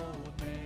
road 0.00 0.59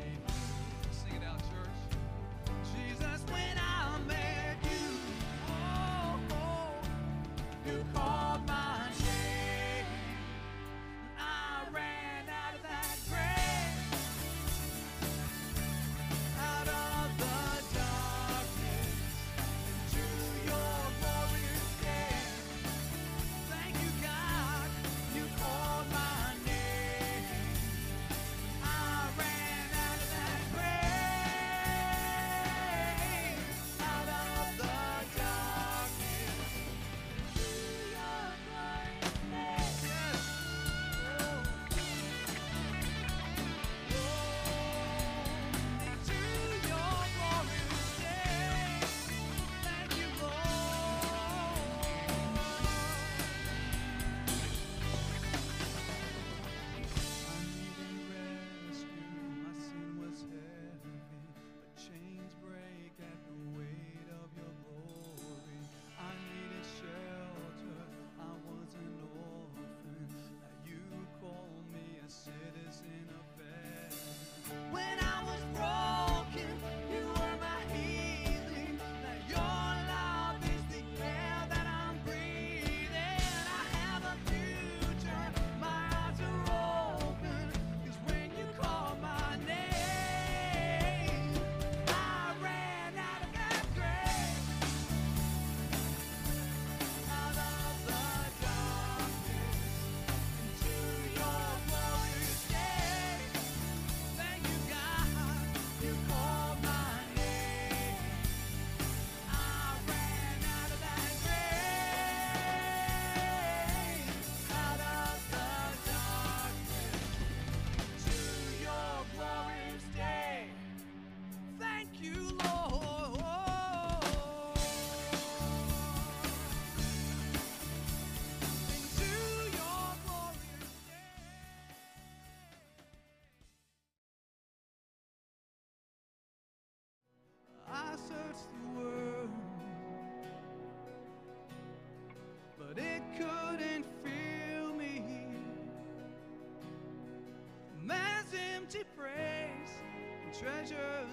and 150.43 151.04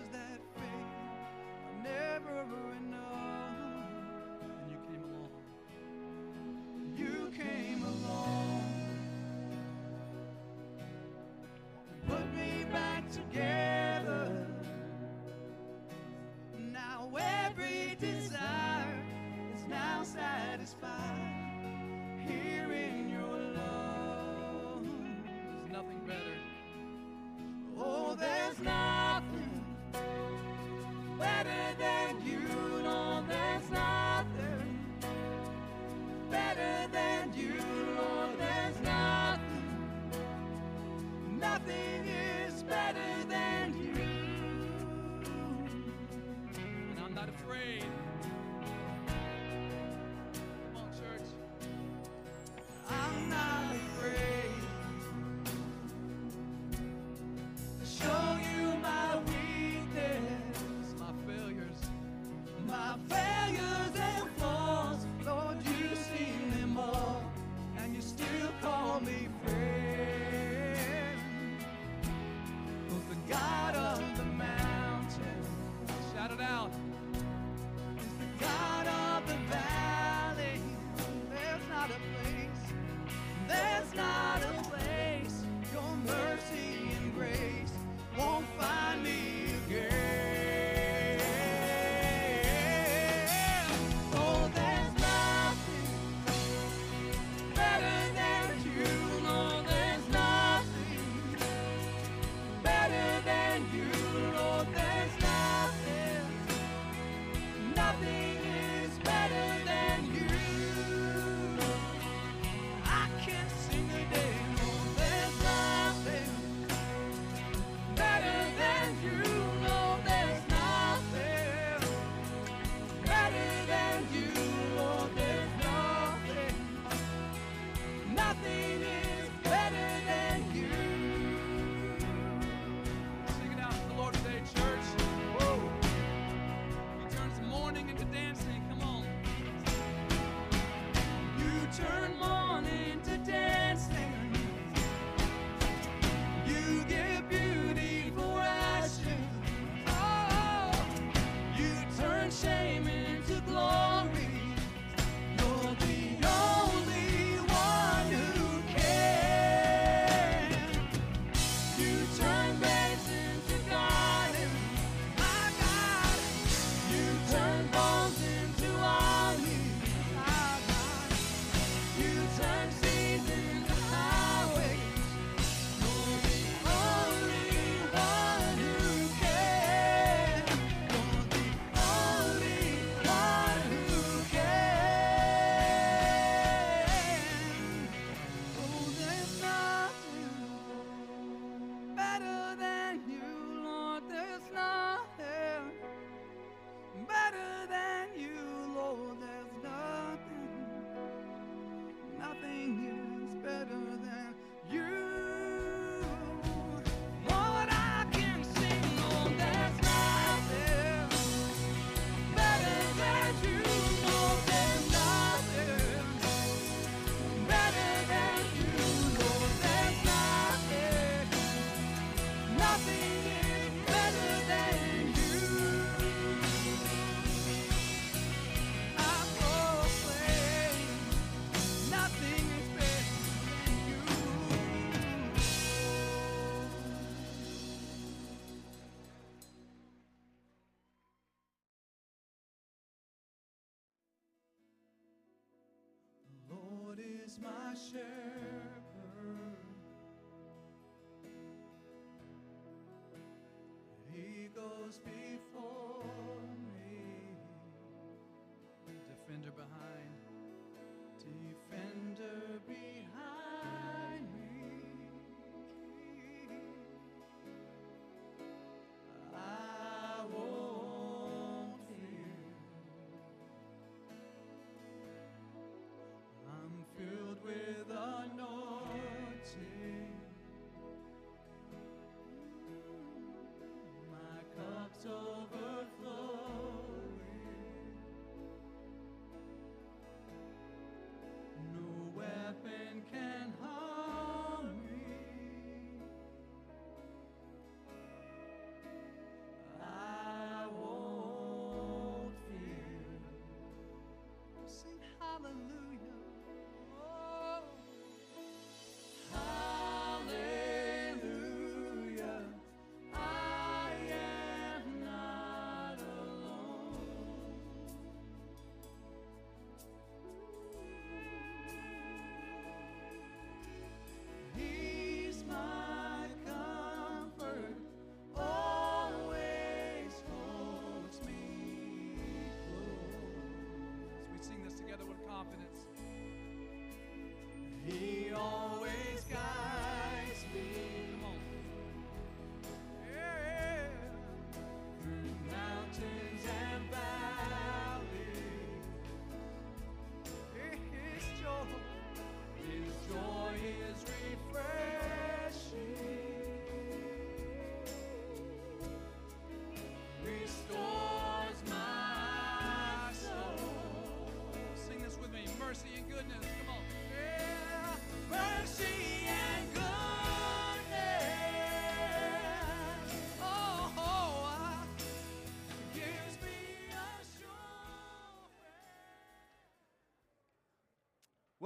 is 247.31 247.39
my 247.41 247.73
share. 247.73 248.50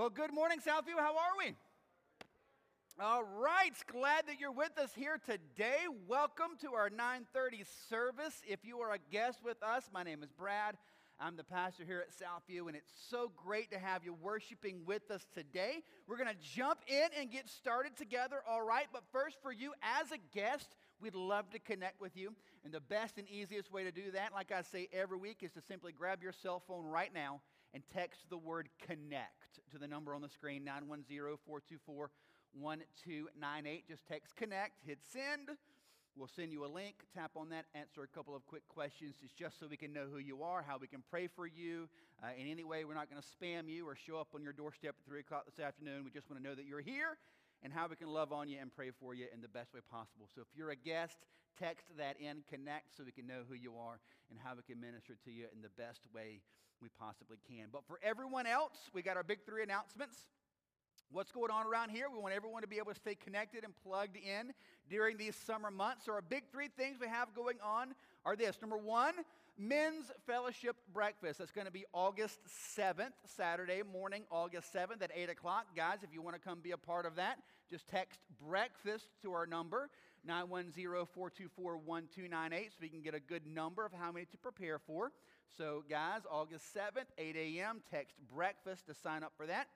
Well, 0.05 0.11
good 0.11 0.35
morning, 0.35 0.59
Southview. 0.59 0.99
How 0.99 1.13
are 1.13 1.35
we? 1.39 1.55
All 2.99 3.23
right, 3.23 3.73
glad 3.91 4.27
that 4.27 4.39
you're 4.39 4.51
with 4.51 4.77
us 4.77 4.91
here 4.95 5.19
today. 5.25 5.79
Welcome 6.07 6.57
to 6.61 6.75
our 6.75 6.91
9:30 6.91 7.63
service. 7.89 8.39
If 8.47 8.63
you 8.63 8.81
are 8.81 8.91
a 8.91 8.99
guest 8.99 9.43
with 9.43 9.63
us, 9.63 9.89
my 9.91 10.03
name 10.03 10.21
is 10.21 10.31
Brad. 10.31 10.77
I'm 11.19 11.35
the 11.35 11.43
pastor 11.43 11.85
here 11.85 12.05
at 12.05 12.11
Southview, 12.11 12.67
and 12.67 12.75
it's 12.75 12.91
so 13.09 13.31
great 13.35 13.71
to 13.71 13.79
have 13.79 14.03
you 14.03 14.13
worshiping 14.13 14.85
with 14.85 15.09
us 15.09 15.25
today. 15.33 15.81
We're 16.05 16.17
going 16.17 16.29
to 16.29 16.39
jump 16.55 16.81
in 16.85 17.09
and 17.19 17.31
get 17.31 17.49
started 17.49 17.97
together, 17.97 18.43
all 18.47 18.61
right? 18.61 18.85
But 18.93 19.05
first, 19.11 19.41
for 19.41 19.51
you 19.51 19.73
as 19.81 20.11
a 20.11 20.19
guest, 20.35 20.75
we'd 20.99 21.15
love 21.15 21.49
to 21.49 21.57
connect 21.57 21.99
with 21.99 22.15
you. 22.15 22.35
And 22.63 22.71
the 22.71 22.79
best 22.79 23.17
and 23.17 23.27
easiest 23.27 23.71
way 23.71 23.83
to 23.83 23.91
do 23.91 24.11
that, 24.11 24.33
like 24.33 24.51
I 24.51 24.61
say 24.61 24.87
every 24.93 25.17
week, 25.17 25.41
is 25.41 25.53
to 25.53 25.61
simply 25.61 25.93
grab 25.93 26.21
your 26.21 26.31
cell 26.31 26.59
phone 26.67 26.85
right 26.85 27.11
now 27.11 27.41
and 27.73 27.81
text 27.91 28.29
the 28.29 28.37
word 28.37 28.69
connect 28.85 29.54
to 29.75 29.79
the 29.79 29.87
number 29.87 30.15
on 30.15 30.21
the 30.21 30.29
screen 30.29 30.63
910 30.63 31.35
424 31.43 32.09
1298. 32.55 33.87
Just 33.87 34.07
text 34.07 34.35
connect, 34.37 34.79
hit 34.87 34.99
send. 35.11 35.51
We'll 36.15 36.31
send 36.31 36.53
you 36.53 36.63
a 36.63 36.71
link. 36.71 36.95
Tap 37.13 37.31
on 37.35 37.49
that, 37.49 37.65
answer 37.75 38.01
a 38.03 38.07
couple 38.07 38.37
of 38.37 38.45
quick 38.45 38.65
questions. 38.69 39.15
It's 39.21 39.33
just 39.33 39.59
so 39.59 39.67
we 39.69 39.75
can 39.75 39.91
know 39.91 40.07
who 40.09 40.19
you 40.19 40.43
are, 40.43 40.63
how 40.63 40.77
we 40.79 40.87
can 40.87 41.03
pray 41.11 41.27
for 41.27 41.45
you. 41.45 41.89
Uh, 42.23 42.27
in 42.39 42.47
any 42.47 42.63
way, 42.63 42.85
we're 42.85 42.93
not 42.93 43.09
going 43.11 43.21
to 43.21 43.27
spam 43.27 43.67
you 43.67 43.85
or 43.85 43.97
show 43.97 44.17
up 44.17 44.29
on 44.33 44.41
your 44.41 44.53
doorstep 44.53 44.95
at 44.97 45.05
3 45.05 45.19
o'clock 45.19 45.43
this 45.45 45.59
afternoon. 45.59 46.05
We 46.05 46.11
just 46.11 46.29
want 46.29 46.41
to 46.41 46.47
know 46.47 46.55
that 46.55 46.63
you're 46.63 46.79
here 46.79 47.17
and 47.63 47.73
how 47.73 47.87
we 47.87 47.95
can 47.95 48.09
love 48.09 48.31
on 48.31 48.47
you 48.47 48.57
and 48.61 48.73
pray 48.73 48.91
for 48.99 49.13
you 49.13 49.25
in 49.33 49.41
the 49.41 49.47
best 49.47 49.73
way 49.73 49.79
possible. 49.91 50.27
So 50.33 50.41
if 50.41 50.47
you're 50.55 50.71
a 50.71 50.75
guest, 50.75 51.17
text 51.59 51.87
that 51.97 52.17
in, 52.19 52.43
connect 52.49 52.95
so 52.95 53.03
we 53.03 53.11
can 53.11 53.27
know 53.27 53.43
who 53.47 53.55
you 53.55 53.73
are 53.75 53.99
and 54.29 54.39
how 54.43 54.55
we 54.55 54.61
can 54.63 54.79
minister 54.79 55.15
to 55.25 55.31
you 55.31 55.45
in 55.53 55.61
the 55.61 55.69
best 55.77 56.01
way 56.13 56.41
we 56.81 56.89
possibly 56.99 57.37
can. 57.47 57.67
But 57.71 57.85
for 57.87 57.99
everyone 58.03 58.47
else, 58.47 58.77
we 58.93 59.01
got 59.01 59.17
our 59.17 59.23
big 59.23 59.45
three 59.45 59.63
announcements. 59.63 60.17
What's 61.11 61.31
going 61.31 61.51
on 61.51 61.65
around 61.65 61.91
here? 61.91 62.07
We 62.11 62.19
want 62.19 62.33
everyone 62.33 62.61
to 62.63 62.67
be 62.67 62.77
able 62.77 62.93
to 62.93 62.99
stay 62.99 63.15
connected 63.15 63.63
and 63.63 63.73
plugged 63.83 64.17
in 64.17 64.53
during 64.89 65.17
these 65.17 65.35
summer 65.35 65.71
months. 65.71 66.05
So, 66.05 66.13
our 66.13 66.21
big 66.21 66.43
three 66.51 66.67
things 66.67 66.97
we 66.99 67.07
have 67.07 67.33
going 67.33 67.57
on 67.63 67.93
are 68.25 68.35
this 68.35 68.59
number 68.61 68.77
one, 68.77 69.13
men's 69.57 70.11
fellowship 70.25 70.75
breakfast. 70.93 71.39
That's 71.39 71.51
going 71.51 71.65
to 71.65 71.71
be 71.71 71.85
August 71.93 72.39
7th, 72.77 73.13
Saturday 73.25 73.81
morning, 73.83 74.23
August 74.31 74.73
7th 74.73 75.01
at 75.01 75.11
8 75.13 75.29
o'clock. 75.29 75.65
Guys, 75.75 75.99
if 76.03 76.13
you 76.13 76.21
want 76.21 76.35
to 76.35 76.41
come 76.41 76.59
be 76.59 76.71
a 76.71 76.77
part 76.77 77.05
of 77.05 77.15
that, 77.15 77.39
just 77.69 77.87
text 77.87 78.19
breakfast 78.45 79.07
to 79.21 79.33
our 79.33 79.45
number, 79.45 79.89
910 80.25 81.05
424 81.13 81.77
1298, 81.77 82.71
so 82.71 82.77
we 82.81 82.89
can 82.89 83.01
get 83.01 83.15
a 83.15 83.19
good 83.19 83.45
number 83.47 83.85
of 83.85 83.91
how 83.93 84.11
many 84.11 84.25
to 84.25 84.37
prepare 84.37 84.79
for. 84.79 85.11
So, 85.57 85.83
guys, 85.89 86.21
August 86.29 86.75
7th, 86.75 87.07
8 87.17 87.35
a.m., 87.35 87.81
text 87.89 88.15
breakfast 88.33 88.87
to 88.87 88.93
sign 88.93 89.23
up 89.23 89.33
for 89.37 89.45
that. 89.45 89.67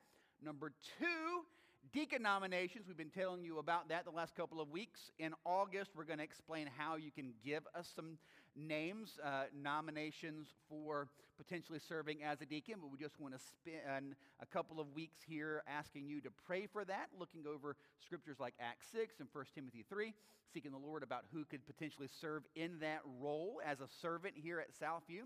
Number 0.43 0.71
two, 0.99 1.45
deacon 1.93 2.21
nominations. 2.21 2.87
We've 2.87 2.97
been 2.97 3.09
telling 3.09 3.43
you 3.43 3.59
about 3.59 3.89
that 3.89 4.05
the 4.05 4.11
last 4.11 4.35
couple 4.35 4.61
of 4.61 4.69
weeks. 4.69 5.11
In 5.17 5.33
August, 5.45 5.91
we're 5.95 6.03
going 6.03 6.19
to 6.19 6.23
explain 6.23 6.69
how 6.77 6.95
you 6.95 7.11
can 7.11 7.33
give 7.43 7.63
us 7.75 7.89
some 7.95 8.17
names, 8.55 9.17
uh, 9.23 9.45
nominations 9.55 10.49
for 10.69 11.07
potentially 11.37 11.79
serving 11.79 12.23
as 12.23 12.41
a 12.41 12.45
deacon. 12.45 12.75
But 12.81 12.91
we 12.91 12.97
just 12.97 13.19
want 13.19 13.33
to 13.33 13.39
spend 13.39 14.15
a 14.41 14.45
couple 14.45 14.79
of 14.79 14.93
weeks 14.93 15.19
here 15.27 15.63
asking 15.67 16.07
you 16.07 16.21
to 16.21 16.29
pray 16.45 16.67
for 16.67 16.85
that, 16.85 17.07
looking 17.17 17.45
over 17.47 17.75
scriptures 18.03 18.37
like 18.39 18.53
Acts 18.59 18.87
6 18.91 19.15
and 19.19 19.29
1 19.31 19.45
Timothy 19.55 19.85
3, 19.89 20.13
seeking 20.53 20.71
the 20.71 20.77
Lord 20.77 21.01
about 21.01 21.25
who 21.33 21.45
could 21.45 21.65
potentially 21.65 22.09
serve 22.21 22.43
in 22.55 22.79
that 22.79 23.01
role 23.19 23.61
as 23.65 23.79
a 23.79 23.87
servant 24.01 24.35
here 24.35 24.59
at 24.59 24.69
Southview. 24.79 25.23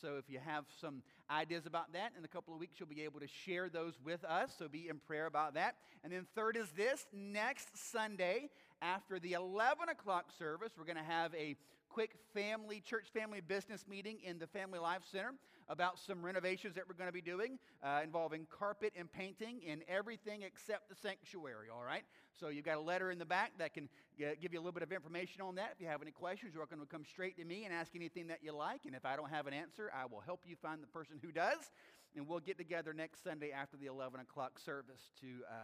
So 0.00 0.16
if 0.16 0.24
you 0.28 0.38
have 0.44 0.64
some 0.80 1.02
ideas 1.30 1.66
about 1.66 1.92
that, 1.92 2.12
in 2.16 2.24
a 2.24 2.28
couple 2.28 2.54
of 2.54 2.60
weeks 2.60 2.78
you'll 2.78 2.88
be 2.88 3.02
able 3.02 3.20
to 3.20 3.28
share 3.28 3.68
those 3.68 3.94
with 4.04 4.24
us. 4.24 4.54
So 4.58 4.68
be 4.68 4.88
in 4.88 4.98
prayer 4.98 5.26
about 5.26 5.54
that. 5.54 5.76
And 6.04 6.12
then 6.12 6.26
third 6.34 6.56
is 6.56 6.68
this 6.76 7.06
next 7.12 7.90
Sunday 7.90 8.50
after 8.80 9.18
the 9.18 9.32
11 9.32 9.88
o'clock 9.88 10.26
service, 10.38 10.70
we're 10.78 10.84
going 10.84 10.96
to 10.96 11.02
have 11.02 11.34
a 11.34 11.56
quick 11.88 12.12
family, 12.34 12.80
church 12.80 13.06
family 13.12 13.40
business 13.40 13.86
meeting 13.88 14.18
in 14.24 14.38
the 14.38 14.46
Family 14.46 14.78
Life 14.78 15.02
Center 15.10 15.32
about 15.68 15.98
some 15.98 16.24
renovations 16.24 16.74
that 16.74 16.84
we're 16.88 16.94
going 16.94 17.08
to 17.08 17.12
be 17.12 17.20
doing 17.20 17.58
uh, 17.82 18.00
involving 18.02 18.46
carpet 18.50 18.92
and 18.96 19.10
painting 19.10 19.60
in 19.66 19.82
everything 19.88 20.42
except 20.42 20.88
the 20.88 20.94
sanctuary, 20.94 21.68
all 21.74 21.84
right? 21.84 22.04
So 22.38 22.48
you've 22.48 22.64
got 22.64 22.76
a 22.76 22.80
letter 22.80 23.10
in 23.10 23.18
the 23.18 23.26
back 23.26 23.52
that 23.58 23.74
can 23.74 23.88
g- 24.18 24.24
give 24.40 24.52
you 24.52 24.58
a 24.58 24.62
little 24.62 24.72
bit 24.72 24.82
of 24.82 24.92
information 24.92 25.42
on 25.42 25.56
that. 25.56 25.70
If 25.74 25.80
you 25.80 25.88
have 25.88 26.02
any 26.02 26.10
questions, 26.10 26.52
you're 26.54 26.62
welcome 26.62 26.80
to 26.80 26.86
come 26.86 27.04
straight 27.04 27.36
to 27.38 27.44
me 27.44 27.64
and 27.64 27.74
ask 27.74 27.94
anything 27.94 28.28
that 28.28 28.38
you 28.42 28.52
like. 28.52 28.82
And 28.86 28.94
if 28.94 29.04
I 29.04 29.16
don't 29.16 29.30
have 29.30 29.46
an 29.46 29.54
answer, 29.54 29.90
I 29.94 30.06
will 30.06 30.20
help 30.20 30.42
you 30.46 30.56
find 30.56 30.82
the 30.82 30.86
person 30.86 31.16
who 31.22 31.32
does. 31.32 31.70
And 32.16 32.26
we'll 32.26 32.40
get 32.40 32.56
together 32.56 32.92
next 32.92 33.22
Sunday 33.22 33.50
after 33.52 33.76
the 33.76 33.86
11 33.86 34.20
o'clock 34.20 34.58
service 34.58 35.10
to 35.20 35.26
uh, 35.48 35.54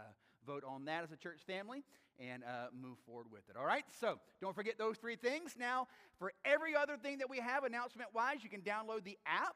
vote 0.45 0.63
on 0.67 0.85
that 0.85 1.03
as 1.03 1.11
a 1.11 1.17
church 1.17 1.39
family 1.47 1.83
and 2.19 2.43
uh, 2.43 2.67
move 2.73 2.97
forward 3.05 3.27
with 3.31 3.41
it. 3.49 3.57
All 3.57 3.65
right? 3.65 3.83
So 3.99 4.19
don't 4.41 4.55
forget 4.55 4.77
those 4.77 4.97
three 4.97 5.15
things. 5.15 5.55
Now, 5.59 5.87
for 6.19 6.31
every 6.45 6.75
other 6.75 6.97
thing 6.97 7.17
that 7.17 7.29
we 7.29 7.39
have 7.39 7.63
announcement 7.63 8.09
wise, 8.13 8.37
you 8.43 8.49
can 8.49 8.61
download 8.61 9.03
the 9.03 9.17
app. 9.25 9.55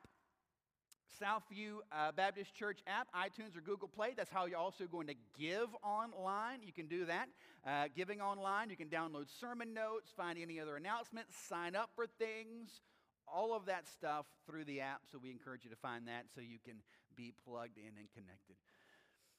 Southview 1.21 1.77
uh, 1.91 2.11
Baptist 2.11 2.53
Church 2.53 2.79
app, 2.87 3.07
iTunes 3.13 3.57
or 3.57 3.61
Google 3.61 3.87
Play. 3.87 4.13
That's 4.15 4.29
how 4.29 4.45
you're 4.45 4.59
also 4.59 4.85
going 4.85 5.07
to 5.07 5.15
give 5.37 5.67
online. 5.83 6.59
You 6.63 6.73
can 6.73 6.87
do 6.87 7.05
that. 7.05 7.29
Uh, 7.65 7.87
giving 7.95 8.21
online, 8.21 8.69
you 8.69 8.77
can 8.77 8.87
download 8.87 9.25
sermon 9.39 9.73
notes, 9.73 10.11
find 10.15 10.37
any 10.39 10.59
other 10.59 10.75
announcements, 10.75 11.35
sign 11.47 11.75
up 11.75 11.89
for 11.95 12.05
things, 12.07 12.81
all 13.27 13.55
of 13.55 13.65
that 13.65 13.87
stuff 13.87 14.25
through 14.45 14.65
the 14.65 14.81
app. 14.81 15.01
So 15.11 15.19
we 15.21 15.29
encourage 15.31 15.63
you 15.63 15.69
to 15.69 15.75
find 15.75 16.07
that 16.07 16.25
so 16.33 16.41
you 16.41 16.59
can 16.63 16.75
be 17.15 17.33
plugged 17.45 17.77
in 17.77 17.97
and 17.97 18.07
connected. 18.13 18.55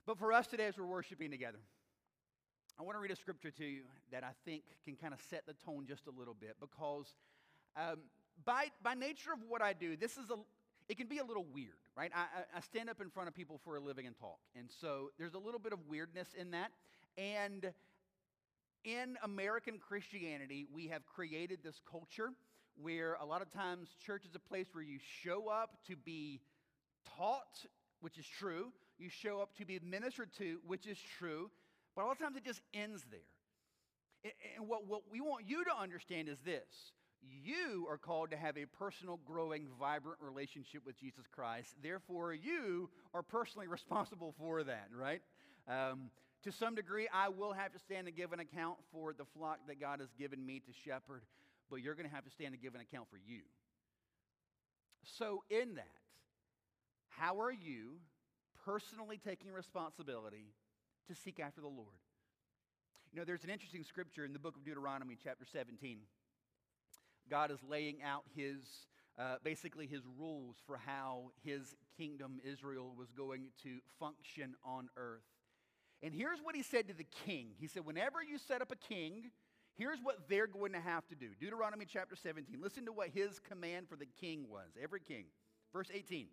But 0.06 0.18
for 0.18 0.32
us 0.32 0.46
today, 0.46 0.66
as 0.66 0.76
we're 0.76 0.86
worshiping 0.86 1.30
together, 1.30 1.58
I 2.78 2.82
want 2.82 2.96
to 2.96 3.00
read 3.00 3.10
a 3.10 3.16
scripture 3.16 3.50
to 3.50 3.64
you 3.64 3.82
that 4.10 4.24
I 4.24 4.30
think 4.44 4.62
can 4.84 4.96
kind 4.96 5.12
of 5.12 5.20
set 5.28 5.44
the 5.46 5.54
tone 5.64 5.84
just 5.86 6.06
a 6.06 6.10
little 6.10 6.36
bit 6.38 6.56
because 6.60 7.06
um, 7.76 7.98
by, 8.44 8.66
by 8.82 8.94
nature 8.94 9.32
of 9.32 9.40
what 9.48 9.62
I 9.62 9.72
do, 9.72 9.96
this 9.96 10.12
is 10.16 10.30
a, 10.30 10.36
it 10.90 10.96
can 10.96 11.06
be 11.06 11.18
a 11.18 11.24
little 11.24 11.46
weird, 11.54 11.78
right? 11.96 12.10
I, 12.12 12.58
I 12.58 12.60
stand 12.62 12.90
up 12.90 13.00
in 13.00 13.10
front 13.10 13.28
of 13.28 13.34
people 13.34 13.60
for 13.62 13.76
a 13.76 13.80
living 13.80 14.08
and 14.08 14.16
talk. 14.16 14.40
And 14.56 14.68
so 14.80 15.10
there's 15.18 15.34
a 15.34 15.38
little 15.38 15.60
bit 15.60 15.72
of 15.72 15.78
weirdness 15.88 16.26
in 16.36 16.50
that. 16.50 16.72
And 17.16 17.72
in 18.82 19.16
American 19.22 19.78
Christianity, 19.78 20.66
we 20.74 20.88
have 20.88 21.06
created 21.06 21.60
this 21.62 21.80
culture 21.88 22.30
where 22.74 23.16
a 23.20 23.24
lot 23.24 23.40
of 23.40 23.52
times 23.52 23.90
church 24.04 24.24
is 24.24 24.34
a 24.34 24.40
place 24.40 24.66
where 24.72 24.82
you 24.82 24.98
show 25.22 25.46
up 25.46 25.78
to 25.86 25.94
be 25.94 26.40
taught, 27.16 27.64
which 28.00 28.18
is 28.18 28.26
true. 28.26 28.72
You 28.98 29.10
show 29.10 29.40
up 29.40 29.54
to 29.58 29.64
be 29.64 29.78
ministered 29.78 30.32
to, 30.38 30.58
which 30.66 30.88
is 30.88 30.98
true. 31.20 31.52
But 31.94 32.02
a 32.02 32.06
lot 32.06 32.12
of 32.12 32.18
times 32.18 32.36
it 32.36 32.44
just 32.44 32.62
ends 32.74 33.06
there. 33.12 34.32
And 34.56 34.66
what, 34.66 34.88
what 34.88 35.02
we 35.08 35.20
want 35.20 35.44
you 35.46 35.62
to 35.66 35.70
understand 35.80 36.28
is 36.28 36.40
this 36.40 36.90
you 37.22 37.86
are 37.88 37.98
called 37.98 38.30
to 38.30 38.36
have 38.36 38.56
a 38.56 38.66
personal, 38.66 39.18
growing, 39.26 39.66
vibrant 39.78 40.18
relationship 40.20 40.82
with 40.86 40.98
Jesus 40.98 41.24
Christ. 41.30 41.74
Therefore, 41.82 42.32
you 42.32 42.88
are 43.14 43.22
personally 43.22 43.66
responsible 43.68 44.34
for 44.38 44.62
that, 44.64 44.88
right? 44.96 45.20
Um, 45.68 46.10
to 46.44 46.52
some 46.52 46.74
degree, 46.74 47.08
I 47.12 47.28
will 47.28 47.52
have 47.52 47.72
to 47.72 47.78
stand 47.78 48.06
and 48.06 48.16
give 48.16 48.32
an 48.32 48.40
account 48.40 48.78
for 48.92 49.12
the 49.12 49.24
flock 49.36 49.58
that 49.68 49.78
God 49.78 50.00
has 50.00 50.08
given 50.18 50.44
me 50.44 50.60
to 50.60 50.72
shepherd, 50.84 51.22
but 51.70 51.76
you're 51.76 51.94
going 51.94 52.08
to 52.08 52.14
have 52.14 52.24
to 52.24 52.30
stand 52.30 52.54
and 52.54 52.62
give 52.62 52.74
an 52.74 52.80
account 52.80 53.08
for 53.10 53.18
you. 53.18 53.42
So, 55.04 55.44
in 55.50 55.74
that, 55.74 55.86
how 57.08 57.40
are 57.40 57.52
you 57.52 57.98
personally 58.64 59.18
taking 59.22 59.52
responsibility 59.52 60.54
to 61.08 61.14
seek 61.14 61.40
after 61.40 61.60
the 61.60 61.68
Lord? 61.68 61.98
You 63.12 63.18
know, 63.18 63.24
there's 63.24 63.44
an 63.44 63.50
interesting 63.50 63.82
scripture 63.82 64.24
in 64.24 64.32
the 64.32 64.38
book 64.38 64.56
of 64.56 64.64
Deuteronomy, 64.64 65.18
chapter 65.22 65.44
17. 65.44 65.98
God 67.30 67.50
is 67.50 67.58
laying 67.68 68.02
out 68.02 68.24
his, 68.34 68.58
uh, 69.18 69.36
basically, 69.44 69.86
his 69.86 70.02
rules 70.18 70.56
for 70.66 70.76
how 70.76 71.30
his 71.44 71.76
kingdom, 71.96 72.40
Israel, 72.44 72.92
was 72.96 73.10
going 73.12 73.48
to 73.62 73.78
function 73.98 74.54
on 74.64 74.88
earth. 74.96 75.22
And 76.02 76.12
here's 76.14 76.40
what 76.42 76.56
he 76.56 76.62
said 76.62 76.88
to 76.88 76.94
the 76.94 77.06
king 77.26 77.48
He 77.58 77.66
said, 77.66 77.84
Whenever 77.84 78.22
you 78.22 78.38
set 78.38 78.62
up 78.62 78.72
a 78.72 78.76
king, 78.76 79.30
here's 79.76 79.98
what 80.02 80.28
they're 80.28 80.46
going 80.46 80.72
to 80.72 80.80
have 80.80 81.06
to 81.08 81.14
do. 81.14 81.28
Deuteronomy 81.38 81.86
chapter 81.88 82.16
17. 82.16 82.58
Listen 82.60 82.86
to 82.86 82.92
what 82.92 83.10
his 83.10 83.38
command 83.38 83.88
for 83.88 83.96
the 83.96 84.08
king 84.20 84.46
was, 84.50 84.70
every 84.82 85.00
king. 85.00 85.26
Verse 85.72 85.90
18. 85.92 86.26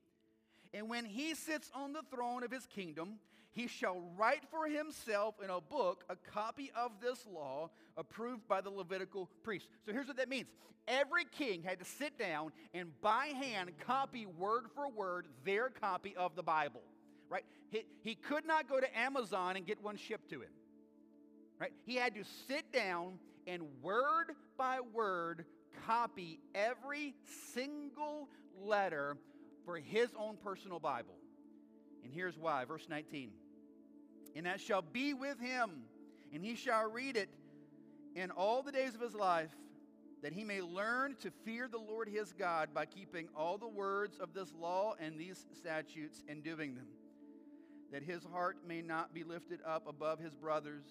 And 0.73 0.89
when 0.89 1.05
he 1.05 1.35
sits 1.35 1.71
on 1.73 1.93
the 1.93 2.01
throne 2.13 2.43
of 2.43 2.51
his 2.51 2.65
kingdom, 2.65 3.19
he 3.51 3.67
shall 3.67 4.01
write 4.17 4.43
for 4.51 4.67
himself 4.67 5.35
in 5.43 5.49
a 5.49 5.61
book 5.61 6.03
a 6.09 6.15
copy 6.15 6.71
of 6.75 6.91
this 7.01 7.25
law 7.25 7.69
approved 7.95 8.47
by 8.47 8.61
the 8.61 8.69
Levitical 8.69 9.29
priest. 9.43 9.67
So 9.85 9.91
here's 9.91 10.07
what 10.07 10.17
that 10.17 10.29
means 10.29 10.47
every 10.87 11.25
king 11.25 11.63
had 11.63 11.79
to 11.79 11.85
sit 11.85 12.17
down 12.17 12.51
and 12.73 12.89
by 13.01 13.27
hand 13.27 13.71
copy 13.85 14.25
word 14.25 14.65
for 14.75 14.89
word 14.89 15.27
their 15.43 15.69
copy 15.69 16.15
of 16.15 16.35
the 16.35 16.43
Bible. 16.43 16.81
Right? 17.29 17.43
He, 17.69 17.83
he 18.03 18.15
could 18.15 18.45
not 18.45 18.69
go 18.69 18.79
to 18.79 18.97
Amazon 18.97 19.57
and 19.57 19.65
get 19.65 19.83
one 19.83 19.97
shipped 19.97 20.29
to 20.29 20.41
him. 20.41 20.49
Right? 21.59 21.73
He 21.85 21.95
had 21.95 22.15
to 22.15 22.23
sit 22.47 22.71
down 22.71 23.19
and 23.47 23.63
word 23.81 24.33
by 24.57 24.79
word 24.93 25.45
copy 25.85 26.39
every 26.55 27.15
single 27.53 28.29
letter 28.61 29.17
for 29.65 29.77
his 29.77 30.09
own 30.17 30.37
personal 30.43 30.79
Bible. 30.79 31.15
And 32.07 32.15
here's 32.15 32.37
why. 32.37 32.63
Verse 32.63 32.87
19. 32.89 33.31
And 34.37 34.45
that 34.45 34.61
shall 34.61 34.81
be 34.81 35.13
with 35.13 35.41
him, 35.41 35.71
and 36.33 36.41
he 36.41 36.55
shall 36.55 36.89
read 36.89 37.17
it 37.17 37.27
in 38.15 38.31
all 38.31 38.63
the 38.63 38.71
days 38.71 38.95
of 38.95 39.01
his 39.01 39.13
life, 39.13 39.51
that 40.23 40.31
he 40.31 40.45
may 40.45 40.61
learn 40.61 41.17
to 41.19 41.31
fear 41.43 41.67
the 41.67 41.77
Lord 41.77 42.07
his 42.07 42.31
God 42.31 42.69
by 42.73 42.85
keeping 42.85 43.27
all 43.35 43.57
the 43.57 43.67
words 43.67 44.19
of 44.19 44.33
this 44.33 44.53
law 44.57 44.93
and 45.01 45.19
these 45.19 45.45
statutes 45.51 46.23
and 46.29 46.41
doing 46.41 46.75
them, 46.75 46.87
that 47.91 48.03
his 48.03 48.23
heart 48.23 48.55
may 48.65 48.81
not 48.81 49.13
be 49.13 49.25
lifted 49.25 49.59
up 49.65 49.85
above 49.85 50.19
his 50.19 50.33
brothers, 50.33 50.85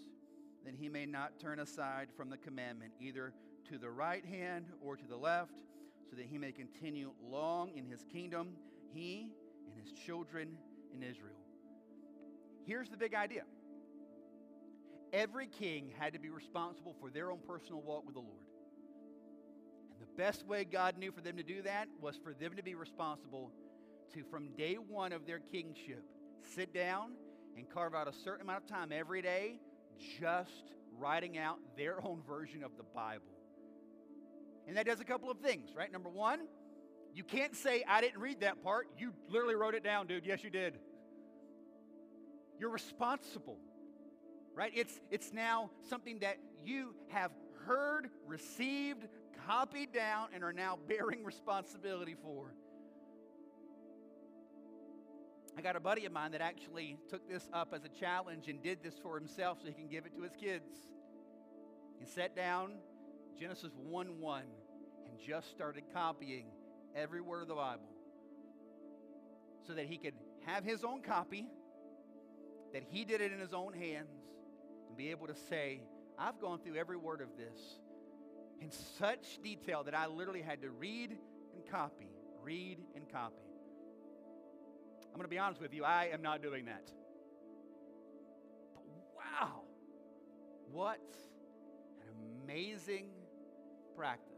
that 0.66 0.74
he 0.74 0.90
may 0.90 1.06
not 1.06 1.40
turn 1.40 1.60
aside 1.60 2.08
from 2.14 2.28
the 2.28 2.36
commandment, 2.36 2.92
either 3.00 3.32
to 3.70 3.78
the 3.78 3.90
right 3.90 4.24
hand 4.26 4.66
or 4.82 4.96
to 4.96 5.06
the 5.06 5.16
left, 5.16 5.62
so 6.10 6.14
that 6.14 6.26
he 6.26 6.36
may 6.36 6.52
continue 6.52 7.12
long 7.26 7.70
in 7.74 7.86
his 7.86 8.04
kingdom, 8.12 8.50
he 8.92 9.30
and 9.66 9.74
his 9.82 9.92
children 9.92 10.58
in 10.94 11.02
Israel. 11.02 11.36
Here's 12.64 12.88
the 12.88 12.96
big 12.96 13.14
idea 13.14 13.42
every 15.12 15.46
king 15.46 15.92
had 15.98 16.12
to 16.12 16.18
be 16.18 16.30
responsible 16.30 16.94
for 17.00 17.10
their 17.10 17.30
own 17.30 17.38
personal 17.46 17.80
walk 17.80 18.04
with 18.04 18.14
the 18.14 18.20
Lord. 18.20 18.44
And 19.92 20.00
the 20.00 20.22
best 20.22 20.46
way 20.46 20.64
God 20.64 20.98
knew 20.98 21.12
for 21.12 21.20
them 21.20 21.36
to 21.36 21.42
do 21.42 21.62
that 21.62 21.88
was 22.00 22.18
for 22.22 22.34
them 22.34 22.56
to 22.56 22.62
be 22.62 22.74
responsible 22.74 23.52
to, 24.14 24.24
from 24.24 24.48
day 24.56 24.74
one 24.74 25.12
of 25.12 25.26
their 25.26 25.38
kingship, 25.38 26.04
sit 26.54 26.74
down 26.74 27.12
and 27.56 27.68
carve 27.70 27.94
out 27.94 28.08
a 28.08 28.12
certain 28.12 28.42
amount 28.42 28.64
of 28.64 28.68
time 28.68 28.90
every 28.92 29.22
day 29.22 29.58
just 30.20 30.74
writing 30.98 31.38
out 31.38 31.58
their 31.76 32.04
own 32.04 32.22
version 32.28 32.62
of 32.62 32.76
the 32.76 32.82
Bible. 32.94 33.24
And 34.66 34.76
that 34.76 34.86
does 34.86 35.00
a 35.00 35.04
couple 35.04 35.30
of 35.30 35.38
things, 35.38 35.70
right? 35.74 35.90
Number 35.90 36.08
one, 36.08 36.40
you 37.16 37.24
can't 37.24 37.56
say, 37.56 37.82
I 37.88 38.02
didn't 38.02 38.20
read 38.20 38.40
that 38.40 38.62
part. 38.62 38.88
You 38.98 39.14
literally 39.30 39.54
wrote 39.54 39.74
it 39.74 39.82
down, 39.82 40.06
dude. 40.06 40.26
Yes, 40.26 40.44
you 40.44 40.50
did. 40.50 40.78
You're 42.60 42.68
responsible, 42.68 43.56
right? 44.54 44.70
It's, 44.74 45.00
it's 45.10 45.32
now 45.32 45.70
something 45.88 46.18
that 46.18 46.36
you 46.62 46.94
have 47.08 47.30
heard, 47.64 48.10
received, 48.26 49.08
copied 49.46 49.94
down, 49.94 50.28
and 50.34 50.44
are 50.44 50.52
now 50.52 50.78
bearing 50.88 51.24
responsibility 51.24 52.16
for. 52.22 52.52
I 55.56 55.62
got 55.62 55.74
a 55.74 55.80
buddy 55.80 56.04
of 56.04 56.12
mine 56.12 56.32
that 56.32 56.42
actually 56.42 56.98
took 57.08 57.26
this 57.30 57.48
up 57.50 57.72
as 57.74 57.82
a 57.84 57.88
challenge 57.88 58.48
and 58.48 58.62
did 58.62 58.82
this 58.82 58.98
for 59.02 59.18
himself 59.18 59.60
so 59.62 59.68
he 59.68 59.72
can 59.72 59.88
give 59.88 60.04
it 60.04 60.14
to 60.16 60.22
his 60.22 60.36
kids. 60.38 60.68
He 61.98 62.04
sat 62.04 62.36
down, 62.36 62.72
Genesis 63.40 63.72
1 63.82 64.20
1, 64.20 64.42
and 65.08 65.18
just 65.18 65.50
started 65.50 65.84
copying 65.94 66.48
every 66.96 67.20
word 67.20 67.42
of 67.42 67.48
the 67.48 67.54
Bible 67.54 67.88
so 69.66 69.74
that 69.74 69.86
he 69.86 69.98
could 69.98 70.14
have 70.46 70.64
his 70.64 70.84
own 70.84 71.02
copy, 71.02 71.46
that 72.72 72.82
he 72.82 73.04
did 73.04 73.20
it 73.20 73.32
in 73.32 73.38
his 73.38 73.52
own 73.52 73.72
hands, 73.72 74.10
and 74.88 74.96
be 74.96 75.10
able 75.10 75.26
to 75.26 75.34
say, 75.48 75.82
I've 76.18 76.40
gone 76.40 76.60
through 76.60 76.76
every 76.76 76.96
word 76.96 77.20
of 77.20 77.28
this 77.36 77.60
in 78.60 78.70
such 78.98 79.42
detail 79.42 79.84
that 79.84 79.94
I 79.94 80.06
literally 80.06 80.42
had 80.42 80.62
to 80.62 80.70
read 80.70 81.16
and 81.54 81.66
copy, 81.70 82.08
read 82.42 82.78
and 82.94 83.10
copy. 83.10 83.42
I'm 85.08 85.18
going 85.18 85.24
to 85.24 85.28
be 85.28 85.38
honest 85.38 85.60
with 85.60 85.74
you, 85.74 85.84
I 85.84 86.10
am 86.12 86.22
not 86.22 86.42
doing 86.42 86.66
that. 86.66 86.90
But 88.74 88.84
wow, 89.16 89.62
what 90.70 91.00
an 92.02 92.42
amazing 92.44 93.08
practice. 93.96 94.35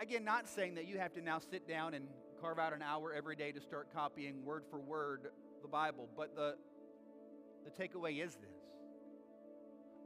Again, 0.00 0.24
not 0.24 0.48
saying 0.48 0.74
that 0.74 0.86
you 0.86 0.98
have 0.98 1.12
to 1.14 1.20
now 1.20 1.38
sit 1.38 1.68
down 1.68 1.94
and 1.94 2.08
carve 2.40 2.58
out 2.58 2.72
an 2.72 2.82
hour 2.82 3.12
every 3.12 3.36
day 3.36 3.52
to 3.52 3.60
start 3.60 3.88
copying 3.92 4.44
word 4.44 4.64
for 4.70 4.78
word 4.78 5.28
the 5.62 5.68
Bible, 5.68 6.08
but 6.16 6.34
the, 6.34 6.54
the 7.64 7.70
takeaway 7.70 8.24
is 8.24 8.34
this 8.36 8.56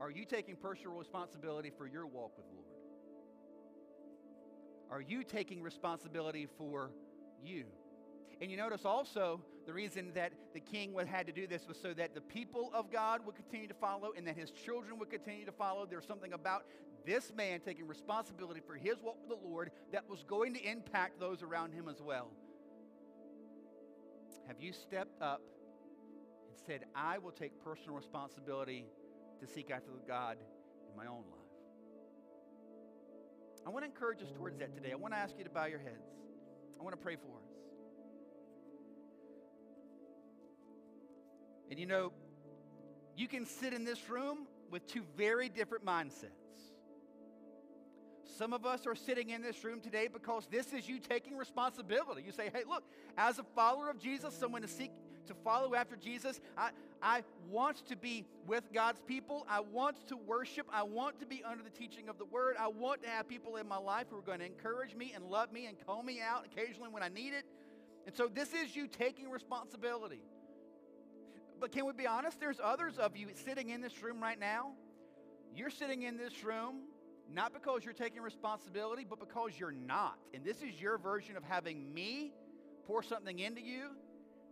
Are 0.01 0.11
you 0.11 0.25
taking 0.25 0.57
personal 0.57 0.97
responsibility 0.97 1.73
for 1.77 1.87
your 1.87 2.07
walk 2.07 2.37
with 2.37 2.47
the 2.47 2.55
Lord? 2.55 2.67
Are 4.91 5.01
you 5.01 5.23
taking 5.23 5.63
responsibility 5.63 6.47
for 6.57 6.91
you? 7.43 7.65
And 8.41 8.51
you 8.51 8.57
notice 8.57 8.85
also 8.85 9.41
the 9.67 9.73
reason 9.73 10.13
that 10.15 10.33
the 10.55 10.61
king 10.61 10.95
had 11.07 11.27
to 11.27 11.33
do 11.33 11.47
this 11.47 11.67
was 11.67 11.77
so 11.77 11.93
that 11.95 12.15
the 12.15 12.21
people 12.21 12.71
of 12.73 12.91
God 12.91 13.27
would 13.27 13.35
continue 13.35 13.67
to 13.69 13.75
follow 13.75 14.13
and 14.17 14.27
that 14.27 14.37
his 14.37 14.51
children 14.51 14.99
would 14.99 15.11
continue 15.11 15.45
to 15.45 15.53
follow. 15.53 15.87
There's 15.87 16.07
something 16.07 16.33
about 16.33 16.65
this 17.09 17.33
man 17.35 17.61
taking 17.61 17.87
responsibility 17.87 18.61
for 18.67 18.75
his 18.75 19.01
walk 19.03 19.17
with 19.27 19.41
the 19.41 19.49
Lord 19.49 19.71
that 19.93 20.09
was 20.09 20.23
going 20.25 20.53
to 20.55 20.63
impact 20.63 21.19
those 21.19 21.43
around 21.43 21.73
him 21.73 21.89
as 21.89 22.03
well. 22.03 22.31
Have 24.47 24.61
you 24.61 24.73
stepped 24.73 25.23
up 25.23 25.41
and 26.49 26.59
said, 26.67 26.85
I 26.95 27.17
will 27.17 27.31
take 27.31 27.53
personal 27.65 27.97
responsibility 27.97 28.85
to 29.41 29.47
seek 29.47 29.71
after 29.71 29.91
God 30.07 30.37
in 30.91 30.97
my 30.97 31.07
own 31.07 31.25
life? 31.31 31.39
I 33.67 33.71
want 33.71 33.85
to 33.85 33.91
encourage 33.91 34.23
us 34.23 34.31
towards 34.37 34.59
that 34.59 34.75
today. 34.75 34.93
I 34.93 34.97
want 34.97 35.15
to 35.15 35.19
ask 35.19 35.35
you 35.39 35.45
to 35.45 35.51
bow 35.51 35.65
your 35.65 35.81
heads. 35.81 36.05
I 36.79 36.83
want 36.83 36.95
to 36.95 37.03
pray 37.03 37.17
for 37.17 37.37
us. 37.39 37.49
And 41.71 41.79
you 41.79 41.87
know, 41.87 42.13
you 43.17 43.29
can 43.29 43.47
sit 43.47 43.73
in 43.73 43.85
this 43.85 44.11
room 44.11 44.47
with 44.71 44.87
two 44.87 45.03
very 45.17 45.49
different 45.49 45.85
mindsets. 45.87 46.48
Some 48.39 48.53
of 48.53 48.65
us 48.65 48.87
are 48.87 48.95
sitting 48.95 49.31
in 49.31 49.43
this 49.43 49.65
room 49.65 49.81
today 49.81 50.07
because 50.07 50.47
this 50.49 50.73
is 50.73 50.89
you 50.89 51.01
taking 51.01 51.37
responsibility. 51.37 52.23
You 52.25 52.31
say, 52.31 52.51
hey, 52.55 52.63
look, 52.69 52.85
as 53.17 53.41
a 53.41 53.43
follower 53.43 53.91
of 53.91 53.99
Jesus, 53.99 54.33
someone 54.33 54.63
to 54.63 54.69
seek 54.69 54.93
to 55.27 55.35
follow 55.35 55.75
after 55.75 55.97
Jesus, 55.97 56.41
I, 56.57 56.71
I 57.03 57.25
want 57.51 57.85
to 57.89 57.97
be 57.97 58.25
with 58.47 58.73
God's 58.73 59.01
people. 59.01 59.45
I 59.51 59.59
want 59.59 60.07
to 60.07 60.17
worship. 60.17 60.69
I 60.73 60.85
want 60.85 61.19
to 61.19 61.27
be 61.27 61.43
under 61.43 61.65
the 61.65 61.71
teaching 61.71 62.09
of 62.09 62.17
the 62.17 62.27
word. 62.27 62.55
I 62.61 62.69
want 62.69 63.03
to 63.03 63.09
have 63.09 63.29
people 63.29 63.57
in 63.57 63.67
my 63.67 63.77
life 63.77 64.07
who 64.09 64.19
are 64.19 64.23
going 64.23 64.39
to 64.39 64.47
encourage 64.47 64.95
me 64.95 65.13
and 65.17 65.25
love 65.25 65.53
me 65.53 65.67
and 65.67 65.77
call 65.85 66.05
me 66.05 66.21
out 66.21 66.47
occasionally 66.47 66.91
when 66.91 67.03
I 67.03 67.09
need 67.09 67.35
it. 67.35 67.45
And 68.07 68.17
so 68.17 68.29
this 68.33 68.55
is 68.55 68.77
you 68.77 68.87
taking 68.87 69.31
responsibility. 69.31 70.23
But 71.59 71.73
can 71.73 71.87
we 71.87 71.93
be 71.93 72.07
honest? 72.07 72.39
There's 72.39 72.61
others 72.63 72.99
of 72.99 73.17
you 73.17 73.27
sitting 73.45 73.71
in 73.71 73.81
this 73.81 74.01
room 74.01 74.23
right 74.23 74.39
now. 74.39 74.75
You're 75.57 75.71
sitting 75.71 76.03
in 76.03 76.17
this 76.17 76.45
room 76.45 76.83
not 77.33 77.53
because 77.53 77.85
you're 77.85 77.95
taking 77.95 78.23
responsibility, 78.23 79.07
but 79.09 79.21
because 79.21 79.53
you're 79.59 79.73
not. 79.73 80.19
And 80.33 80.45
this 80.45 80.63
is 80.63 80.81
your 80.81 80.99
version 80.99 81.37
of 81.37 81.45
having 81.45 81.93
me 81.93 82.33
pour 82.87 83.03
something 83.03 83.39
into 83.39 83.61
you, 83.61 83.91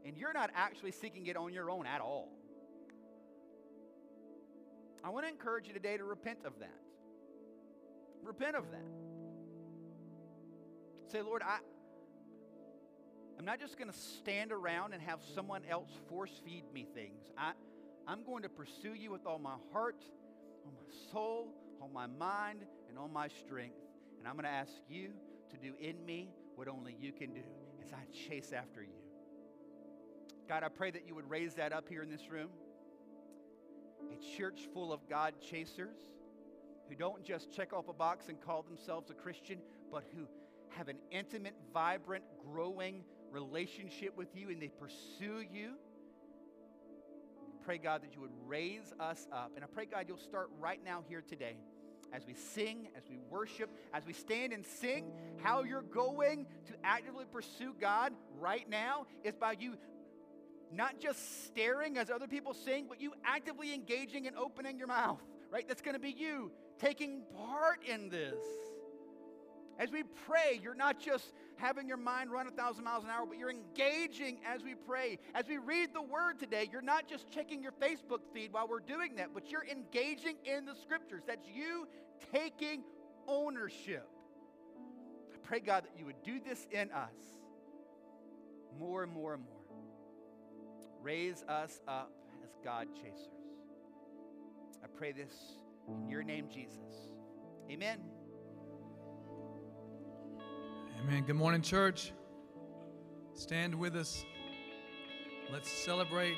and 0.05 0.17
you're 0.17 0.35
not 0.35 0.51
actually 0.55 0.93
seeking 0.93 1.27
it 1.27 1.37
on 1.37 1.53
your 1.53 1.71
own 1.71 1.87
at 1.87 2.01
all. 2.01 2.29
I 5.03 5.09
want 5.09 5.25
to 5.25 5.31
encourage 5.31 5.69
you 5.69 5.73
today 5.73 5.97
to 5.97 6.05
repent 6.05 6.41
of 6.45 6.59
that. 6.61 6.81
Repent 8.23 8.57
of 8.57 8.65
that. 8.73 8.91
Say, 11.13 11.23
Lord, 11.23 11.43
I, 11.43 11.59
I'm 13.39 13.45
not 13.45 13.61
just 13.61 13.79
going 13.79 13.91
to 13.91 13.97
stand 13.97 14.53
around 14.53 14.93
and 14.93 15.03
have 15.03 15.21
someone 15.35 15.63
else 15.71 15.91
force 16.09 16.41
feed 16.45 16.65
me 16.75 16.87
things. 16.95 17.31
I, 17.39 17.53
I'm 18.07 18.25
going 18.25 18.43
to 18.43 18.49
pursue 18.49 18.95
you 18.95 19.11
with 19.13 19.27
all 19.27 19.39
my 19.39 19.57
heart, 19.73 20.03
all 20.65 20.73
my 20.73 21.13
soul, 21.13 21.55
all 21.81 21.91
my 21.93 22.07
mind, 22.07 22.65
and 22.89 22.99
on 22.99 23.13
my 23.13 23.29
strength. 23.29 23.77
And 24.19 24.27
I'm 24.27 24.35
going 24.35 24.45
to 24.45 24.51
ask 24.51 24.73
you 24.89 25.11
to 25.51 25.57
do 25.57 25.75
in 25.79 26.05
me 26.05 26.31
what 26.55 26.69
only 26.69 26.97
you 26.99 27.13
can 27.13 27.33
do 27.33 27.43
as 27.85 27.93
I 27.93 28.05
chase 28.13 28.53
after 28.53 28.83
you. 28.83 28.99
God, 30.49 30.63
I 30.63 30.69
pray 30.69 30.91
that 30.91 31.07
you 31.07 31.15
would 31.15 31.29
raise 31.29 31.55
that 31.55 31.73
up 31.73 31.89
here 31.89 32.03
in 32.03 32.11
this 32.11 32.31
room. 32.31 32.51
A 34.13 34.37
church 34.37 34.69
full 34.73 34.93
of 34.93 35.09
God 35.09 35.35
chasers 35.41 35.99
who 36.89 36.95
don't 36.95 37.25
just 37.25 37.53
check 37.53 37.73
off 37.73 37.89
a 37.89 37.93
box 37.93 38.29
and 38.29 38.41
call 38.41 38.63
themselves 38.63 39.11
a 39.11 39.15
Christian, 39.15 39.59
but 39.91 40.05
who 40.15 40.27
have 40.69 40.89
an 40.89 40.99
intimate, 41.11 41.55
vibrant, 41.73 42.25
growing 42.45 43.03
relationship 43.31 44.17
with 44.17 44.29
you 44.35 44.51
and 44.51 44.63
they 44.63 44.69
pursue 44.69 45.45
you. 45.51 45.75
Pray, 47.67 47.79
God, 47.79 48.03
that 48.03 48.15
you 48.15 48.21
would 48.21 48.31
raise 48.47 48.93
us 49.01 49.27
up. 49.33 49.51
And 49.57 49.65
I 49.65 49.67
pray, 49.67 49.87
God, 49.87 50.05
you'll 50.07 50.19
start 50.19 50.51
right 50.61 50.79
now 50.85 51.03
here 51.09 51.21
today 51.21 51.57
as 52.13 52.25
we 52.25 52.33
sing, 52.33 52.87
as 52.97 53.03
we 53.11 53.19
worship, 53.29 53.69
as 53.93 54.07
we 54.07 54.13
stand 54.13 54.53
and 54.53 54.65
sing. 54.65 55.11
How 55.43 55.65
you're 55.65 55.83
going 55.83 56.47
to 56.67 56.75
actively 56.85 57.25
pursue 57.25 57.75
God 57.81 58.13
right 58.39 58.71
now 58.71 59.07
is 59.25 59.35
by 59.35 59.57
you 59.59 59.75
not 60.71 61.01
just 61.01 61.47
staring 61.47 61.99
as 61.99 62.09
other 62.09 62.29
people 62.29 62.55
sing, 62.55 62.87
but 62.89 63.01
you 63.01 63.13
actively 63.25 63.75
engaging 63.75 64.29
and 64.29 64.37
opening 64.37 64.79
your 64.79 64.87
mouth, 64.87 65.21
right? 65.51 65.67
That's 65.67 65.83
going 65.83 65.95
to 65.95 66.01
be 66.01 66.15
you 66.17 66.53
taking 66.79 67.23
part 67.37 67.85
in 67.85 68.11
this. 68.11 68.45
As 69.79 69.91
we 69.91 70.03
pray, 70.03 70.59
you're 70.63 70.75
not 70.75 70.99
just 70.99 71.33
having 71.57 71.87
your 71.87 71.97
mind 71.97 72.31
run 72.31 72.47
a 72.47 72.51
thousand 72.51 72.85
miles 72.85 73.05
an 73.05 73.11
hour, 73.11 73.27
but 73.27 73.39
you're 73.39 73.51
engaging 73.51 74.39
as 74.47 74.63
we 74.63 74.75
pray. 74.75 75.19
As 75.35 75.47
we 75.49 75.59
read 75.59 75.91
the 75.95 76.03
word 76.03 76.39
today, 76.39 76.69
you're 76.71 76.83
not 76.83 77.09
just 77.09 77.31
checking 77.31 77.63
your 77.63 77.73
Facebook 77.73 78.21
feed 78.33 78.53
while 78.53 78.69
we're 78.69 78.81
doing 78.81 79.17
that, 79.17 79.31
but 79.35 79.51
you're 79.51 79.67
engaging 79.67 80.37
in 80.45 80.65
the 80.65 80.75
scriptures. 80.75 81.23
That's 81.27 81.47
you 81.47 81.87
taking 82.33 82.85
ownership. 83.29 84.09
I 85.35 85.37
pray, 85.43 85.61
God, 85.61 85.85
that 85.85 85.99
you 85.99 86.07
would 86.07 86.23
do 86.23 86.41
this 86.41 86.67
in 86.71 86.91
us 86.91 87.15
more 88.79 89.03
and 89.03 89.13
more 89.13 89.35
and 89.35 89.43
more. 89.43 89.53
Raise 91.03 91.45
us 91.49 91.81
up 91.87 92.13
as 92.43 92.51
God 92.65 92.89
chasers. 92.95 93.29
I 94.83 94.87
pray 94.97 95.13
this 95.13 95.33
in 95.89 96.09
your 96.09 96.23
name, 96.23 96.49
Jesus. 96.49 97.11
Amen. 97.71 98.16
Amen. 100.99 101.25
Good 101.25 101.37
morning, 101.37 101.61
church. 101.63 102.13
Stand 103.35 103.75
with 103.75 103.95
us. 103.97 104.25
Let's 105.53 105.71
celebrate. 105.71 106.37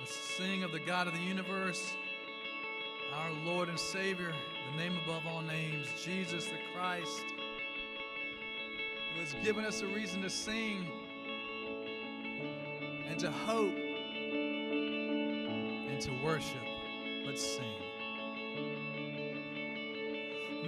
Let's 0.00 0.14
sing 0.14 0.64
of 0.64 0.72
the 0.72 0.80
God 0.80 1.06
of 1.06 1.14
the 1.14 1.20
universe, 1.20 1.92
our 3.14 3.30
Lord 3.44 3.68
and 3.68 3.78
Savior, 3.78 4.32
the 4.72 4.78
name 4.78 4.98
above 5.04 5.22
all 5.26 5.42
names, 5.42 5.86
Jesus 6.02 6.46
the 6.46 6.58
Christ, 6.74 7.24
who 9.14 9.20
has 9.20 9.34
given 9.44 9.64
us 9.64 9.82
a 9.82 9.86
reason 9.86 10.22
to 10.22 10.30
sing 10.30 10.86
and 13.08 13.18
to 13.20 13.30
hope 13.30 13.76
and 15.88 16.00
to 16.00 16.10
worship. 16.24 16.56
Let's 17.24 17.42
sing. 17.42 17.74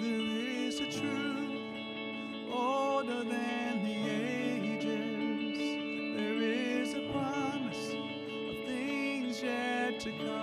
There 0.01 0.20
is 0.20 0.81
a 0.81 0.87
truth 0.90 1.21
to 10.02 10.10
come. 10.10 10.41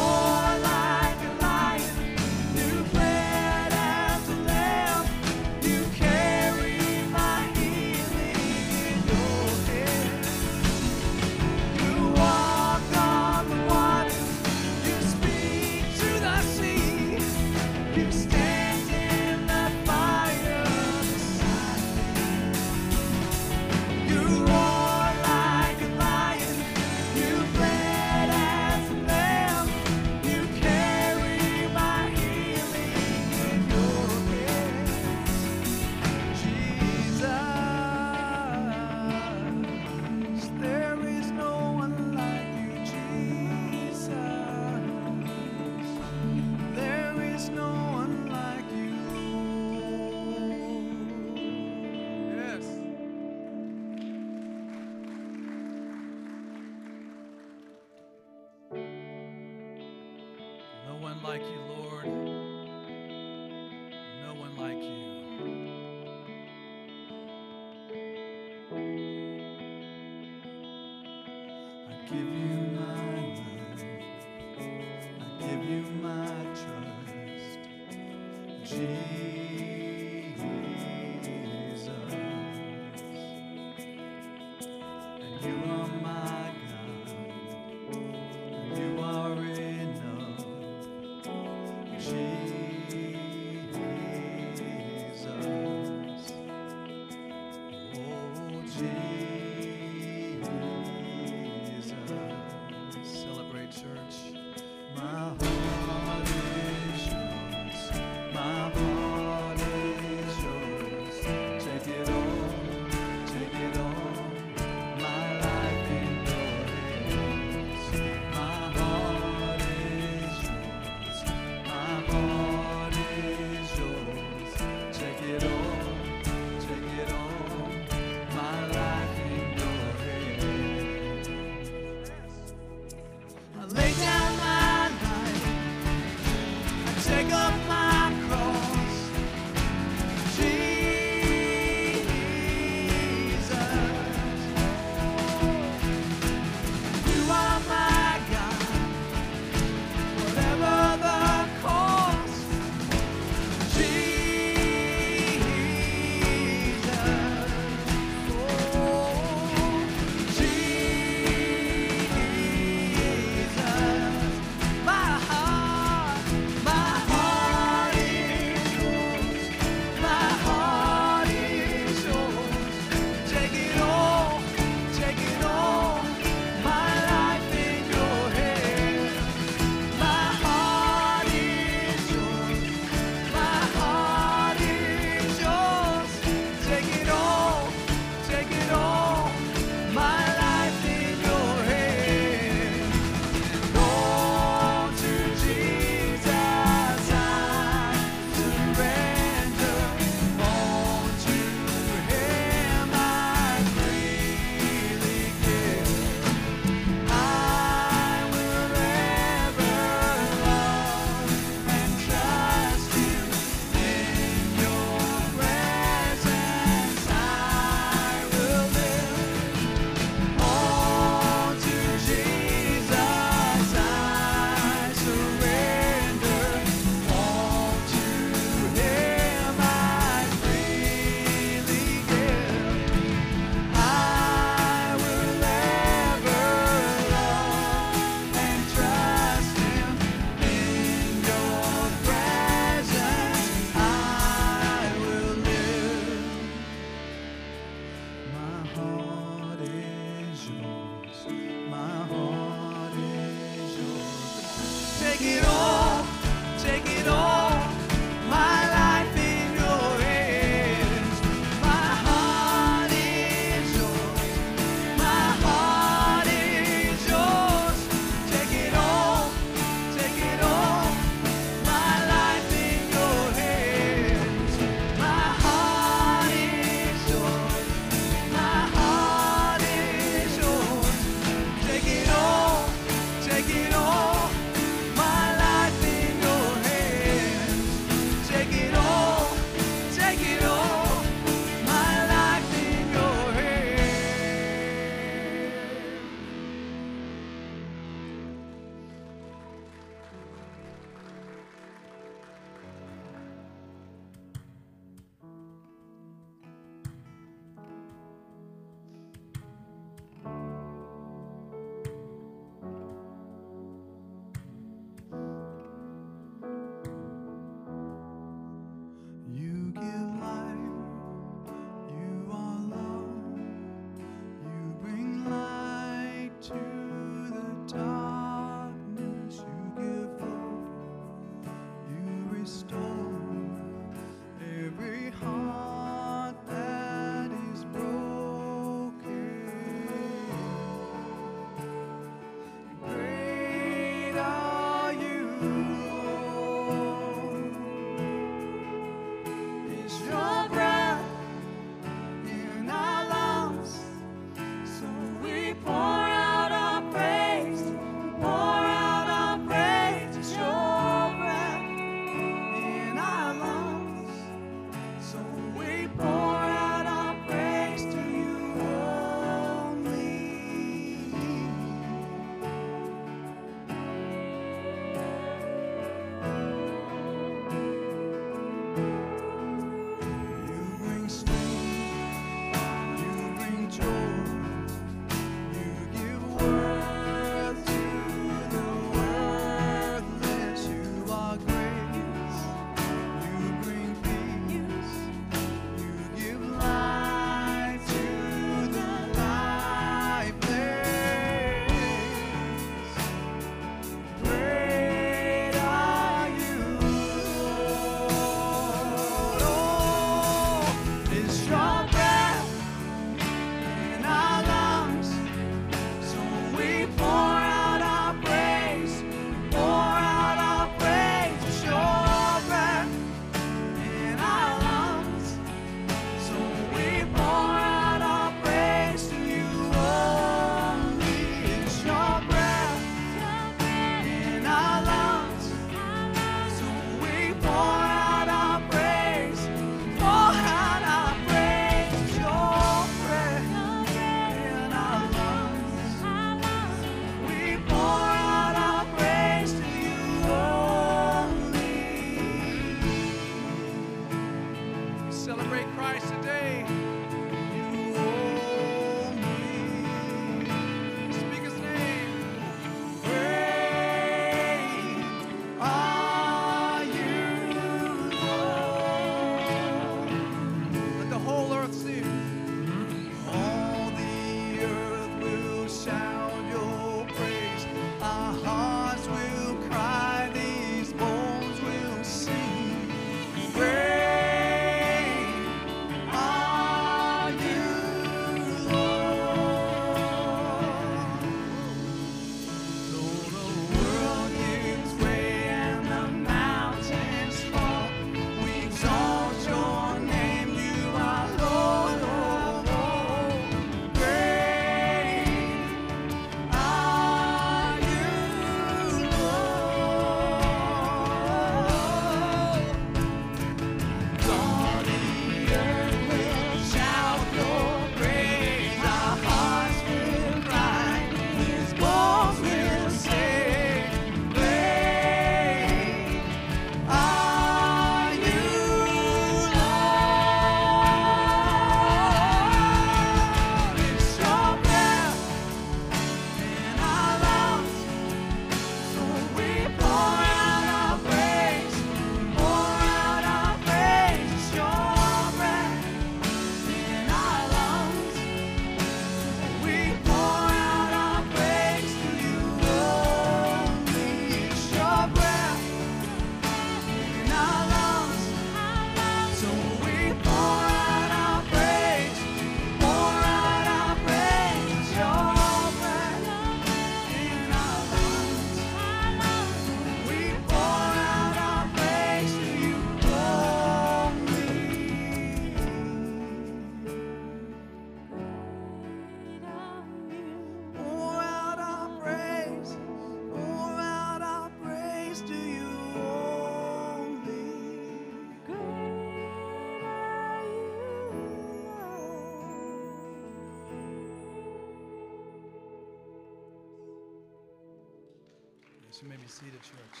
Seated, 599.36 599.60
church. 599.60 600.00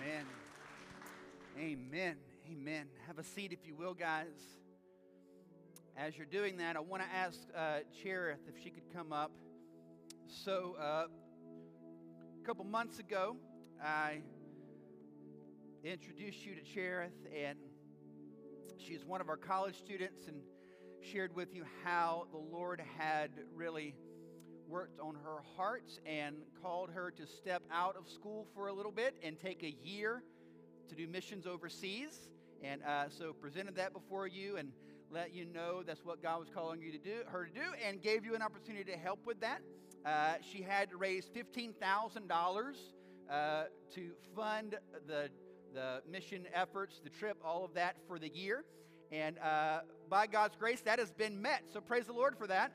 Amen. 0.00 0.24
Amen. 1.58 2.16
Amen. 2.48 2.86
Have 3.08 3.18
a 3.18 3.24
seat, 3.24 3.52
if 3.52 3.66
you 3.66 3.74
will, 3.74 3.94
guys. 3.94 4.28
As 5.96 6.16
you're 6.16 6.24
doing 6.24 6.56
that, 6.58 6.76
I 6.76 6.78
want 6.78 7.02
to 7.02 7.08
ask 7.12 7.40
uh, 7.56 7.78
Cherith 8.00 8.38
if 8.46 8.62
she 8.62 8.70
could 8.70 8.84
come 8.94 9.12
up. 9.12 9.32
So, 10.28 10.76
uh, 10.80 11.06
a 12.40 12.46
couple 12.46 12.64
months 12.64 13.00
ago, 13.00 13.34
I 13.82 14.20
introduced 15.82 16.46
you 16.46 16.54
to 16.54 16.62
Cherith, 16.62 17.26
and 17.36 17.58
she's 18.78 19.04
one 19.04 19.20
of 19.20 19.28
our 19.28 19.36
college 19.36 19.74
students, 19.80 20.28
and 20.28 20.42
shared 21.02 21.34
with 21.34 21.52
you 21.56 21.64
how 21.82 22.28
the 22.30 22.38
Lord 22.38 22.80
had 22.96 23.30
really 23.52 23.96
worked 24.70 25.00
on 25.00 25.16
her 25.16 25.42
heart 25.56 25.90
and 26.06 26.36
called 26.62 26.90
her 26.90 27.10
to 27.10 27.26
step 27.26 27.62
out 27.72 27.96
of 27.96 28.08
school 28.08 28.46
for 28.54 28.68
a 28.68 28.72
little 28.72 28.92
bit 28.92 29.14
and 29.22 29.38
take 29.38 29.62
a 29.62 29.74
year 29.82 30.22
to 30.88 30.94
do 30.94 31.06
missions 31.08 31.46
overseas. 31.46 32.28
And 32.62 32.82
uh, 32.82 33.08
so 33.08 33.32
presented 33.32 33.74
that 33.76 33.92
before 33.92 34.26
you 34.26 34.56
and 34.56 34.72
let 35.10 35.34
you 35.34 35.44
know 35.44 35.82
that's 35.82 36.04
what 36.04 36.22
God 36.22 36.38
was 36.38 36.48
calling 36.54 36.80
you 36.80 36.92
to 36.92 36.98
do, 36.98 37.22
her 37.26 37.46
to 37.46 37.52
do, 37.52 37.66
and 37.86 38.00
gave 38.00 38.24
you 38.24 38.34
an 38.34 38.42
opportunity 38.42 38.90
to 38.92 38.98
help 38.98 39.26
with 39.26 39.40
that. 39.40 39.60
Uh, 40.06 40.34
she 40.40 40.62
had 40.62 40.90
to 40.90 40.96
raise 40.96 41.24
fifteen 41.26 41.72
thousand 41.74 42.30
uh, 42.30 42.34
dollars 42.34 42.76
to 43.94 44.10
fund 44.36 44.78
the 45.06 45.28
the 45.74 46.02
mission 46.10 46.46
efforts, 46.54 47.00
the 47.02 47.10
trip, 47.10 47.36
all 47.44 47.64
of 47.64 47.74
that 47.74 47.96
for 48.06 48.18
the 48.18 48.28
year. 48.28 48.64
And 49.12 49.38
uh, 49.38 49.80
by 50.08 50.26
God's 50.26 50.56
grace, 50.56 50.80
that 50.82 50.98
has 50.98 51.10
been 51.10 51.40
met. 51.42 51.62
So 51.72 51.80
praise 51.80 52.06
the 52.06 52.12
Lord 52.12 52.36
for 52.38 52.46
that. 52.46 52.72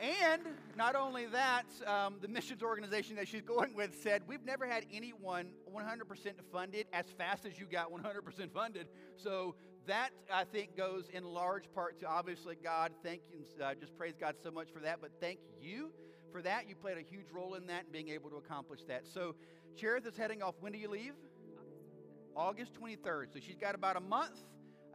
And 0.00 0.42
not 0.76 0.94
only 0.94 1.26
that, 1.26 1.66
um, 1.86 2.16
the 2.20 2.28
missions 2.28 2.62
organization 2.62 3.16
that 3.16 3.26
she's 3.26 3.42
going 3.42 3.74
with 3.74 4.00
said, 4.00 4.22
We've 4.28 4.44
never 4.44 4.66
had 4.66 4.86
anyone 4.92 5.48
100% 5.74 6.32
funded 6.52 6.86
as 6.92 7.06
fast 7.16 7.44
as 7.44 7.58
you 7.58 7.66
got 7.66 7.90
100% 7.90 8.52
funded. 8.52 8.86
So 9.16 9.56
that, 9.86 10.10
I 10.32 10.44
think, 10.44 10.76
goes 10.76 11.08
in 11.12 11.24
large 11.24 11.72
part 11.72 11.98
to 12.00 12.06
obviously 12.06 12.56
God. 12.62 12.92
Thank 13.02 13.22
you. 13.30 13.40
Uh, 13.62 13.74
just 13.74 13.96
praise 13.96 14.14
God 14.18 14.36
so 14.42 14.50
much 14.50 14.68
for 14.72 14.80
that. 14.80 15.00
But 15.00 15.10
thank 15.20 15.40
you 15.60 15.90
for 16.30 16.42
that. 16.42 16.68
You 16.68 16.76
played 16.76 16.98
a 16.98 17.02
huge 17.02 17.30
role 17.32 17.54
in 17.54 17.66
that 17.66 17.84
and 17.84 17.92
being 17.92 18.10
able 18.10 18.30
to 18.30 18.36
accomplish 18.36 18.80
that. 18.86 19.06
So 19.06 19.34
Cherith 19.76 20.06
is 20.06 20.16
heading 20.16 20.42
off. 20.42 20.54
When 20.60 20.72
do 20.72 20.78
you 20.78 20.88
leave? 20.88 21.14
August 22.36 22.72
23rd. 22.80 23.32
So 23.32 23.40
she's 23.40 23.56
got 23.56 23.74
about 23.74 23.96
a 23.96 24.00
month. 24.00 24.44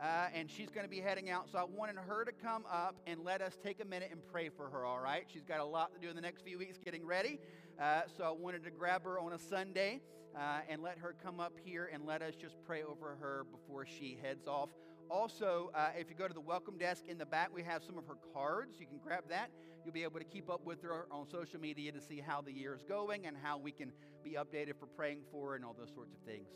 Uh, 0.01 0.27
and 0.33 0.49
she's 0.49 0.69
going 0.69 0.85
to 0.85 0.89
be 0.89 0.99
heading 0.99 1.29
out. 1.29 1.49
So 1.51 1.57
I 1.57 1.63
wanted 1.63 1.95
her 1.97 2.25
to 2.25 2.31
come 2.31 2.65
up 2.71 2.95
and 3.07 3.23
let 3.23 3.41
us 3.41 3.57
take 3.63 3.81
a 3.81 3.85
minute 3.85 4.09
and 4.11 4.21
pray 4.31 4.49
for 4.49 4.69
her, 4.69 4.85
all 4.85 4.99
right? 4.99 5.25
She's 5.31 5.43
got 5.43 5.59
a 5.59 5.65
lot 5.65 5.93
to 5.93 5.99
do 5.99 6.09
in 6.09 6.15
the 6.15 6.21
next 6.21 6.43
few 6.43 6.57
weeks 6.57 6.77
getting 6.83 7.05
ready. 7.05 7.39
Uh, 7.81 8.01
so 8.17 8.23
I 8.23 8.31
wanted 8.31 8.63
to 8.63 8.71
grab 8.71 9.03
her 9.03 9.19
on 9.19 9.33
a 9.33 9.39
Sunday 9.39 10.01
uh, 10.35 10.59
and 10.67 10.81
let 10.81 10.97
her 10.97 11.15
come 11.23 11.39
up 11.39 11.53
here 11.63 11.89
and 11.93 12.05
let 12.05 12.21
us 12.21 12.35
just 12.35 12.55
pray 12.65 12.83
over 12.83 13.15
her 13.19 13.45
before 13.51 13.85
she 13.85 14.17
heads 14.21 14.47
off. 14.47 14.69
Also, 15.09 15.71
uh, 15.75 15.89
if 15.97 16.09
you 16.09 16.15
go 16.15 16.27
to 16.27 16.33
the 16.33 16.41
welcome 16.41 16.77
desk 16.77 17.03
in 17.07 17.17
the 17.17 17.25
back, 17.25 17.49
we 17.53 17.61
have 17.61 17.83
some 17.83 17.97
of 17.97 18.07
her 18.07 18.17
cards. 18.33 18.77
You 18.79 18.87
can 18.87 18.97
grab 18.97 19.25
that. 19.29 19.51
You'll 19.83 19.93
be 19.93 20.03
able 20.03 20.19
to 20.19 20.25
keep 20.25 20.49
up 20.49 20.65
with 20.65 20.81
her 20.83 21.07
on 21.11 21.27
social 21.27 21.59
media 21.59 21.91
to 21.91 22.01
see 22.01 22.19
how 22.25 22.41
the 22.41 22.51
year 22.51 22.73
is 22.73 22.83
going 22.83 23.25
and 23.27 23.35
how 23.41 23.57
we 23.57 23.71
can 23.71 23.91
be 24.23 24.31
updated 24.31 24.79
for 24.79 24.87
praying 24.87 25.19
for 25.31 25.49
her 25.49 25.55
and 25.55 25.65
all 25.65 25.75
those 25.77 25.91
sorts 25.93 26.13
of 26.13 26.19
things. 26.25 26.47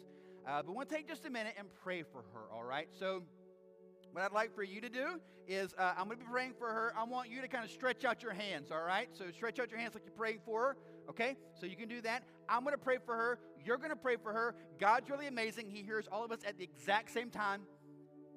Uh, 0.47 0.63
but 0.63 0.89
to 0.89 0.95
take 0.95 1.07
just 1.07 1.25
a 1.25 1.29
minute 1.29 1.55
and 1.59 1.67
pray 1.83 2.03
for 2.03 2.23
her, 2.33 2.49
all 2.53 2.63
right? 2.63 2.87
So, 2.97 3.21
what 4.13 4.23
I'd 4.23 4.31
like 4.31 4.55
for 4.55 4.63
you 4.63 4.79
to 4.79 4.87
do 4.87 5.19
is 5.45 5.73
uh, 5.77 5.93
I'm 5.97 6.05
going 6.05 6.17
to 6.17 6.23
be 6.23 6.31
praying 6.31 6.53
for 6.57 6.69
her. 6.69 6.93
I 6.97 7.03
want 7.03 7.29
you 7.29 7.41
to 7.41 7.49
kind 7.49 7.65
of 7.65 7.69
stretch 7.69 8.05
out 8.05 8.23
your 8.23 8.31
hands, 8.31 8.71
all 8.71 8.81
right? 8.81 9.09
So, 9.11 9.25
stretch 9.35 9.59
out 9.59 9.69
your 9.69 9.79
hands 9.79 9.93
like 9.93 10.03
you're 10.05 10.15
praying 10.15 10.39
for 10.45 10.61
her, 10.61 10.77
okay? 11.09 11.35
So, 11.59 11.65
you 11.65 11.75
can 11.75 11.89
do 11.89 11.99
that. 12.01 12.23
I'm 12.47 12.63
going 12.63 12.73
to 12.73 12.81
pray 12.81 12.97
for 13.05 13.13
her. 13.13 13.39
You're 13.65 13.77
going 13.77 13.89
to 13.89 13.97
pray 13.97 14.15
for 14.15 14.31
her. 14.31 14.55
God's 14.79 15.09
really 15.09 15.27
amazing. 15.27 15.69
He 15.69 15.83
hears 15.83 16.07
all 16.09 16.23
of 16.23 16.31
us 16.31 16.39
at 16.47 16.57
the 16.57 16.63
exact 16.63 17.11
same 17.11 17.29
time. 17.29 17.63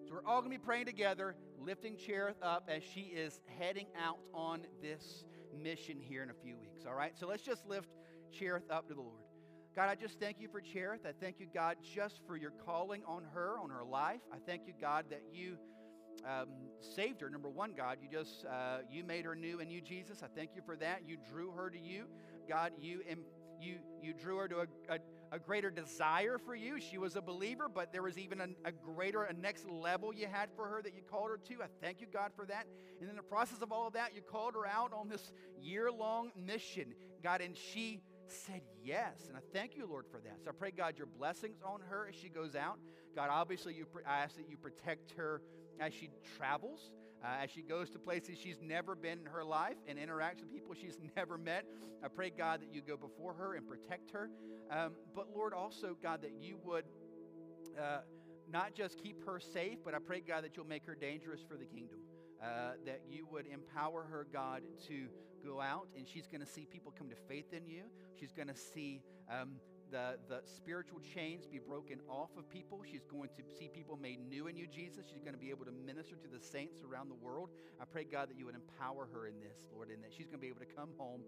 So, 0.08 0.14
we're 0.14 0.26
all 0.26 0.40
going 0.40 0.52
to 0.52 0.58
be 0.58 0.64
praying 0.64 0.86
together, 0.86 1.36
lifting 1.60 1.96
Cherith 1.96 2.42
up 2.42 2.68
as 2.68 2.82
she 2.82 3.02
is 3.02 3.40
heading 3.56 3.86
out 4.04 4.18
on 4.34 4.62
this 4.82 5.24
mission 5.56 6.00
here 6.00 6.24
in 6.24 6.30
a 6.30 6.34
few 6.42 6.56
weeks, 6.56 6.84
all 6.88 6.94
right? 6.94 7.16
So, 7.16 7.28
let's 7.28 7.44
just 7.44 7.64
lift 7.68 7.88
Cherith 8.32 8.68
up 8.68 8.88
to 8.88 8.94
the 8.94 9.00
Lord. 9.00 9.29
God, 9.76 9.88
I 9.88 9.94
just 9.94 10.18
thank 10.18 10.40
you 10.40 10.48
for 10.48 10.60
Cherith. 10.60 11.06
I 11.06 11.12
thank 11.20 11.38
you, 11.38 11.46
God, 11.52 11.76
just 11.94 12.20
for 12.26 12.36
your 12.36 12.50
calling 12.66 13.02
on 13.06 13.22
her, 13.32 13.56
on 13.62 13.70
her 13.70 13.84
life. 13.84 14.20
I 14.32 14.36
thank 14.44 14.66
you, 14.66 14.72
God, 14.80 15.04
that 15.10 15.22
you 15.32 15.56
um, 16.24 16.48
saved 16.80 17.20
her. 17.20 17.30
Number 17.30 17.48
one, 17.48 17.72
God, 17.76 17.98
you 18.02 18.08
just 18.10 18.44
uh, 18.46 18.78
you 18.90 19.04
made 19.04 19.24
her 19.24 19.36
new 19.36 19.60
in 19.60 19.70
you, 19.70 19.80
Jesus. 19.80 20.22
I 20.22 20.26
thank 20.26 20.50
you 20.56 20.62
for 20.66 20.76
that. 20.76 21.02
You 21.06 21.16
drew 21.30 21.52
her 21.52 21.70
to 21.70 21.78
you, 21.78 22.06
God. 22.48 22.72
You 22.80 23.00
and 23.08 23.20
you 23.60 23.76
you 24.02 24.12
drew 24.12 24.38
her 24.38 24.48
to 24.48 24.58
a, 24.58 24.66
a, 24.94 24.98
a 25.32 25.38
greater 25.38 25.70
desire 25.70 26.36
for 26.36 26.54
you. 26.54 26.80
She 26.80 26.98
was 26.98 27.14
a 27.14 27.22
believer, 27.22 27.68
but 27.72 27.92
there 27.92 28.02
was 28.02 28.18
even 28.18 28.40
a, 28.40 28.48
a 28.64 28.72
greater, 28.72 29.22
a 29.22 29.32
next 29.32 29.68
level 29.70 30.12
you 30.12 30.26
had 30.26 30.48
for 30.56 30.66
her 30.66 30.82
that 30.82 30.94
you 30.94 31.02
called 31.08 31.30
her 31.30 31.38
to. 31.38 31.62
I 31.62 31.66
thank 31.80 32.00
you, 32.00 32.08
God, 32.12 32.32
for 32.34 32.44
that. 32.46 32.66
And 33.00 33.08
in 33.08 33.16
the 33.16 33.22
process 33.22 33.62
of 33.62 33.70
all 33.70 33.86
of 33.86 33.92
that, 33.92 34.14
you 34.14 34.22
called 34.22 34.54
her 34.54 34.66
out 34.66 34.92
on 34.92 35.08
this 35.08 35.30
year-long 35.60 36.32
mission, 36.36 36.92
God, 37.22 37.40
and 37.40 37.56
she 37.56 38.00
said 38.30 38.62
yes. 38.82 39.26
And 39.28 39.36
I 39.36 39.40
thank 39.52 39.76
you, 39.76 39.86
Lord, 39.86 40.06
for 40.10 40.20
that. 40.20 40.38
So 40.44 40.50
I 40.50 40.52
pray, 40.52 40.70
God, 40.70 40.96
your 40.96 41.06
blessings 41.06 41.58
on 41.64 41.80
her 41.88 42.08
as 42.08 42.14
she 42.14 42.28
goes 42.28 42.54
out. 42.54 42.78
God, 43.14 43.28
obviously, 43.30 43.74
you, 43.74 43.86
I 44.06 44.18
ask 44.18 44.36
that 44.36 44.48
you 44.48 44.56
protect 44.56 45.12
her 45.12 45.42
as 45.78 45.92
she 45.92 46.10
travels, 46.36 46.92
uh, 47.24 47.42
as 47.42 47.50
she 47.50 47.62
goes 47.62 47.90
to 47.90 47.98
places 47.98 48.38
she's 48.38 48.60
never 48.62 48.94
been 48.94 49.18
in 49.18 49.26
her 49.26 49.44
life 49.44 49.76
and 49.86 49.98
interacts 49.98 50.40
with 50.40 50.52
people 50.52 50.74
she's 50.74 50.98
never 51.16 51.38
met. 51.38 51.64
I 52.04 52.08
pray, 52.08 52.30
God, 52.30 52.62
that 52.62 52.72
you 52.72 52.80
go 52.80 52.96
before 52.96 53.34
her 53.34 53.54
and 53.54 53.66
protect 53.66 54.10
her. 54.12 54.30
Um, 54.70 54.92
but, 55.14 55.28
Lord, 55.34 55.52
also, 55.52 55.96
God, 56.02 56.22
that 56.22 56.32
you 56.40 56.58
would. 56.64 56.84
Uh, 57.78 58.00
not 58.52 58.74
just 58.74 59.00
keep 59.00 59.24
her 59.24 59.38
safe, 59.38 59.78
but 59.84 59.94
I 59.94 59.98
pray, 59.98 60.20
God, 60.20 60.42
that 60.42 60.56
you'll 60.56 60.66
make 60.66 60.84
her 60.86 60.96
dangerous 60.96 61.40
for 61.48 61.56
the 61.56 61.64
kingdom. 61.64 61.99
Uh, 62.42 62.72
that 62.86 63.02
you 63.06 63.26
would 63.30 63.46
empower 63.46 64.02
her, 64.02 64.26
God, 64.32 64.62
to 64.88 65.08
go 65.44 65.60
out 65.60 65.88
and 65.94 66.08
she's 66.08 66.26
going 66.26 66.40
to 66.40 66.46
see 66.46 66.64
people 66.64 66.92
come 66.96 67.10
to 67.10 67.16
faith 67.28 67.52
in 67.52 67.66
you. 67.66 67.82
She's 68.18 68.32
going 68.32 68.48
to 68.48 68.56
see 68.56 69.02
um, 69.30 69.56
the, 69.90 70.16
the 70.26 70.40
spiritual 70.46 71.00
chains 71.14 71.46
be 71.46 71.58
broken 71.58 72.00
off 72.08 72.30
of 72.38 72.48
people. 72.48 72.80
She's 72.90 73.04
going 73.10 73.28
to 73.36 73.42
see 73.58 73.68
people 73.68 73.98
made 74.00 74.26
new 74.26 74.46
in 74.46 74.56
you, 74.56 74.66
Jesus. 74.66 75.04
She's 75.12 75.20
going 75.22 75.34
to 75.34 75.40
be 75.40 75.50
able 75.50 75.66
to 75.66 75.72
minister 75.72 76.16
to 76.16 76.28
the 76.28 76.42
saints 76.42 76.80
around 76.82 77.10
the 77.10 77.20
world. 77.20 77.50
I 77.80 77.84
pray, 77.84 78.04
God, 78.04 78.30
that 78.30 78.38
you 78.38 78.46
would 78.46 78.54
empower 78.54 79.08
her 79.12 79.26
in 79.26 79.34
this, 79.40 79.66
Lord, 79.74 79.90
and 79.90 80.02
that 80.02 80.12
she's 80.16 80.26
going 80.26 80.40
to 80.40 80.46
be 80.46 80.48
able 80.48 80.60
to 80.60 80.74
come 80.74 80.90
home 80.96 81.20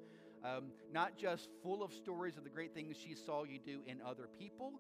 um, 0.45 0.73
not 0.93 1.17
just 1.17 1.49
full 1.63 1.83
of 1.83 1.93
stories 1.93 2.37
of 2.37 2.45
the 2.45 2.51
great 2.51 2.75
things 2.75 2.97
she 2.97 3.15
saw 3.15 3.45
you 3.45 3.59
do 3.65 3.81
in 3.87 4.01
other 4.03 4.29
people, 4.39 4.73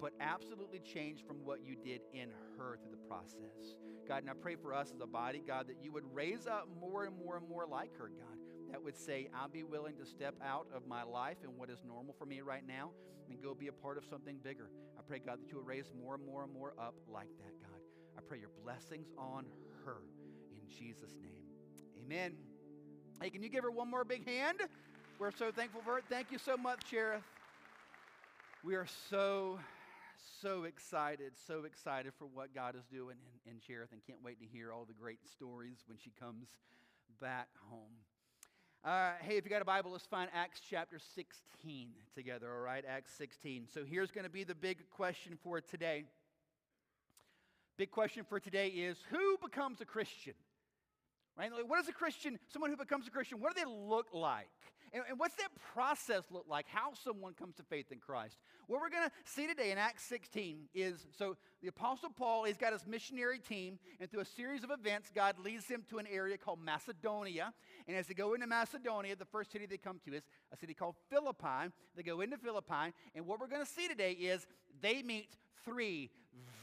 but 0.00 0.12
absolutely 0.20 0.80
changed 0.80 1.26
from 1.26 1.36
what 1.44 1.60
you 1.64 1.76
did 1.76 2.00
in 2.12 2.28
her 2.58 2.78
through 2.82 2.92
the 2.92 3.08
process. 3.08 3.76
God, 4.08 4.22
and 4.22 4.30
I 4.30 4.34
pray 4.34 4.56
for 4.56 4.72
us 4.74 4.92
as 4.94 5.00
a 5.00 5.06
body, 5.06 5.42
God, 5.46 5.66
that 5.68 5.82
you 5.82 5.92
would 5.92 6.04
raise 6.12 6.46
up 6.46 6.68
more 6.80 7.04
and 7.04 7.16
more 7.16 7.36
and 7.36 7.48
more 7.48 7.66
like 7.66 7.96
her, 7.96 8.08
God 8.08 8.36
that 8.70 8.82
would 8.82 8.96
say, 8.96 9.28
I'll 9.34 9.48
be 9.48 9.62
willing 9.62 9.96
to 9.96 10.06
step 10.06 10.34
out 10.44 10.66
of 10.74 10.86
my 10.86 11.02
life 11.02 11.36
and 11.42 11.56
what 11.56 11.70
is 11.70 11.78
normal 11.86 12.14
for 12.18 12.26
me 12.26 12.40
right 12.40 12.66
now 12.66 12.90
and 13.28 13.40
go 13.42 13.54
be 13.54 13.68
a 13.68 13.72
part 13.72 13.98
of 13.98 14.04
something 14.04 14.38
bigger. 14.42 14.70
I 14.98 15.02
pray, 15.06 15.18
God, 15.18 15.40
that 15.40 15.48
you 15.48 15.56
will 15.56 15.64
raise 15.64 15.90
more 16.00 16.14
and 16.14 16.24
more 16.24 16.44
and 16.44 16.52
more 16.52 16.74
up 16.78 16.94
like 17.12 17.28
that, 17.38 17.60
God. 17.60 17.80
I 18.16 18.20
pray 18.22 18.38
your 18.38 18.50
blessings 18.62 19.08
on 19.18 19.46
her 19.84 19.98
in 20.52 20.68
Jesus' 20.68 21.16
name. 21.22 21.42
Amen. 22.04 22.32
Hey, 23.20 23.30
can 23.30 23.42
you 23.42 23.48
give 23.48 23.64
her 23.64 23.70
one 23.70 23.90
more 23.90 24.04
big 24.04 24.26
hand? 24.26 24.58
We're 25.18 25.32
so 25.32 25.50
thankful 25.50 25.80
for 25.84 25.98
it. 25.98 26.04
Thank 26.08 26.30
you 26.30 26.38
so 26.38 26.56
much, 26.56 26.80
Cherith. 26.90 27.22
We 28.64 28.74
are 28.74 28.86
so, 29.10 29.58
so 30.40 30.64
excited, 30.64 31.32
so 31.46 31.64
excited 31.64 32.12
for 32.18 32.26
what 32.26 32.54
God 32.54 32.76
is 32.76 32.84
doing 32.84 33.16
in, 33.44 33.52
in 33.52 33.60
Cherith 33.60 33.92
and 33.92 34.00
can't 34.06 34.22
wait 34.22 34.38
to 34.40 34.46
hear 34.46 34.72
all 34.72 34.84
the 34.84 34.94
great 34.94 35.20
stories 35.24 35.78
when 35.86 35.98
she 35.98 36.10
comes 36.18 36.48
back 37.20 37.48
home. 37.70 37.96
Uh, 38.84 39.12
hey, 39.20 39.36
if 39.36 39.44
you 39.44 39.50
got 39.50 39.62
a 39.62 39.64
Bible, 39.64 39.90
let's 39.90 40.06
find 40.06 40.30
Acts 40.32 40.60
chapter 40.70 40.98
16 41.14 41.88
together, 42.14 42.52
all 42.52 42.60
right? 42.60 42.84
Acts 42.88 43.12
16. 43.18 43.66
So 43.72 43.84
here's 43.84 44.10
going 44.10 44.24
to 44.24 44.30
be 44.30 44.44
the 44.44 44.54
big 44.54 44.88
question 44.90 45.36
for 45.42 45.60
today. 45.60 46.04
Big 47.76 47.90
question 47.90 48.24
for 48.28 48.38
today 48.38 48.68
is 48.68 48.96
who 49.10 49.36
becomes 49.42 49.80
a 49.80 49.84
Christian? 49.84 50.34
Right? 51.36 51.50
What 51.66 51.80
is 51.80 51.88
a 51.88 51.92
Christian, 51.92 52.38
someone 52.52 52.70
who 52.70 52.76
becomes 52.76 53.06
a 53.06 53.10
Christian, 53.10 53.40
what 53.40 53.54
do 53.54 53.60
they 53.62 53.70
look 53.70 54.06
like? 54.14 54.46
And, 54.92 55.02
and 55.08 55.18
what's 55.18 55.36
that 55.36 55.50
process 55.74 56.24
look 56.30 56.46
like? 56.48 56.66
How 56.68 56.92
someone 57.04 57.34
comes 57.34 57.56
to 57.56 57.62
faith 57.62 57.92
in 57.92 57.98
Christ? 57.98 58.38
What 58.66 58.80
we're 58.80 58.90
going 58.90 59.04
to 59.04 59.12
see 59.24 59.46
today 59.46 59.70
in 59.70 59.78
Acts 59.78 60.04
16 60.04 60.68
is 60.74 61.06
so 61.18 61.36
the 61.62 61.68
Apostle 61.68 62.10
Paul, 62.10 62.44
he's 62.44 62.56
got 62.56 62.72
his 62.72 62.86
missionary 62.86 63.38
team, 63.38 63.78
and 64.00 64.10
through 64.10 64.20
a 64.20 64.24
series 64.24 64.64
of 64.64 64.70
events, 64.70 65.10
God 65.14 65.38
leads 65.38 65.66
them 65.66 65.84
to 65.90 65.98
an 65.98 66.06
area 66.10 66.36
called 66.36 66.60
Macedonia. 66.64 67.52
And 67.88 67.96
as 67.96 68.06
they 68.06 68.14
go 68.14 68.34
into 68.34 68.46
Macedonia, 68.46 69.16
the 69.16 69.24
first 69.24 69.52
city 69.52 69.66
they 69.66 69.78
come 69.78 70.00
to 70.04 70.14
is 70.14 70.22
a 70.52 70.56
city 70.56 70.74
called 70.74 70.96
Philippi. 71.10 71.72
They 71.96 72.02
go 72.02 72.20
into 72.20 72.36
Philippi, 72.36 72.92
and 73.14 73.26
what 73.26 73.40
we're 73.40 73.48
going 73.48 73.64
to 73.64 73.70
see 73.70 73.88
today 73.88 74.12
is 74.12 74.46
they 74.80 75.02
meet 75.02 75.36
three 75.64 76.10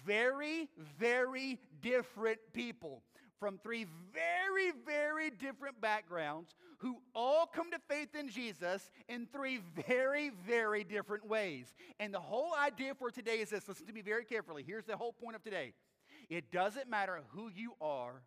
very, 0.05 0.69
very 0.99 1.59
different 1.81 2.39
people 2.53 3.01
from 3.43 3.57
three 3.57 3.85
very, 4.13 4.71
very 4.85 5.29
different 5.29 5.81
backgrounds 5.81 6.55
who 6.77 6.95
all 7.13 7.45
come 7.45 7.69
to 7.71 7.77
faith 7.89 8.15
in 8.17 8.29
Jesus 8.29 8.89
in 9.09 9.27
three 9.33 9.59
very, 9.85 10.31
very 10.47 10.85
different 10.85 11.27
ways. 11.27 11.73
And 11.99 12.13
the 12.13 12.21
whole 12.21 12.53
idea 12.57 12.95
for 12.95 13.11
today 13.11 13.39
is 13.39 13.49
this 13.49 13.67
listen 13.67 13.85
to 13.87 13.91
me 13.91 14.01
very 14.01 14.23
carefully. 14.23 14.63
Here's 14.65 14.85
the 14.85 14.95
whole 14.95 15.11
point 15.11 15.35
of 15.35 15.43
today 15.43 15.73
it 16.29 16.53
doesn't 16.53 16.89
matter 16.89 17.19
who 17.31 17.49
you 17.53 17.73
are, 17.81 18.21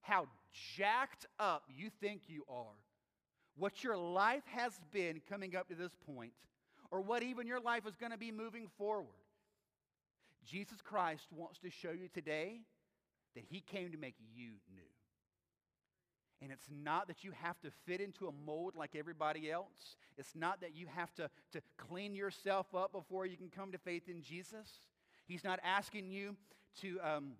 how 0.00 0.26
jacked 0.74 1.26
up 1.38 1.64
you 1.68 1.90
think 2.00 2.22
you 2.26 2.44
are, 2.48 2.78
what 3.58 3.84
your 3.84 3.98
life 3.98 4.44
has 4.46 4.72
been 4.90 5.20
coming 5.28 5.54
up 5.54 5.68
to 5.68 5.74
this 5.74 5.92
point, 6.06 6.32
or 6.90 7.02
what 7.02 7.22
even 7.22 7.46
your 7.46 7.60
life 7.60 7.86
is 7.86 7.94
going 7.94 8.12
to 8.12 8.18
be 8.18 8.32
moving 8.32 8.68
forward. 8.78 9.20
Jesus 10.46 10.78
Christ 10.82 11.26
wants 11.30 11.58
to 11.58 11.68
show 11.68 11.90
you 11.90 12.08
today 12.08 12.62
that 13.34 13.44
He 13.48 13.60
came 13.60 13.92
to 13.92 13.98
make 13.98 14.16
you 14.34 14.52
new. 14.72 14.82
And 16.42 16.50
it's 16.50 16.68
not 16.70 17.06
that 17.08 17.22
you 17.22 17.32
have 17.42 17.60
to 17.60 17.70
fit 17.86 18.00
into 18.00 18.26
a 18.26 18.32
mold 18.32 18.74
like 18.74 18.96
everybody 18.96 19.50
else. 19.50 19.96
It's 20.16 20.34
not 20.34 20.62
that 20.62 20.74
you 20.74 20.86
have 20.86 21.14
to, 21.16 21.28
to 21.52 21.60
clean 21.76 22.14
yourself 22.14 22.74
up 22.74 22.92
before 22.92 23.26
you 23.26 23.36
can 23.36 23.50
come 23.50 23.72
to 23.72 23.78
faith 23.78 24.08
in 24.08 24.22
Jesus. 24.22 24.68
He's 25.26 25.44
not 25.44 25.60
asking 25.62 26.10
you 26.10 26.36
to, 26.80 26.98
um, 27.02 27.32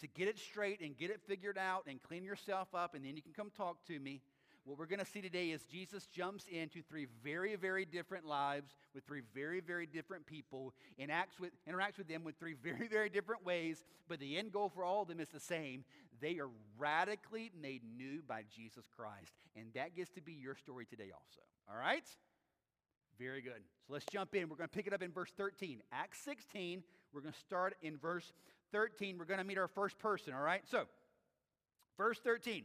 to 0.00 0.06
get 0.06 0.28
it 0.28 0.38
straight 0.38 0.80
and 0.80 0.96
get 0.96 1.10
it 1.10 1.20
figured 1.26 1.58
out 1.58 1.84
and 1.88 2.00
clean 2.00 2.24
yourself 2.24 2.68
up 2.74 2.94
and 2.94 3.04
then 3.04 3.16
you 3.16 3.22
can 3.22 3.32
come 3.32 3.50
talk 3.56 3.84
to 3.88 3.98
me. 3.98 4.22
What 4.68 4.78
we're 4.78 4.84
going 4.84 4.98
to 4.98 5.10
see 5.10 5.22
today 5.22 5.48
is 5.48 5.62
Jesus 5.62 6.04
jumps 6.04 6.44
into 6.46 6.82
three 6.82 7.06
very, 7.24 7.56
very 7.56 7.86
different 7.86 8.26
lives 8.26 8.76
with 8.94 9.02
three 9.04 9.22
very, 9.34 9.60
very 9.60 9.86
different 9.86 10.26
people 10.26 10.74
and 10.98 11.10
acts 11.10 11.40
with, 11.40 11.52
interacts 11.66 11.96
with 11.96 12.06
them 12.06 12.22
with 12.22 12.38
three 12.38 12.52
very, 12.62 12.86
very 12.86 13.08
different 13.08 13.46
ways, 13.46 13.82
but 14.08 14.20
the 14.20 14.36
end 14.36 14.52
goal 14.52 14.68
for 14.68 14.84
all 14.84 15.00
of 15.00 15.08
them 15.08 15.20
is 15.20 15.30
the 15.30 15.40
same. 15.40 15.84
They 16.20 16.38
are 16.38 16.50
radically 16.76 17.50
made 17.58 17.80
new 17.96 18.20
by 18.28 18.42
Jesus 18.54 18.84
Christ. 18.94 19.32
And 19.56 19.72
that 19.74 19.96
gets 19.96 20.10
to 20.10 20.20
be 20.20 20.34
your 20.34 20.54
story 20.54 20.84
today, 20.84 21.12
also. 21.14 21.40
All 21.70 21.80
right? 21.80 22.04
Very 23.18 23.40
good. 23.40 23.62
So 23.86 23.94
let's 23.94 24.04
jump 24.12 24.34
in. 24.34 24.50
We're 24.50 24.56
going 24.56 24.68
to 24.68 24.76
pick 24.76 24.86
it 24.86 24.92
up 24.92 25.02
in 25.02 25.12
verse 25.12 25.32
13. 25.34 25.80
Acts 25.92 26.18
16, 26.26 26.82
we're 27.14 27.22
going 27.22 27.32
to 27.32 27.40
start 27.40 27.74
in 27.80 27.96
verse 27.96 28.34
13. 28.72 29.16
We're 29.16 29.24
going 29.24 29.38
to 29.38 29.44
meet 29.44 29.56
our 29.56 29.66
first 29.66 29.98
person, 29.98 30.34
all 30.34 30.42
right? 30.42 30.60
So, 30.70 30.84
verse 31.96 32.18
13. 32.22 32.64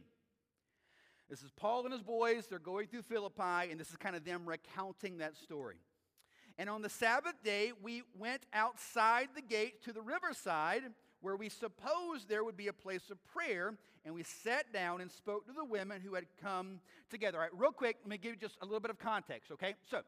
This 1.28 1.42
is 1.42 1.50
Paul 1.56 1.84
and 1.84 1.92
his 1.92 2.02
boys. 2.02 2.46
They're 2.46 2.58
going 2.58 2.86
through 2.88 3.02
Philippi, 3.02 3.70
and 3.70 3.80
this 3.80 3.90
is 3.90 3.96
kind 3.96 4.14
of 4.14 4.24
them 4.24 4.46
recounting 4.46 5.18
that 5.18 5.36
story. 5.36 5.76
And 6.58 6.68
on 6.68 6.82
the 6.82 6.88
Sabbath 6.88 7.42
day, 7.42 7.72
we 7.82 8.02
went 8.16 8.46
outside 8.52 9.28
the 9.34 9.42
gate 9.42 9.82
to 9.84 9.92
the 9.92 10.02
riverside 10.02 10.82
where 11.20 11.36
we 11.36 11.48
supposed 11.48 12.28
there 12.28 12.44
would 12.44 12.56
be 12.56 12.68
a 12.68 12.72
place 12.72 13.10
of 13.10 13.16
prayer, 13.24 13.74
and 14.04 14.14
we 14.14 14.22
sat 14.22 14.70
down 14.72 15.00
and 15.00 15.10
spoke 15.10 15.46
to 15.46 15.52
the 15.52 15.64
women 15.64 16.02
who 16.02 16.14
had 16.14 16.26
come 16.40 16.80
together. 17.08 17.38
All 17.38 17.44
right, 17.44 17.58
real 17.58 17.72
quick, 17.72 17.96
let 18.02 18.10
me 18.10 18.18
give 18.18 18.32
you 18.32 18.38
just 18.38 18.58
a 18.60 18.64
little 18.66 18.80
bit 18.80 18.90
of 18.90 18.98
context, 18.98 19.50
okay? 19.50 19.74
So, 19.90 20.02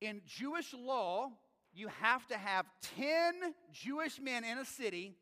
in 0.00 0.22
Jewish 0.26 0.72
law, 0.72 1.30
you 1.74 1.88
have 2.00 2.26
to 2.28 2.38
have 2.38 2.66
10 2.96 3.34
Jewish 3.72 4.20
men 4.20 4.44
in 4.44 4.58
a 4.58 4.64
city 4.64 5.16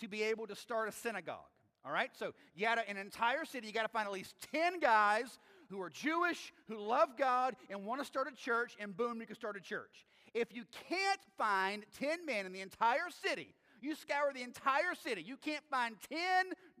to 0.00 0.08
be 0.08 0.22
able 0.22 0.46
to 0.46 0.54
start 0.54 0.88
a 0.88 0.92
synagogue. 0.92 1.38
All 1.84 1.92
right? 1.92 2.10
So 2.14 2.32
you 2.54 2.66
got 2.66 2.78
an 2.88 2.96
entire 2.96 3.44
city, 3.44 3.66
you 3.66 3.72
got 3.72 3.82
to 3.82 3.88
find 3.88 4.06
at 4.06 4.12
least 4.12 4.34
10 4.52 4.80
guys 4.80 5.38
who 5.70 5.80
are 5.80 5.90
Jewish, 5.90 6.52
who 6.68 6.78
love 6.78 7.10
God, 7.18 7.56
and 7.70 7.84
want 7.84 8.00
to 8.00 8.06
start 8.06 8.28
a 8.32 8.36
church, 8.36 8.76
and 8.78 8.96
boom, 8.96 9.20
you 9.20 9.26
can 9.26 9.36
start 9.36 9.56
a 9.56 9.60
church. 9.60 10.06
If 10.32 10.54
you 10.54 10.64
can't 10.88 11.20
find 11.38 11.84
10 11.98 12.26
men 12.26 12.46
in 12.46 12.52
the 12.52 12.60
entire 12.60 13.10
city, 13.22 13.54
you 13.80 13.94
scour 13.94 14.32
the 14.32 14.42
entire 14.42 14.94
city, 14.94 15.22
you 15.22 15.36
can't 15.36 15.64
find 15.70 15.96
10 16.08 16.18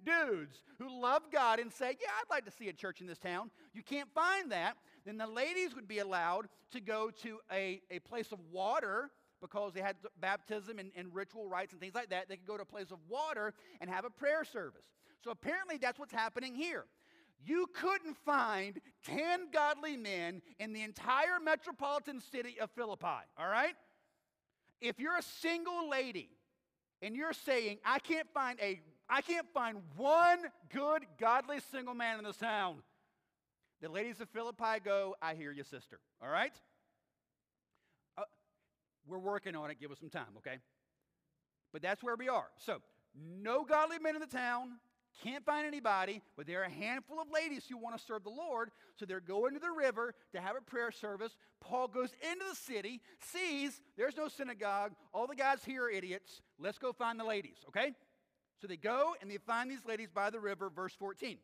dudes 0.04 0.62
who 0.78 1.00
love 1.00 1.22
God 1.30 1.58
and 1.58 1.72
say, 1.72 1.96
Yeah, 2.00 2.08
I'd 2.18 2.30
like 2.30 2.44
to 2.46 2.50
see 2.50 2.68
a 2.68 2.72
church 2.72 3.00
in 3.00 3.06
this 3.06 3.18
town. 3.18 3.50
You 3.74 3.82
can't 3.82 4.08
find 4.14 4.52
that. 4.52 4.76
Then 5.04 5.18
the 5.18 5.26
ladies 5.26 5.74
would 5.74 5.88
be 5.88 5.98
allowed 5.98 6.48
to 6.72 6.80
go 6.80 7.10
to 7.22 7.40
a, 7.52 7.80
a 7.90 7.98
place 8.00 8.32
of 8.32 8.38
water 8.50 9.10
because 9.44 9.74
they 9.74 9.82
had 9.82 9.96
baptism 10.20 10.78
and, 10.78 10.90
and, 10.96 11.14
ritual 11.14 11.46
rites 11.46 11.72
and 11.72 11.80
things 11.80 11.94
like 11.94 12.08
that. 12.08 12.30
They 12.30 12.36
could 12.36 12.46
go 12.46 12.56
to 12.56 12.62
a 12.62 12.66
place 12.66 12.90
of 12.90 12.98
water 13.10 13.52
and 13.78 13.90
have 13.90 14.06
a 14.06 14.10
prayer 14.10 14.42
service. 14.42 14.86
So 15.22 15.30
apparently 15.30 15.76
that's 15.76 15.98
what's 15.98 16.14
happening 16.14 16.54
here. 16.54 16.86
You 17.44 17.66
couldn't 17.74 18.16
find 18.24 18.80
10 19.04 19.50
godly 19.52 19.98
men 19.98 20.40
in 20.58 20.72
the 20.72 20.80
entire 20.80 21.38
metropolitan 21.44 22.22
city 22.22 22.58
of 22.58 22.70
Philippi, 22.70 23.06
all 23.38 23.48
right? 23.48 23.74
If 24.80 24.98
you're 24.98 25.18
a 25.18 25.22
single 25.22 25.90
lady 25.90 26.30
and 27.02 27.14
you're 27.14 27.34
saying, 27.34 27.78
I 27.84 27.98
can't 27.98 28.28
find 28.32 28.58
a 28.62 28.80
I 29.10 29.20
can't 29.20 29.46
find 29.52 29.82
one 29.98 30.38
good 30.72 31.02
godly 31.20 31.58
single 31.70 31.92
man 31.92 32.16
in 32.16 32.24
this 32.24 32.38
town. 32.38 32.76
The 33.82 33.90
ladies 33.90 34.22
of 34.22 34.30
Philippi 34.30 34.80
go, 34.82 35.14
I 35.20 35.34
hear 35.34 35.52
you, 35.52 35.62
sister. 35.62 36.00
All 36.22 36.30
right? 36.30 36.54
We're 39.06 39.18
working 39.18 39.54
on 39.54 39.70
it. 39.70 39.78
Give 39.80 39.90
us 39.90 39.98
some 39.98 40.10
time, 40.10 40.36
okay? 40.38 40.58
But 41.72 41.82
that's 41.82 42.02
where 42.02 42.16
we 42.16 42.28
are. 42.28 42.46
So, 42.58 42.78
no 43.14 43.64
godly 43.64 43.98
men 43.98 44.14
in 44.14 44.20
the 44.20 44.26
town, 44.26 44.78
can't 45.22 45.44
find 45.44 45.66
anybody, 45.66 46.20
but 46.36 46.46
there 46.46 46.62
are 46.62 46.64
a 46.64 46.70
handful 46.70 47.20
of 47.20 47.28
ladies 47.32 47.64
who 47.68 47.76
want 47.76 47.96
to 47.96 48.04
serve 48.04 48.24
the 48.24 48.30
Lord. 48.30 48.70
So 48.96 49.06
they're 49.06 49.20
going 49.20 49.54
to 49.54 49.60
the 49.60 49.70
river 49.70 50.14
to 50.32 50.40
have 50.40 50.56
a 50.56 50.60
prayer 50.60 50.90
service. 50.90 51.36
Paul 51.60 51.88
goes 51.88 52.10
into 52.30 52.44
the 52.50 52.56
city, 52.56 53.00
sees 53.20 53.80
there's 53.96 54.16
no 54.16 54.28
synagogue. 54.28 54.92
All 55.12 55.26
the 55.26 55.36
guys 55.36 55.64
here 55.64 55.84
are 55.84 55.90
idiots. 55.90 56.42
Let's 56.58 56.78
go 56.78 56.92
find 56.92 57.18
the 57.18 57.24
ladies, 57.24 57.58
okay? 57.68 57.92
So 58.60 58.66
they 58.66 58.76
go 58.76 59.14
and 59.20 59.30
they 59.30 59.38
find 59.38 59.70
these 59.70 59.84
ladies 59.86 60.08
by 60.12 60.30
the 60.30 60.40
river, 60.40 60.68
verse 60.68 60.94
14. 60.98 61.38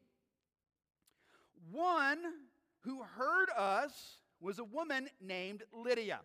One 1.70 2.18
who 2.80 3.02
heard 3.02 3.50
us 3.56 3.92
was 4.40 4.58
a 4.58 4.64
woman 4.64 5.08
named 5.20 5.62
Lydia 5.72 6.20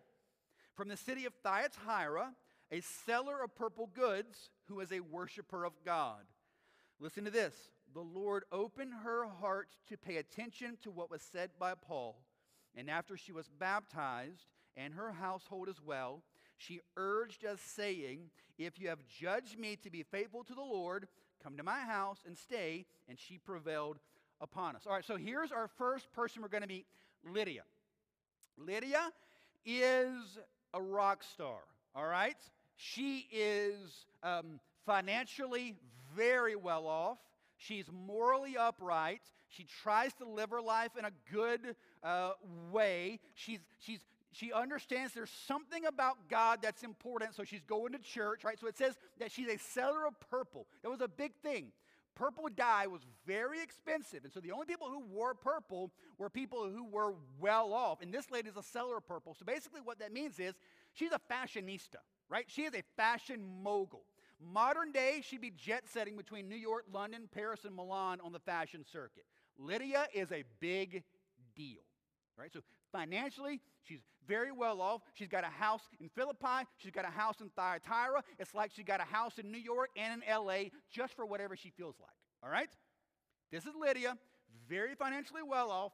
from 0.76 0.88
the 0.88 0.96
city 0.96 1.24
of 1.24 1.32
Thyatira, 1.42 2.32
a 2.70 2.80
seller 2.80 3.42
of 3.42 3.54
purple 3.54 3.88
goods 3.94 4.50
who 4.68 4.80
is 4.80 4.92
a 4.92 5.00
worshiper 5.00 5.64
of 5.64 5.72
God. 5.84 6.22
Listen 7.00 7.24
to 7.24 7.30
this. 7.30 7.54
The 7.94 8.00
Lord 8.00 8.44
opened 8.52 8.92
her 9.04 9.26
heart 9.40 9.68
to 9.88 9.96
pay 9.96 10.16
attention 10.16 10.76
to 10.82 10.90
what 10.90 11.10
was 11.10 11.22
said 11.22 11.50
by 11.58 11.74
Paul. 11.74 12.20
And 12.74 12.90
after 12.90 13.16
she 13.16 13.32
was 13.32 13.48
baptized, 13.48 14.46
and 14.76 14.92
her 14.94 15.12
household 15.12 15.68
as 15.68 15.80
well, 15.80 16.22
she 16.58 16.80
urged 16.96 17.44
us, 17.44 17.60
saying, 17.60 18.30
If 18.58 18.78
you 18.78 18.88
have 18.88 19.06
judged 19.08 19.58
me 19.58 19.76
to 19.82 19.90
be 19.90 20.02
faithful 20.02 20.44
to 20.44 20.54
the 20.54 20.60
Lord, 20.60 21.08
come 21.42 21.56
to 21.56 21.62
my 21.62 21.80
house 21.80 22.18
and 22.26 22.36
stay. 22.36 22.86
And 23.08 23.18
she 23.18 23.38
prevailed 23.38 23.98
upon 24.40 24.76
us. 24.76 24.82
All 24.86 24.92
right, 24.92 25.04
so 25.04 25.16
here's 25.16 25.52
our 25.52 25.68
first 25.68 26.12
person 26.12 26.42
we're 26.42 26.48
going 26.48 26.62
to 26.62 26.68
meet 26.68 26.86
Lydia. 27.24 27.62
Lydia 28.58 29.10
is 29.64 30.38
a 30.76 30.82
rock 30.82 31.24
star, 31.24 31.58
all 31.94 32.06
right? 32.06 32.36
She 32.76 33.26
is 33.32 34.06
um, 34.22 34.60
financially 34.84 35.74
very 36.14 36.54
well 36.54 36.86
off. 36.86 37.18
She's 37.56 37.86
morally 37.90 38.56
upright. 38.56 39.22
She 39.48 39.64
tries 39.82 40.12
to 40.14 40.28
live 40.28 40.50
her 40.50 40.60
life 40.60 40.90
in 40.98 41.06
a 41.06 41.12
good 41.32 41.76
uh, 42.02 42.32
way. 42.70 43.20
She's, 43.34 43.60
she's, 43.80 44.00
she 44.32 44.52
understands 44.52 45.14
there's 45.14 45.30
something 45.46 45.86
about 45.86 46.28
God 46.28 46.58
that's 46.60 46.82
important, 46.82 47.34
so 47.34 47.44
she's 47.44 47.62
going 47.66 47.92
to 47.92 47.98
church, 47.98 48.44
right? 48.44 48.58
So 48.60 48.66
it 48.66 48.76
says 48.76 48.98
that 49.18 49.32
she's 49.32 49.48
a 49.48 49.58
seller 49.58 50.06
of 50.06 50.14
purple. 50.30 50.66
That 50.82 50.90
was 50.90 51.00
a 51.00 51.08
big 51.08 51.32
thing. 51.42 51.72
Purple 52.16 52.48
dye 52.56 52.86
was 52.86 53.02
very 53.26 53.62
expensive, 53.62 54.24
and 54.24 54.32
so 54.32 54.40
the 54.40 54.50
only 54.50 54.64
people 54.64 54.88
who 54.88 55.00
wore 55.00 55.34
purple 55.34 55.92
were 56.18 56.30
people 56.30 56.68
who 56.68 56.84
were 56.84 57.14
well 57.38 57.74
off. 57.74 58.00
And 58.00 58.12
this 58.12 58.30
lady 58.30 58.48
is 58.48 58.56
a 58.56 58.62
seller 58.62 58.96
of 58.96 59.06
purple. 59.06 59.36
So 59.38 59.44
basically, 59.44 59.82
what 59.84 59.98
that 59.98 60.12
means 60.12 60.40
is 60.40 60.54
she's 60.94 61.12
a 61.12 61.20
fashionista, 61.30 62.00
right? 62.30 62.46
She 62.48 62.62
is 62.62 62.74
a 62.74 62.82
fashion 62.96 63.44
mogul. 63.62 64.02
Modern 64.40 64.92
day, 64.92 65.20
she'd 65.22 65.42
be 65.42 65.50
jet 65.50 65.84
setting 65.88 66.16
between 66.16 66.48
New 66.48 66.56
York, 66.56 66.86
London, 66.90 67.28
Paris, 67.30 67.66
and 67.66 67.76
Milan 67.76 68.18
on 68.24 68.32
the 68.32 68.40
fashion 68.40 68.84
circuit. 68.90 69.24
Lydia 69.58 70.06
is 70.14 70.32
a 70.32 70.42
big 70.58 71.04
deal, 71.54 71.82
right? 72.38 72.52
So 72.52 72.60
financially, 72.92 73.60
she's 73.82 74.00
very 74.26 74.52
well 74.52 74.80
off. 74.80 75.02
She's 75.14 75.28
got 75.28 75.44
a 75.44 75.48
house 75.48 75.82
in 76.00 76.08
Philippi. 76.08 76.66
She's 76.78 76.92
got 76.92 77.04
a 77.04 77.10
house 77.10 77.40
in 77.40 77.50
Thyatira. 77.50 78.22
It's 78.38 78.54
like 78.54 78.72
she's 78.74 78.84
got 78.84 79.00
a 79.00 79.04
house 79.04 79.38
in 79.38 79.50
New 79.50 79.58
York 79.58 79.90
and 79.96 80.22
in 80.22 80.44
LA 80.44 80.70
just 80.90 81.14
for 81.14 81.26
whatever 81.26 81.56
she 81.56 81.70
feels 81.70 81.96
like, 82.00 82.16
all 82.42 82.50
right? 82.50 82.68
This 83.50 83.64
is 83.64 83.72
Lydia, 83.80 84.16
very 84.68 84.94
financially 84.94 85.42
well 85.42 85.70
off, 85.70 85.92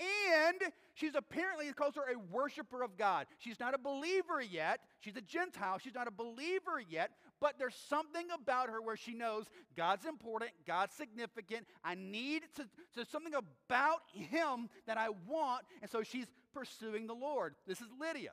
and 0.00 0.72
she's 0.94 1.14
apparently, 1.14 1.68
it 1.68 1.76
calls 1.76 1.94
her 1.96 2.02
a 2.02 2.18
worshiper 2.34 2.82
of 2.82 2.96
God. 2.96 3.26
She's 3.38 3.60
not 3.60 3.74
a 3.74 3.78
believer 3.78 4.40
yet. 4.40 4.80
She's 5.00 5.16
a 5.16 5.20
Gentile. 5.20 5.78
She's 5.78 5.94
not 5.94 6.08
a 6.08 6.10
believer 6.10 6.82
yet, 6.88 7.10
but 7.40 7.58
there's 7.58 7.74
something 7.88 8.26
about 8.32 8.68
her 8.68 8.80
where 8.80 8.96
she 8.96 9.14
knows 9.14 9.46
God's 9.76 10.06
important, 10.06 10.52
God's 10.66 10.94
significant. 10.94 11.66
I 11.84 11.94
need 11.94 12.42
to, 12.56 12.66
there's 12.94 13.08
something 13.08 13.34
about 13.34 14.00
Him 14.12 14.68
that 14.86 14.96
I 14.96 15.08
want. 15.26 15.64
And 15.82 15.90
so 15.90 16.02
she's 16.02 16.26
pursuing 16.52 17.06
the 17.06 17.14
Lord. 17.14 17.54
This 17.66 17.80
is 17.80 17.88
Lydia. 18.00 18.32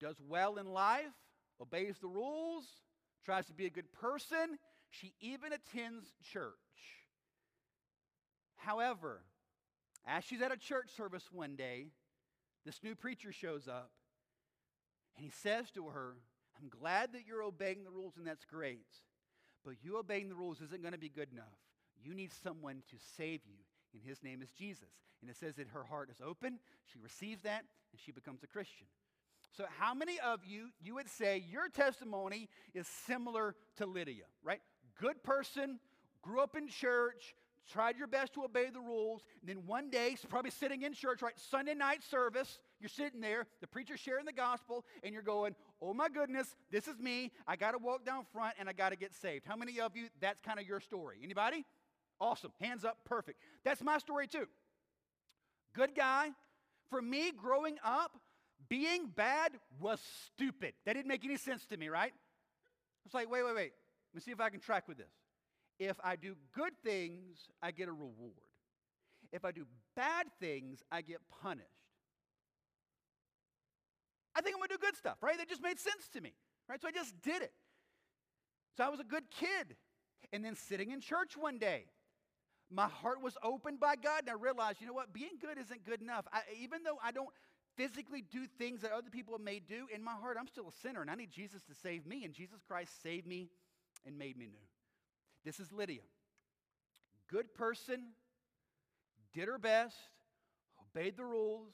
Does 0.00 0.16
well 0.26 0.56
in 0.56 0.66
life, 0.66 1.04
obeys 1.60 1.96
the 2.00 2.08
rules, 2.08 2.64
tries 3.24 3.46
to 3.46 3.52
be 3.52 3.66
a 3.66 3.70
good 3.70 3.92
person, 3.92 4.58
She 4.90 5.14
even 5.20 5.52
attends 5.52 6.08
church. 6.32 6.52
However, 8.56 9.22
as 10.06 10.24
she's 10.24 10.42
at 10.42 10.52
a 10.52 10.56
church 10.56 10.90
service 10.96 11.24
one 11.32 11.54
day, 11.56 11.86
this 12.66 12.82
new 12.82 12.94
preacher 12.94 13.32
shows 13.32 13.68
up 13.68 13.90
and 15.16 15.24
he 15.24 15.30
says 15.30 15.70
to 15.72 15.86
her, 15.86 16.16
I'm 16.60 16.68
glad 16.68 17.12
that 17.12 17.26
you're 17.26 17.42
obeying 17.42 17.84
the 17.84 17.90
rules 17.90 18.16
and 18.16 18.26
that's 18.26 18.44
great, 18.44 18.86
but 19.64 19.74
you 19.82 19.98
obeying 19.98 20.28
the 20.28 20.34
rules 20.34 20.60
isn't 20.60 20.82
going 20.82 20.92
to 20.92 20.98
be 20.98 21.08
good 21.08 21.28
enough. 21.32 21.44
You 22.02 22.14
need 22.14 22.32
someone 22.42 22.82
to 22.90 22.96
save 23.16 23.40
you, 23.46 23.62
and 23.92 24.02
his 24.02 24.22
name 24.22 24.42
is 24.42 24.50
Jesus. 24.50 24.88
And 25.20 25.30
it 25.30 25.36
says 25.36 25.54
that 25.56 25.68
her 25.68 25.84
heart 25.84 26.10
is 26.10 26.20
open, 26.24 26.58
she 26.86 26.98
receives 26.98 27.42
that, 27.42 27.64
and 27.92 28.00
she 28.00 28.12
becomes 28.12 28.42
a 28.42 28.46
Christian. 28.46 28.86
So, 29.56 29.64
how 29.78 29.94
many 29.94 30.18
of 30.20 30.40
you, 30.46 30.68
you 30.80 30.94
would 30.94 31.08
say 31.08 31.44
your 31.50 31.68
testimony 31.68 32.48
is 32.72 32.86
similar 32.86 33.56
to 33.76 33.86
Lydia, 33.86 34.24
right? 34.44 34.60
Good 35.00 35.22
person, 35.22 35.80
grew 36.22 36.40
up 36.40 36.56
in 36.56 36.68
church, 36.68 37.34
tried 37.70 37.96
your 37.96 38.06
best 38.06 38.34
to 38.34 38.44
obey 38.44 38.70
the 38.70 38.80
rules, 38.80 39.22
and 39.40 39.48
then 39.48 39.66
one 39.66 39.90
day, 39.90 40.16
probably 40.28 40.50
sitting 40.50 40.82
in 40.82 40.92
church, 40.92 41.22
right? 41.22 41.34
Sunday 41.36 41.74
night 41.74 42.02
service, 42.02 42.58
you're 42.80 42.88
sitting 42.88 43.20
there, 43.20 43.46
the 43.60 43.66
preacher's 43.66 44.00
sharing 44.00 44.24
the 44.24 44.32
gospel, 44.32 44.84
and 45.02 45.12
you're 45.12 45.22
going, 45.22 45.54
oh 45.82 45.94
my 45.94 46.08
goodness, 46.08 46.54
this 46.70 46.88
is 46.88 46.98
me. 46.98 47.30
I 47.46 47.56
got 47.56 47.72
to 47.72 47.78
walk 47.78 48.04
down 48.04 48.24
front 48.32 48.54
and 48.58 48.68
I 48.68 48.72
got 48.72 48.90
to 48.90 48.96
get 48.96 49.14
saved. 49.14 49.44
How 49.46 49.56
many 49.56 49.80
of 49.80 49.96
you, 49.96 50.08
that's 50.20 50.40
kind 50.40 50.58
of 50.58 50.66
your 50.66 50.80
story? 50.80 51.18
Anybody? 51.22 51.64
Awesome. 52.20 52.52
Hands 52.60 52.84
up, 52.84 52.98
perfect. 53.04 53.40
That's 53.64 53.82
my 53.82 53.98
story 53.98 54.26
too. 54.26 54.46
Good 55.74 55.94
guy. 55.94 56.30
For 56.90 57.00
me, 57.00 57.30
growing 57.30 57.76
up, 57.84 58.18
being 58.68 59.06
bad 59.14 59.52
was 59.80 60.00
stupid. 60.26 60.74
That 60.84 60.94
didn't 60.94 61.08
make 61.08 61.24
any 61.24 61.36
sense 61.36 61.64
to 61.66 61.76
me, 61.76 61.88
right? 61.88 62.12
It's 63.06 63.14
like, 63.14 63.30
wait, 63.30 63.44
wait, 63.44 63.54
wait. 63.54 63.72
Let 64.12 64.14
me 64.14 64.20
see 64.20 64.32
if 64.32 64.40
I 64.40 64.50
can 64.50 64.60
track 64.60 64.88
with 64.88 64.98
this. 64.98 65.12
If 65.78 65.96
I 66.04 66.16
do 66.16 66.34
good 66.52 66.72
things, 66.84 67.48
I 67.62 67.70
get 67.70 67.88
a 67.88 67.92
reward. 67.92 68.34
If 69.32 69.44
I 69.44 69.52
do 69.52 69.64
bad 69.96 70.26
things, 70.40 70.82
I 70.90 71.00
get 71.00 71.20
punished. 71.42 71.68
I 74.34 74.42
think 74.42 74.56
I'm 74.56 74.60
gonna 74.60 74.68
do 74.68 74.78
good 74.78 74.96
stuff, 74.96 75.18
right? 75.22 75.38
That 75.38 75.48
just 75.48 75.62
made 75.62 75.78
sense 75.78 76.08
to 76.12 76.20
me, 76.20 76.34
right? 76.68 76.80
So 76.80 76.88
I 76.88 76.92
just 76.92 77.20
did 77.22 77.42
it. 77.42 77.52
So 78.76 78.84
I 78.84 78.88
was 78.88 79.00
a 79.00 79.04
good 79.04 79.24
kid. 79.30 79.76
And 80.32 80.44
then 80.44 80.54
sitting 80.54 80.90
in 80.90 81.00
church 81.00 81.36
one 81.36 81.58
day, 81.58 81.86
my 82.72 82.88
heart 82.88 83.22
was 83.22 83.36
opened 83.42 83.80
by 83.80 83.96
God, 83.96 84.20
and 84.20 84.30
I 84.30 84.34
realized, 84.34 84.80
you 84.80 84.86
know 84.86 84.92
what? 84.92 85.12
Being 85.12 85.38
good 85.40 85.58
isn't 85.58 85.84
good 85.84 86.00
enough. 86.00 86.24
I, 86.32 86.42
even 86.60 86.82
though 86.84 86.98
I 87.02 87.10
don't 87.10 87.28
physically 87.76 88.22
do 88.22 88.46
things 88.58 88.82
that 88.82 88.92
other 88.92 89.10
people 89.10 89.38
may 89.38 89.58
do, 89.58 89.86
in 89.92 90.02
my 90.02 90.12
heart, 90.12 90.36
I'm 90.38 90.46
still 90.46 90.68
a 90.68 90.86
sinner, 90.86 91.00
and 91.00 91.10
I 91.10 91.14
need 91.14 91.30
Jesus 91.30 91.62
to 91.64 91.74
save 91.74 92.06
me. 92.06 92.24
And 92.24 92.32
Jesus 92.32 92.60
Christ 92.66 93.02
saved 93.02 93.26
me 93.26 93.50
and 94.06 94.16
made 94.16 94.36
me 94.36 94.46
new. 94.46 94.66
This 95.44 95.58
is 95.58 95.72
Lydia. 95.72 96.02
Good 97.28 97.54
person, 97.54 98.08
did 99.32 99.48
her 99.48 99.58
best, 99.58 99.96
obeyed 100.80 101.16
the 101.16 101.24
rules, 101.24 101.72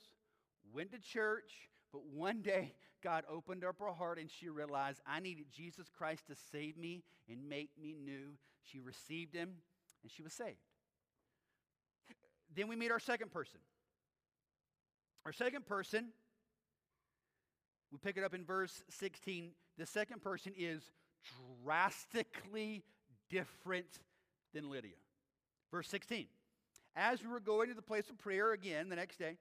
went 0.73 0.93
to 0.93 0.99
church, 0.99 1.51
but 1.93 2.05
one 2.07 2.43
day 2.43 2.75
God 3.03 3.25
opened 3.31 3.65
up 3.65 3.77
her 3.79 3.93
heart 3.93 4.19
and 4.19 4.31
she 4.31 4.49
realized 4.49 5.01
I 5.07 5.21
needed 5.21 5.47
Jesus 5.51 5.89
Christ 5.97 6.27
to 6.29 6.35
save 6.53 6.77
me 6.77 7.03
and 7.29 7.49
make 7.49 7.71
me 7.81 7.95
new. 7.95 8.37
She 8.63 8.81
received 8.81 9.35
him 9.35 9.51
and 10.03 10.11
she 10.11 10.23
was 10.23 10.33
saved. 10.33 10.59
Then 12.55 12.69
we 12.69 12.77
meet 12.77 12.91
our 12.91 13.01
second 13.01 13.33
person. 13.33 13.61
Our 15.25 15.33
second 15.33 15.67
person, 15.67 16.09
we 17.91 17.99
pick 17.99 18.17
it 18.17 18.25
up 18.25 18.35
in 18.35 18.45
verse 18.45 18.83
16. 18.91 19.51
The 19.79 19.87
second 19.87 20.23
person 20.23 20.53
is 20.57 20.83
drastically 21.65 22.85
different 23.29 23.99
than 24.55 24.71
Lydia. 24.71 24.95
Verse 25.71 25.89
16. 25.89 26.27
As 26.95 27.23
we 27.23 27.29
were 27.29 27.41
going 27.41 27.69
to 27.69 27.75
the 27.75 27.83
place 27.83 28.09
of 28.09 28.19
prayer 28.19 28.53
again 28.53 28.89
the 28.89 28.97
next 28.97 29.19
day, 29.19 29.37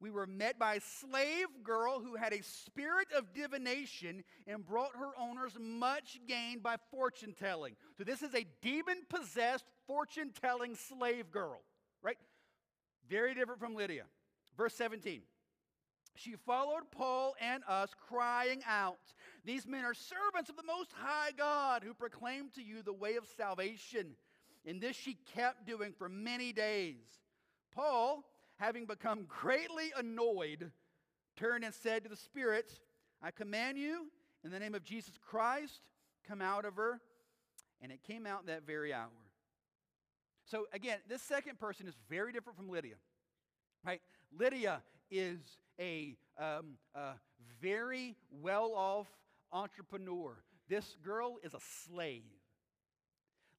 we 0.00 0.10
were 0.10 0.26
met 0.26 0.58
by 0.58 0.76
a 0.76 0.80
slave 0.80 1.48
girl 1.62 2.00
who 2.00 2.16
had 2.16 2.32
a 2.32 2.42
spirit 2.42 3.08
of 3.16 3.34
divination 3.34 4.24
and 4.46 4.66
brought 4.66 4.96
her 4.96 5.10
owners 5.18 5.52
much 5.60 6.18
gain 6.26 6.58
by 6.58 6.76
fortune 6.90 7.34
telling. 7.38 7.76
So, 7.98 8.04
this 8.04 8.22
is 8.22 8.34
a 8.34 8.46
demon 8.62 9.02
possessed 9.08 9.66
fortune 9.86 10.32
telling 10.40 10.74
slave 10.74 11.30
girl, 11.30 11.60
right? 12.02 12.16
Very 13.10 13.34
different 13.34 13.60
from 13.60 13.74
Lydia. 13.74 14.04
Verse 14.56 14.74
17. 14.74 15.22
She 16.14 16.34
followed 16.46 16.90
Paul 16.90 17.34
and 17.40 17.62
us, 17.68 17.90
crying 18.08 18.62
out, 18.68 18.98
These 19.44 19.66
men 19.66 19.84
are 19.84 19.94
servants 19.94 20.48
of 20.48 20.56
the 20.56 20.62
Most 20.62 20.92
High 20.92 21.32
God 21.36 21.82
who 21.84 21.92
proclaim 21.92 22.50
to 22.54 22.62
you 22.62 22.82
the 22.82 22.92
way 22.92 23.16
of 23.16 23.24
salvation. 23.36 24.14
And 24.66 24.80
this 24.80 24.96
she 24.96 25.16
kept 25.34 25.66
doing 25.66 25.92
for 25.96 26.08
many 26.08 26.52
days. 26.52 27.04
Paul, 27.74 28.24
having 28.56 28.86
become 28.86 29.26
greatly 29.26 29.92
annoyed, 29.96 30.70
turned 31.36 31.64
and 31.64 31.74
said 31.74 32.02
to 32.04 32.10
the 32.10 32.16
spirits, 32.16 32.80
I 33.22 33.30
command 33.30 33.78
you, 33.78 34.08
in 34.44 34.50
the 34.50 34.58
name 34.58 34.74
of 34.74 34.84
Jesus 34.84 35.14
Christ, 35.18 35.80
come 36.26 36.42
out 36.42 36.64
of 36.64 36.76
her. 36.76 37.00
And 37.80 37.90
it 37.90 38.02
came 38.02 38.26
out 38.26 38.46
that 38.46 38.66
very 38.66 38.92
hour. 38.92 39.08
So 40.50 40.66
again, 40.72 40.98
this 41.08 41.22
second 41.22 41.60
person 41.60 41.86
is 41.86 41.94
very 42.08 42.32
different 42.32 42.56
from 42.56 42.68
Lydia. 42.68 42.96
Right? 43.84 44.00
Lydia 44.36 44.82
is 45.10 45.38
a, 45.78 46.16
um, 46.38 46.76
a 46.94 47.12
very 47.62 48.16
well 48.42 48.72
off 48.74 49.06
entrepreneur. 49.52 50.36
This 50.68 50.96
girl 51.04 51.36
is 51.44 51.54
a 51.54 51.60
slave. 51.86 52.24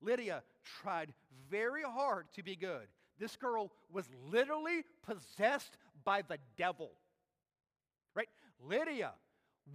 Lydia 0.02 0.44
tried 0.82 1.14
very 1.50 1.84
hard 1.84 2.26
to 2.36 2.44
be 2.44 2.56
good. 2.56 2.88
This 3.20 3.36
girl 3.38 3.72
was 3.92 4.06
literally 4.30 4.84
possessed 5.06 5.78
by 6.04 6.24
the 6.24 6.40
devil. 6.58 6.92
Right? 8.16 8.30
Lydia 8.68 9.12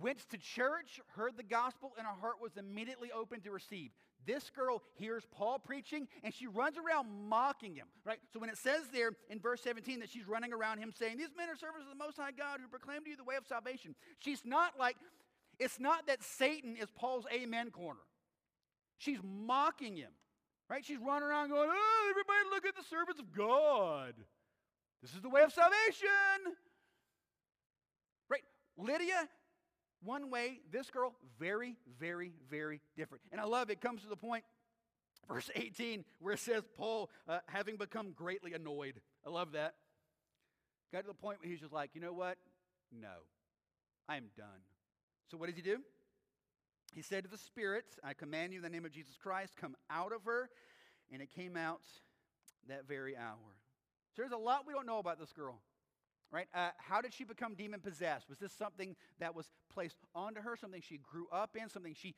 went 0.00 0.18
to 0.30 0.36
church, 0.36 1.00
heard 1.14 1.36
the 1.36 1.42
gospel, 1.42 1.92
and 1.96 2.06
her 2.06 2.20
heart 2.20 2.36
was 2.42 2.56
immediately 2.56 3.10
open 3.12 3.40
to 3.40 3.50
receive. 3.50 3.90
This 4.26 4.50
girl 4.50 4.82
hears 4.94 5.24
Paul 5.30 5.60
preaching 5.60 6.08
and 6.24 6.34
she 6.34 6.48
runs 6.48 6.76
around 6.76 7.06
mocking 7.28 7.76
him, 7.76 7.86
right? 8.04 8.18
So 8.32 8.40
when 8.40 8.50
it 8.50 8.58
says 8.58 8.82
there 8.92 9.12
in 9.30 9.38
verse 9.38 9.60
17 9.62 10.00
that 10.00 10.10
she's 10.10 10.26
running 10.26 10.52
around 10.52 10.78
him 10.78 10.92
saying, 10.98 11.16
These 11.16 11.30
men 11.36 11.48
are 11.48 11.56
servants 11.56 11.86
of 11.90 11.96
the 11.96 12.04
Most 12.04 12.16
High 12.16 12.32
God 12.32 12.60
who 12.60 12.66
proclaim 12.66 13.04
to 13.04 13.10
you 13.10 13.16
the 13.16 13.24
way 13.24 13.36
of 13.36 13.46
salvation, 13.46 13.94
she's 14.18 14.42
not 14.44 14.72
like, 14.78 14.96
it's 15.60 15.78
not 15.78 16.08
that 16.08 16.22
Satan 16.24 16.76
is 16.76 16.90
Paul's 16.90 17.24
amen 17.32 17.70
corner. 17.70 18.00
She's 18.98 19.18
mocking 19.22 19.96
him, 19.96 20.10
right? 20.68 20.84
She's 20.84 20.98
running 20.98 21.28
around 21.28 21.50
going, 21.50 21.68
Oh, 21.70 22.06
everybody 22.10 22.50
look 22.50 22.66
at 22.66 22.74
the 22.74 22.88
servants 22.88 23.20
of 23.20 23.32
God. 23.32 24.14
This 25.02 25.14
is 25.14 25.20
the 25.20 25.28
way 25.28 25.42
of 25.42 25.52
salvation. 25.52 26.56
Right? 28.28 28.42
Lydia 28.76 29.28
one 30.06 30.30
way, 30.30 30.60
this 30.72 30.90
girl, 30.90 31.14
very, 31.38 31.76
very, 31.98 32.32
very 32.50 32.80
different. 32.96 33.22
And 33.32 33.40
I 33.40 33.44
love 33.44 33.70
it 33.70 33.80
comes 33.80 34.02
to 34.02 34.08
the 34.08 34.16
point, 34.16 34.44
verse 35.28 35.50
18, 35.54 36.04
where 36.20 36.34
it 36.34 36.40
says, 36.40 36.62
Paul, 36.76 37.10
uh, 37.28 37.40
having 37.46 37.76
become 37.76 38.12
greatly 38.12 38.54
annoyed. 38.54 39.00
I 39.26 39.30
love 39.30 39.52
that. 39.52 39.74
Got 40.92 41.02
to 41.02 41.08
the 41.08 41.14
point 41.14 41.40
where 41.40 41.50
he's 41.50 41.60
just 41.60 41.72
like, 41.72 41.90
you 41.94 42.00
know 42.00 42.12
what? 42.12 42.38
No, 42.92 43.08
I 44.08 44.16
am 44.16 44.26
done. 44.36 44.46
So 45.30 45.36
what 45.36 45.48
does 45.48 45.56
he 45.56 45.62
do? 45.62 45.78
He 46.94 47.02
said 47.02 47.24
to 47.24 47.30
the 47.30 47.36
spirits, 47.36 47.98
I 48.02 48.14
command 48.14 48.52
you 48.52 48.60
in 48.60 48.62
the 48.62 48.70
name 48.70 48.84
of 48.84 48.92
Jesus 48.92 49.16
Christ, 49.20 49.54
come 49.56 49.76
out 49.90 50.12
of 50.12 50.24
her. 50.24 50.48
And 51.12 51.20
it 51.20 51.30
came 51.30 51.56
out 51.56 51.82
that 52.68 52.88
very 52.88 53.16
hour. 53.16 53.36
So 54.14 54.22
there's 54.22 54.32
a 54.32 54.36
lot 54.36 54.66
we 54.66 54.72
don't 54.72 54.86
know 54.86 54.98
about 54.98 55.18
this 55.18 55.32
girl 55.32 55.60
right? 56.30 56.46
Uh, 56.54 56.70
how 56.78 57.00
did 57.00 57.14
she 57.14 57.24
become 57.24 57.54
demon 57.54 57.80
possessed? 57.80 58.28
Was 58.28 58.38
this 58.38 58.52
something 58.52 58.96
that 59.20 59.34
was 59.34 59.46
placed 59.72 59.96
onto 60.14 60.40
her, 60.40 60.56
something 60.56 60.80
she 60.80 60.98
grew 60.98 61.26
up 61.32 61.56
in, 61.60 61.68
something 61.68 61.94
she 61.94 62.14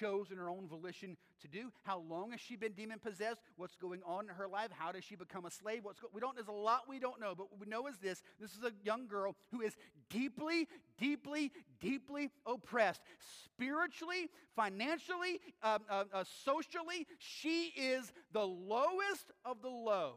chose 0.00 0.30
in 0.30 0.38
her 0.38 0.48
own 0.48 0.66
volition 0.66 1.16
to 1.42 1.48
do? 1.48 1.70
How 1.82 1.98
long 1.98 2.30
has 2.30 2.40
she 2.40 2.56
been 2.56 2.72
demon 2.72 2.98
possessed? 2.98 3.40
What's 3.56 3.76
going 3.76 4.00
on 4.06 4.28
in 4.28 4.34
her 4.34 4.48
life? 4.48 4.70
How 4.72 4.92
does 4.92 5.04
she 5.04 5.14
become 5.14 5.44
a 5.44 5.50
slave? 5.50 5.84
What's 5.84 6.00
go- 6.00 6.08
we 6.12 6.20
don't. 6.20 6.34
There's 6.34 6.48
a 6.48 6.52
lot 6.52 6.88
we 6.88 6.98
don't 6.98 7.20
know, 7.20 7.34
but 7.36 7.50
what 7.50 7.60
we 7.60 7.66
know 7.66 7.86
is 7.86 7.98
this: 7.98 8.22
this 8.40 8.52
is 8.52 8.64
a 8.64 8.72
young 8.82 9.06
girl 9.06 9.36
who 9.50 9.60
is 9.60 9.76
deeply, 10.08 10.68
deeply, 10.98 11.52
deeply 11.80 12.30
oppressed, 12.46 13.02
spiritually, 13.44 14.30
financially, 14.56 15.40
uh, 15.62 15.78
uh, 15.90 16.04
uh 16.12 16.24
socially. 16.44 17.06
She 17.18 17.72
is 17.76 18.12
the 18.32 18.46
lowest 18.46 19.32
of 19.44 19.60
the 19.62 19.68
low. 19.68 20.14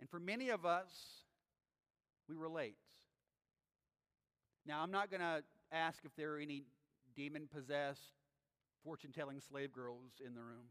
And 0.00 0.10
for 0.10 0.20
many 0.20 0.50
of 0.50 0.66
us, 0.66 0.90
we 2.28 2.34
relate. 2.34 2.76
Now, 4.66 4.82
I'm 4.82 4.90
not 4.90 5.10
going 5.10 5.20
to 5.20 5.42
ask 5.72 6.04
if 6.04 6.14
there 6.16 6.34
are 6.34 6.38
any 6.38 6.64
demon 7.14 7.48
possessed, 7.52 8.00
fortune 8.84 9.12
telling 9.12 9.40
slave 9.40 9.72
girls 9.72 10.20
in 10.24 10.34
the 10.34 10.40
room. 10.40 10.66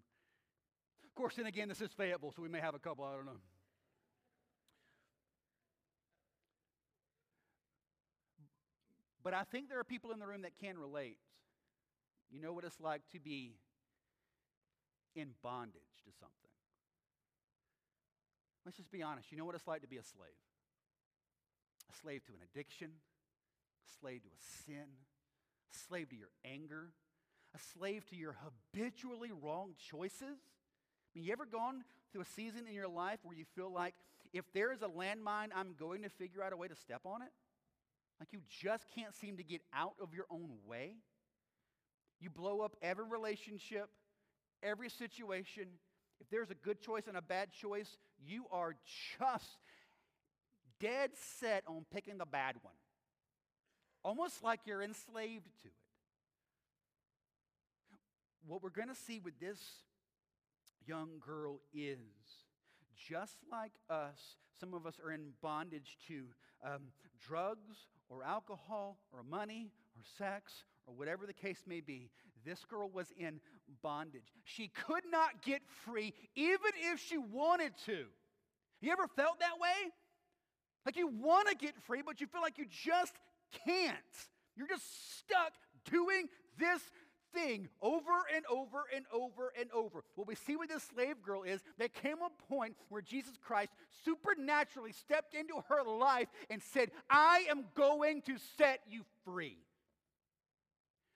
Of 1.04 1.16
course, 1.16 1.36
then 1.36 1.46
again, 1.46 1.70
this 1.70 1.82
is 1.82 1.92
Fayetteville, 1.92 2.34
so 2.36 2.42
we 2.42 2.50
may 2.50 2.60
have 2.60 2.76
a 2.76 2.80
couple, 2.80 3.06
I 3.06 3.14
don't 3.14 3.26
know. 3.26 3.40
But 9.24 9.34
I 9.34 9.44
think 9.44 9.70
there 9.70 9.80
are 9.80 9.84
people 9.84 10.12
in 10.12 10.20
the 10.20 10.28
room 10.28 10.44
that 10.44 10.52
can 10.62 10.78
relate. 10.78 11.18
You 12.30 12.42
know 12.42 12.54
what 12.54 12.64
it's 12.64 12.80
like 12.80 13.02
to 13.14 13.20
be 13.20 13.56
in 15.16 15.30
bondage 15.42 15.82
to 16.06 16.12
something. 16.20 16.52
Let's 18.66 18.78
just 18.78 18.92
be 18.92 19.02
honest. 19.02 19.32
You 19.32 19.38
know 19.38 19.46
what 19.46 19.56
it's 19.56 19.68
like 19.68 19.82
to 19.82 19.88
be 19.88 19.98
a 19.98 20.04
slave? 20.04 20.30
A 21.92 21.98
slave 22.02 22.24
to 22.26 22.34
an 22.34 22.40
addiction, 22.52 22.90
a 22.90 24.00
slave 24.00 24.24
to 24.24 24.30
a 24.30 24.66
sin, 24.66 24.88
a 25.74 25.78
slave 25.88 26.10
to 26.10 26.16
your 26.16 26.30
anger, 26.44 26.92
a 27.56 27.60
slave 27.74 28.06
to 28.10 28.16
your 28.16 28.36
habitually 28.44 29.32
wrong 29.32 29.74
choices. 29.90 30.22
I 30.22 31.10
mean, 31.14 31.26
you 31.26 31.32
ever 31.32 31.46
gone 31.46 31.84
through 32.12 32.22
a 32.22 32.26
season 32.26 32.68
in 32.68 32.74
your 32.74 32.88
life 32.88 33.20
where 33.24 33.38
you 33.38 33.46
feel 33.56 33.72
like 33.72 33.96
if 34.34 34.46
there 34.54 34.74
is 34.74 34.82
a 34.82 34.88
landmine, 34.88 35.50
I'm 35.56 35.76
going 35.80 36.04
to 36.04 36.10
figure 36.10 36.44
out 36.44 36.52
a 36.52 36.58
way 36.58 36.68
to 36.68 36.76
step 36.76 37.02
on 37.06 37.22
it? 37.22 37.30
Like 38.20 38.30
you 38.32 38.40
just 38.50 38.86
can't 38.94 39.16
seem 39.16 39.38
to 39.38 39.44
get 39.44 39.62
out 39.74 39.94
of 40.02 40.14
your 40.14 40.26
own 40.30 40.50
way? 40.68 40.96
You 42.20 42.30
blow 42.30 42.62
up 42.62 42.76
every 42.82 43.06
relationship, 43.06 43.90
every 44.64 44.90
situation. 44.90 45.68
If 46.20 46.30
there's 46.30 46.50
a 46.50 46.56
good 46.56 46.82
choice 46.82 47.08
and 47.08 47.18
a 47.18 47.22
bad 47.22 47.52
choice, 47.52 47.98
you 48.26 48.46
are 48.52 48.76
just 49.20 49.58
dead 50.80 51.12
set 51.40 51.64
on 51.68 51.86
picking 51.92 52.18
the 52.18 52.26
bad 52.26 52.56
one. 52.62 52.74
Almost 54.04 54.44
like 54.44 54.62
you're 54.66 54.84
enslaved 54.84 55.50
to 55.64 55.68
it. 55.68 55.74
What 58.48 58.62
we're 58.62 58.70
going 58.70 58.90
to 58.90 58.96
see 58.96 59.20
with 59.20 59.40
this 59.40 59.60
young 60.86 61.20
girl 61.20 61.60
is 61.74 61.98
just 62.96 63.38
like 63.52 63.72
us, 63.90 64.38
some 64.60 64.74
of 64.74 64.86
us 64.86 65.00
are 65.04 65.12
in 65.12 65.32
bondage 65.42 65.98
to 66.08 66.26
um, 66.64 66.82
drugs 67.20 67.88
or 68.10 68.24
alcohol 68.24 68.98
or 69.12 69.24
money 69.24 69.72
or 69.96 70.04
sex 70.18 70.64
or 70.86 70.94
whatever 70.94 71.26
the 71.26 71.34
case 71.34 71.64
may 71.68 71.82
be. 71.82 72.10
This 72.46 72.64
girl 72.64 72.90
was 72.90 73.08
in 73.18 73.40
bondage. 73.82 74.34
She 74.44 74.68
could 74.68 75.04
not 75.10 75.42
get 75.44 75.62
free 75.84 76.14
even 76.36 76.72
if 76.76 77.00
she 77.00 77.18
wanted 77.18 77.74
to. 77.88 78.06
You 78.82 78.92
ever 78.92 79.08
felt 79.08 79.40
that 79.40 79.60
way? 79.60 79.92
Like 80.86 80.98
you 80.98 81.08
want 81.08 81.50
to 81.50 81.56
get 81.56 81.76
free, 81.88 82.02
but 82.06 82.22
you 82.22 82.28
feel 82.28 82.42
like 82.42 82.58
you 82.58 82.66
just 82.70 83.14
can't. 83.66 83.96
You're 84.56 84.68
just 84.68 85.18
stuck 85.18 85.54
doing 85.90 86.28
this 86.58 86.82
thing 87.34 87.68
over 87.82 88.12
and 88.34 88.46
over 88.50 88.84
and 88.96 89.06
over 89.14 89.52
and 89.60 89.70
over. 89.72 90.04
What 90.16 90.28
we 90.28 90.36
see 90.36 90.56
with 90.56 90.70
this 90.70 90.84
slave 90.84 91.22
girl 91.22 91.44
is 91.44 91.62
there 91.78 91.90
came 91.90 92.18
a 92.22 92.54
point 92.54 92.76
where 92.90 93.02
Jesus 93.02 93.34
Christ 93.44 93.72
supernaturally 94.06 94.94
stepped 94.94 95.36
into 95.36 95.62
her 95.70 95.84
life 95.84 96.28
and 96.50 96.62
said, 96.62 96.92
I 97.10 97.46
am 97.50 97.66
going 97.76 98.22
to 98.24 98.38
set 98.58 98.82
you 98.90 99.04
free. 99.26 99.58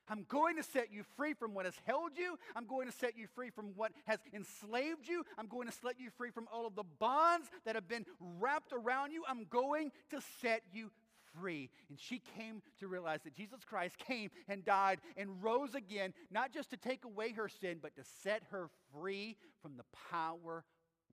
I'm 0.10 0.26
going 0.28 0.56
to 0.58 0.64
set 0.64 0.92
you 0.92 1.04
free 1.16 1.34
from 1.34 1.54
what 1.54 1.66
has 1.66 1.76
held 1.86 2.12
you. 2.18 2.38
I'm 2.56 2.66
going 2.66 2.88
to 2.88 2.94
set 2.94 3.18
you 3.18 3.28
free 3.36 3.50
from 3.50 3.74
what 3.76 3.92
has 4.06 4.20
enslaved 4.34 5.08
you. 5.08 5.24
I'm 5.38 5.48
going 5.48 5.68
to 5.68 5.74
set 5.74 6.00
you 6.00 6.10
free 6.18 6.32
from 6.32 6.48
all 6.52 6.66
of 6.66 6.76
the 6.76 6.84
bonds 7.00 7.48
that 7.66 7.76
have 7.76 7.88
been 7.88 8.06
wrapped 8.40 8.74
around 8.74 9.12
you. 9.12 9.24
I'm 9.28 9.46
going 9.50 9.92
to 10.10 10.20
set 10.42 10.64
you 10.74 10.92
free. 11.40 11.70
And 11.90 12.00
she 12.00 12.22
came 12.38 12.62
to 12.80 12.88
realize 12.88 13.22
that 13.24 13.36
Jesus 13.36 13.60
Christ 13.64 13.98
came 13.98 14.30
and 14.48 14.66
died 14.66 15.00
and 15.18 15.44
rose 15.44 15.76
again, 15.76 16.14
not 16.32 16.52
just 16.54 16.72
to 16.72 16.78
take 16.78 17.06
away 17.06 17.34
her 17.34 17.50
sin, 17.50 17.78
but 17.82 17.96
to 17.96 18.04
set 18.24 18.44
her 18.52 18.70
free 18.94 19.38
from 19.62 19.78
the 19.78 19.86
power 20.12 20.64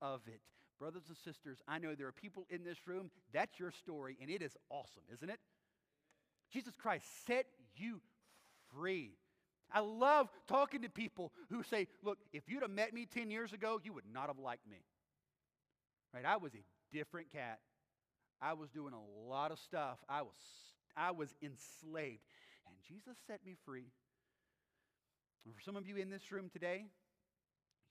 of 0.01 0.21
it. 0.27 0.41
Brothers 0.79 1.03
and 1.07 1.17
sisters, 1.17 1.59
I 1.67 1.79
know 1.79 1.95
there 1.95 2.07
are 2.07 2.11
people 2.11 2.45
in 2.49 2.63
this 2.63 2.77
room, 2.85 3.09
that's 3.33 3.59
your 3.59 3.71
story, 3.71 4.17
and 4.21 4.29
it 4.29 4.41
is 4.43 4.55
awesome, 4.69 5.03
isn't 5.11 5.29
it? 5.29 5.39
Jesus 6.51 6.75
Christ 6.75 7.05
set 7.25 7.47
you 7.75 7.93
free. 7.93 8.16
I 9.71 9.81
love 9.81 10.29
talking 10.47 10.81
to 10.83 10.89
people 10.89 11.31
who 11.49 11.63
say, 11.63 11.87
Look, 12.03 12.17
if 12.31 12.43
you'd 12.47 12.61
have 12.61 12.71
met 12.71 12.93
me 12.93 13.05
10 13.05 13.29
years 13.29 13.53
ago, 13.53 13.79
you 13.83 13.93
would 13.93 14.05
not 14.11 14.27
have 14.27 14.39
liked 14.39 14.67
me. 14.67 14.77
Right? 16.13 16.25
I 16.25 16.37
was 16.37 16.53
a 16.53 16.95
different 16.95 17.31
cat. 17.31 17.59
I 18.41 18.53
was 18.53 18.69
doing 18.69 18.93
a 18.93 19.29
lot 19.29 19.51
of 19.51 19.59
stuff. 19.59 19.97
I 20.07 20.21
was, 20.21 20.35
I 20.95 21.11
was 21.11 21.33
enslaved. 21.41 22.21
And 22.67 22.75
Jesus 22.87 23.17
set 23.25 23.45
me 23.45 23.55
free. 23.65 23.91
And 25.45 25.53
for 25.55 25.61
some 25.61 25.75
of 25.75 25.87
you 25.87 25.97
in 25.97 26.09
this 26.09 26.31
room 26.31 26.49
today, 26.51 26.85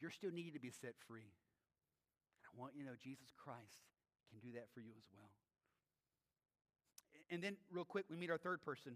you're 0.01 0.11
still 0.11 0.31
needing 0.31 0.53
to 0.53 0.61
be 0.61 0.71
set 0.71 0.95
free. 1.09 1.33
I 2.45 2.61
want 2.61 2.73
you 2.75 2.83
to 2.83 2.91
know 2.91 2.97
Jesus 3.03 3.33
Christ 3.37 3.85
can 4.31 4.39
do 4.41 4.55
that 4.55 4.67
for 4.75 4.81
you 4.81 4.93
as 4.97 5.05
well. 5.13 5.31
And 7.31 7.43
then, 7.43 7.57
real 7.73 7.85
quick, 7.85 8.05
we 8.09 8.17
meet 8.17 8.31
our 8.31 8.39
third 8.39 8.63
person. 8.63 8.93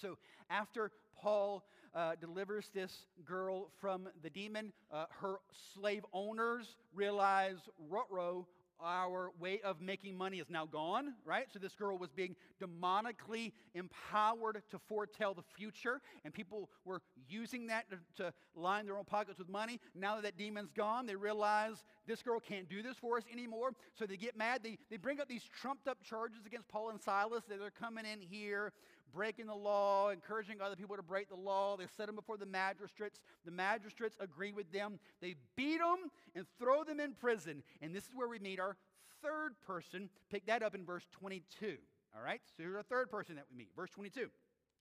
So 0.00 0.18
after 0.48 0.90
Paul 1.20 1.64
uh, 1.94 2.12
delivers 2.20 2.70
this 2.74 3.06
girl 3.24 3.70
from 3.80 4.08
the 4.22 4.30
demon, 4.30 4.72
uh, 4.92 5.06
her 5.20 5.36
slave 5.74 6.04
owners 6.12 6.76
realize, 6.94 7.58
Rutro, 7.88 8.46
our 8.82 9.30
way 9.38 9.60
of 9.62 9.80
making 9.80 10.16
money 10.16 10.38
is 10.38 10.48
now 10.48 10.64
gone, 10.64 11.14
right? 11.24 11.46
So 11.52 11.58
this 11.58 11.74
girl 11.74 11.98
was 11.98 12.10
being 12.10 12.34
demonically 12.62 13.52
empowered 13.74 14.62
to 14.70 14.78
foretell 14.88 15.34
the 15.34 15.42
future, 15.56 16.00
and 16.24 16.32
people 16.32 16.70
were 16.84 17.02
using 17.28 17.66
that 17.66 17.86
to, 17.90 17.98
to, 18.22 18.32
line 18.56 18.84
their 18.84 18.98
own 18.98 19.04
pockets 19.04 19.38
with 19.38 19.48
money. 19.48 19.80
Now 19.94 20.16
that 20.16 20.22
that 20.22 20.36
demon's 20.36 20.72
gone, 20.72 21.06
they 21.06 21.14
realize 21.14 21.84
this 22.06 22.22
girl 22.22 22.40
can't 22.40 22.68
do 22.68 22.82
this 22.82 22.96
for 22.96 23.16
us 23.16 23.24
anymore. 23.32 23.72
So 23.98 24.06
they 24.06 24.16
get 24.16 24.36
mad. 24.36 24.60
They, 24.62 24.76
they 24.90 24.96
bring 24.96 25.20
up 25.20 25.28
these 25.28 25.44
trumped 25.44 25.88
up 25.88 26.02
charges 26.02 26.46
against 26.46 26.68
Paul 26.68 26.90
and 26.90 27.00
Silas 27.00 27.44
that 27.48 27.58
they're 27.58 27.70
coming 27.70 28.04
in 28.04 28.20
here 28.20 28.72
breaking 29.12 29.46
the 29.46 29.54
law, 29.54 30.10
encouraging 30.10 30.60
other 30.60 30.76
people 30.76 30.96
to 30.96 31.02
break 31.02 31.28
the 31.28 31.36
law. 31.36 31.76
They 31.76 31.86
set 31.96 32.06
them 32.06 32.16
before 32.16 32.36
the 32.36 32.46
magistrates. 32.46 33.20
The 33.44 33.50
magistrates 33.50 34.16
agree 34.20 34.52
with 34.52 34.70
them. 34.72 34.98
They 35.20 35.34
beat 35.56 35.78
them 35.78 36.10
and 36.34 36.46
throw 36.58 36.84
them 36.84 37.00
in 37.00 37.12
prison. 37.12 37.62
And 37.82 37.94
this 37.94 38.04
is 38.04 38.10
where 38.14 38.28
we 38.28 38.38
meet 38.38 38.60
our 38.60 38.76
third 39.22 39.54
person. 39.66 40.10
Pick 40.30 40.46
that 40.46 40.62
up 40.62 40.74
in 40.74 40.84
verse 40.84 41.04
22. 41.12 41.76
All 42.16 42.22
right? 42.22 42.40
So 42.56 42.62
here's 42.62 42.76
our 42.76 42.82
third 42.82 43.10
person 43.10 43.36
that 43.36 43.44
we 43.50 43.58
meet. 43.58 43.70
Verse 43.76 43.90
22. 43.90 44.28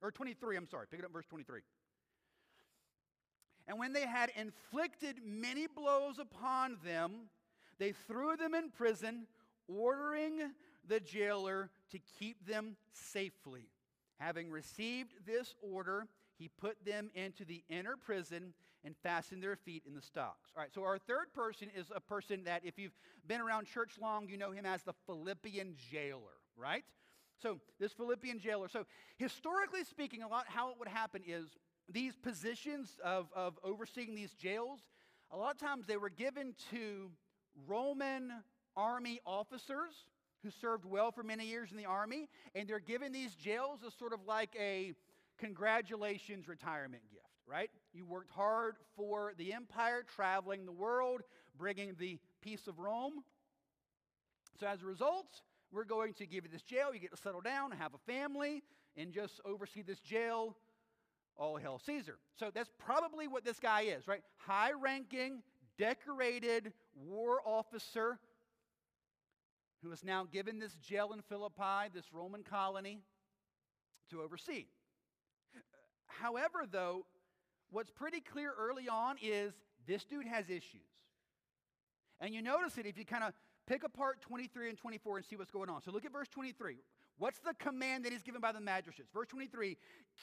Or 0.02 0.12
23, 0.12 0.56
I'm 0.56 0.68
sorry. 0.68 0.88
Pick 0.90 1.00
it 1.00 1.06
up 1.06 1.12
verse 1.12 1.26
23. 1.28 1.62
And 3.68 3.78
when 3.78 3.94
they 3.94 4.08
had 4.08 4.32
inflicted 4.36 5.18
many 5.24 5.68
blows 5.68 6.18
upon 6.18 6.78
them, 6.84 7.30
they 7.78 7.92
threw 7.92 8.36
them 8.36 8.56
in 8.56 8.72
prison, 8.72 9.28
ordering 9.68 10.40
the 10.88 11.00
jailer 11.00 11.70
to 11.92 12.00
keep 12.18 12.48
them 12.48 12.78
safely. 12.94 13.70
Having 14.20 14.52
received 14.52 15.14
this 15.26 15.56
order, 15.62 16.08
he 16.38 16.50
put 16.50 16.84
them 16.86 17.10
into 17.16 17.46
the 17.46 17.64
inner 17.70 17.96
prison 17.98 18.54
and 18.84 18.96
fastened 19.04 19.44
their 19.44 19.56
feet 19.56 19.84
in 19.86 19.94
the 19.94 20.02
stocks. 20.02 20.52
All 20.56 20.62
right, 20.62 20.74
so 20.74 20.84
our 20.84 20.98
third 20.98 21.34
person 21.34 21.70
is 21.76 21.88
a 21.94 22.00
person 22.00 22.44
that, 22.46 22.64
if 22.66 22.78
you've 22.78 22.98
been 23.28 23.42
around 23.42 23.68
church 23.68 23.94
long, 24.02 24.30
you 24.30 24.38
know 24.38 24.52
him 24.52 24.66
as 24.66 24.84
the 24.84 24.94
Philippian 25.06 25.76
jailer, 25.92 26.38
right? 26.58 26.84
So, 27.42 27.60
this 27.80 27.94
Philippian 27.94 28.40
jailer. 28.40 28.68
So, 28.68 28.86
historically 29.18 29.84
speaking, 29.86 30.24
a 30.24 30.28
lot 30.28 30.46
how 30.48 30.70
it 30.72 30.76
would 30.78 30.90
happen 30.90 31.22
is 31.26 31.46
these 31.88 32.16
positions 32.18 33.00
of, 33.04 33.28
of 33.34 33.58
overseeing 33.64 34.16
these 34.16 34.34
jails, 34.34 34.82
a 35.32 35.38
lot 35.38 35.52
of 35.52 35.60
times 35.60 35.86
they 35.88 35.98
were 35.98 36.10
given 36.10 36.54
to 36.72 37.12
Roman 37.68 38.32
army 38.76 39.20
officers 39.26 40.06
who 40.44 40.50
served 40.50 40.86
well 40.86 41.12
for 41.12 41.24
many 41.24 41.46
years 41.46 41.72
in 41.72 41.78
the 41.78 41.86
army, 41.86 42.30
and 42.56 42.68
they're 42.68 42.80
given 42.80 43.12
these 43.12 43.36
jails 43.36 43.80
as 43.86 43.94
sort 43.94 44.14
of 44.14 44.20
like 44.26 44.56
a 44.60 44.94
congratulations 45.38 46.48
retirement 46.48 47.04
gift, 47.12 47.26
right? 47.48 47.70
You 47.94 48.06
worked 48.06 48.32
hard 48.32 48.76
for 48.96 49.34
the 49.38 49.54
empire, 49.54 50.04
traveling 50.16 50.66
the 50.66 50.72
world, 50.72 51.22
bringing 51.58 51.96
the 51.98 52.20
peace 52.42 52.68
of 52.68 52.80
Rome. 52.80 53.24
So 54.60 54.68
as 54.68 54.82
a 54.82 54.86
result, 54.86 55.42
we're 55.72 55.86
going 55.86 56.14
to 56.16 56.26
give 56.26 56.44
you 56.46 56.50
this 56.52 56.64
jail. 56.64 56.94
You 56.94 57.00
get 57.00 57.12
to 57.12 57.18
settle 57.18 57.42
down, 57.42 57.72
have 57.72 57.94
a 57.94 58.12
family, 58.12 58.64
and 58.98 59.12
just 59.14 59.40
oversee 59.46 59.82
this 59.82 60.00
jail. 60.00 60.56
All 61.38 61.56
hail 61.56 61.80
Caesar. 61.86 62.18
So 62.38 62.52
that's 62.54 62.70
probably 62.78 63.28
what 63.28 63.46
this 63.46 63.60
guy 63.60 63.84
is, 63.84 64.08
right? 64.08 64.22
High 64.38 64.72
ranking, 64.74 65.42
decorated 65.78 66.74
war 66.96 67.40
officer 67.46 68.20
who 69.84 69.92
is 69.92 70.04
now 70.04 70.26
given 70.32 70.60
this 70.60 70.74
jail 70.76 71.12
in 71.14 71.22
Philippi, 71.22 71.90
this 71.94 72.06
Roman 72.14 72.44
colony, 72.44 73.02
to 74.10 74.22
oversee. 74.22 74.66
However, 76.06 76.66
though, 76.70 77.06
what's 77.72 77.90
pretty 77.90 78.20
clear 78.20 78.54
early 78.58 78.90
on 78.90 79.16
is 79.22 79.54
this 79.88 80.04
dude 80.04 80.26
has 80.26 80.50
issues. 80.50 80.88
And 82.20 82.34
you 82.34 82.42
notice 82.42 82.78
it 82.78 82.86
if 82.86 82.98
you 82.98 83.06
kind 83.06 83.24
of 83.24 83.34
pick 83.68 83.84
apart 83.84 84.22
23 84.22 84.70
and 84.70 84.78
24 84.78 85.18
and 85.18 85.26
see 85.26 85.36
what's 85.36 85.52
going 85.52 85.70
on. 85.70 85.82
So 85.82 85.92
look 85.92 86.06
at 86.06 86.12
verse 86.12 86.28
23. 86.28 86.78
What's 87.18 87.40
the 87.40 87.54
command 87.60 88.06
that 88.06 88.12
he's 88.12 88.24
given 88.24 88.42
by 88.42 88.52
the 88.52 88.62
magistrates? 88.62 89.12
Verse 89.14 89.28
23 89.28 89.78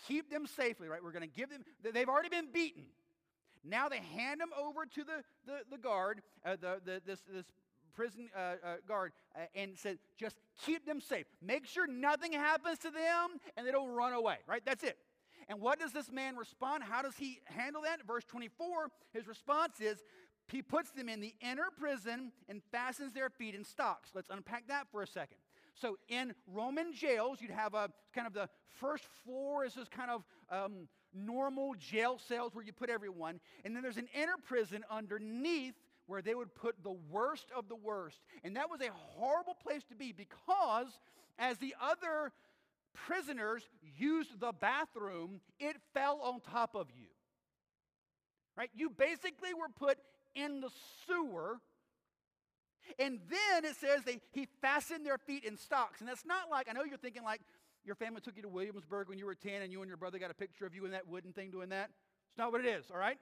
keep 0.06 0.30
them 0.30 0.46
safely, 0.46 0.88
right? 0.88 1.02
We're 1.02 1.12
going 1.12 1.22
to 1.22 1.34
give 1.34 1.48
them, 1.48 1.64
they've 1.82 2.08
already 2.08 2.28
been 2.28 2.48
beaten. 2.52 2.84
Now 3.64 3.88
they 3.88 4.00
hand 4.14 4.40
them 4.40 4.50
over 4.58 4.86
to 4.86 5.04
the, 5.04 5.24
the, 5.46 5.58
the 5.70 5.78
guard, 5.78 6.22
uh, 6.44 6.56
the, 6.60 6.80
the, 6.84 7.02
this, 7.04 7.20
this 7.32 7.46
prison 7.96 8.28
uh, 8.36 8.38
uh, 8.38 8.54
guard 8.86 9.12
uh, 9.34 9.40
and 9.54 9.76
said, 9.76 9.98
just 10.18 10.36
keep 10.64 10.86
them 10.86 11.00
safe. 11.00 11.26
Make 11.42 11.66
sure 11.66 11.86
nothing 11.86 12.32
happens 12.32 12.78
to 12.80 12.90
them 12.90 13.40
and 13.56 13.66
they 13.66 13.72
don't 13.72 13.90
run 13.90 14.12
away, 14.12 14.36
right? 14.46 14.62
That's 14.64 14.84
it. 14.84 14.98
And 15.48 15.60
what 15.60 15.80
does 15.80 15.92
this 15.92 16.10
man 16.12 16.36
respond? 16.36 16.82
How 16.82 17.02
does 17.02 17.16
he 17.16 17.40
handle 17.44 17.82
that? 17.82 18.06
Verse 18.06 18.24
24, 18.24 18.88
his 19.12 19.26
response 19.26 19.80
is 19.80 20.02
he 20.48 20.62
puts 20.62 20.90
them 20.90 21.08
in 21.08 21.20
the 21.20 21.34
inner 21.40 21.68
prison 21.76 22.32
and 22.48 22.62
fastens 22.70 23.12
their 23.12 23.30
feet 23.30 23.54
in 23.54 23.64
stocks. 23.64 24.10
Let's 24.14 24.30
unpack 24.30 24.68
that 24.68 24.88
for 24.90 25.02
a 25.02 25.06
second. 25.06 25.38
So 25.74 25.98
in 26.08 26.34
Roman 26.46 26.92
jails, 26.92 27.40
you'd 27.40 27.50
have 27.50 27.74
a 27.74 27.90
kind 28.14 28.26
of 28.26 28.32
the 28.32 28.48
first 28.68 29.04
floor 29.24 29.64
is 29.64 29.74
this 29.74 29.88
kind 29.88 30.10
of 30.10 30.24
um, 30.50 30.88
normal 31.14 31.74
jail 31.74 32.18
cells 32.18 32.54
where 32.54 32.64
you 32.64 32.72
put 32.72 32.90
everyone, 32.90 33.40
and 33.64 33.74
then 33.74 33.82
there's 33.82 33.96
an 33.96 34.08
inner 34.14 34.36
prison 34.42 34.84
underneath 34.90 35.74
where 36.06 36.22
they 36.22 36.34
would 36.34 36.54
put 36.54 36.82
the 36.82 36.96
worst 37.10 37.46
of 37.56 37.68
the 37.68 37.76
worst. 37.76 38.18
And 38.44 38.56
that 38.56 38.70
was 38.70 38.80
a 38.80 38.90
horrible 38.92 39.54
place 39.54 39.82
to 39.88 39.94
be 39.94 40.12
because 40.12 40.88
as 41.38 41.58
the 41.58 41.74
other 41.80 42.32
prisoners 42.94 43.68
used 43.98 44.40
the 44.40 44.52
bathroom, 44.52 45.40
it 45.58 45.76
fell 45.94 46.20
on 46.22 46.40
top 46.40 46.74
of 46.74 46.88
you. 46.94 47.08
Right? 48.56 48.70
You 48.74 48.90
basically 48.90 49.52
were 49.52 49.68
put 49.68 49.98
in 50.34 50.60
the 50.60 50.70
sewer. 51.06 51.58
And 52.98 53.18
then 53.28 53.64
it 53.64 53.76
says 53.76 54.02
they, 54.04 54.20
he 54.32 54.46
fastened 54.62 55.04
their 55.04 55.18
feet 55.18 55.44
in 55.44 55.56
stocks. 55.56 56.00
And 56.00 56.08
that's 56.08 56.24
not 56.24 56.50
like, 56.50 56.68
I 56.70 56.72
know 56.72 56.84
you're 56.84 56.96
thinking 56.96 57.24
like 57.24 57.40
your 57.84 57.96
family 57.96 58.20
took 58.20 58.36
you 58.36 58.42
to 58.42 58.48
Williamsburg 58.48 59.08
when 59.08 59.18
you 59.18 59.26
were 59.26 59.34
10 59.34 59.62
and 59.62 59.72
you 59.72 59.80
and 59.80 59.88
your 59.88 59.96
brother 59.96 60.18
got 60.18 60.30
a 60.30 60.34
picture 60.34 60.66
of 60.66 60.74
you 60.74 60.84
in 60.84 60.92
that 60.92 61.08
wooden 61.08 61.32
thing 61.32 61.50
doing 61.50 61.70
that. 61.70 61.90
It's 62.30 62.38
not 62.38 62.52
what 62.52 62.64
it 62.64 62.68
is, 62.68 62.84
all 62.90 62.98
right? 62.98 63.18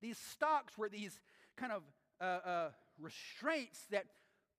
These 0.00 0.18
stocks 0.18 0.76
were 0.78 0.88
these 0.88 1.18
kind 1.58 1.72
of 1.72 1.82
uh, 2.20 2.48
uh, 2.48 2.68
restraints 3.00 3.86
that 3.90 4.04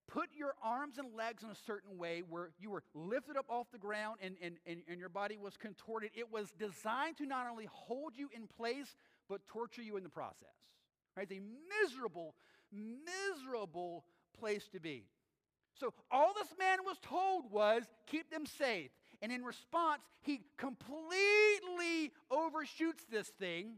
put 0.07 0.29
your 0.35 0.55
arms 0.63 0.97
and 0.97 1.15
legs 1.15 1.43
in 1.43 1.49
a 1.49 1.55
certain 1.55 1.97
way 1.97 2.23
where 2.27 2.49
you 2.59 2.71
were 2.71 2.83
lifted 2.93 3.37
up 3.37 3.45
off 3.49 3.67
the 3.71 3.77
ground 3.77 4.17
and, 4.21 4.35
and, 4.41 4.55
and, 4.65 4.81
and 4.89 4.99
your 4.99 5.09
body 5.09 5.37
was 5.37 5.55
contorted. 5.55 6.09
It 6.15 6.31
was 6.31 6.51
designed 6.57 7.17
to 7.17 7.25
not 7.25 7.47
only 7.49 7.67
hold 7.71 8.13
you 8.15 8.29
in 8.35 8.47
place, 8.47 8.95
but 9.29 9.45
torture 9.45 9.83
you 9.83 9.97
in 9.97 10.03
the 10.03 10.09
process. 10.09 10.55
Right? 11.15 11.27
It's 11.29 11.39
a 11.39 11.41
miserable, 11.83 12.33
miserable 12.71 14.03
place 14.39 14.67
to 14.73 14.79
be. 14.79 15.05
So 15.79 15.93
all 16.11 16.33
this 16.33 16.53
man 16.57 16.79
was 16.83 16.97
told 17.01 17.51
was 17.51 17.83
keep 18.07 18.31
them 18.31 18.45
safe. 18.45 18.89
And 19.21 19.31
in 19.31 19.43
response, 19.43 20.01
he 20.21 20.41
completely 20.57 22.11
overshoots 22.31 23.03
this 23.11 23.27
thing, 23.27 23.73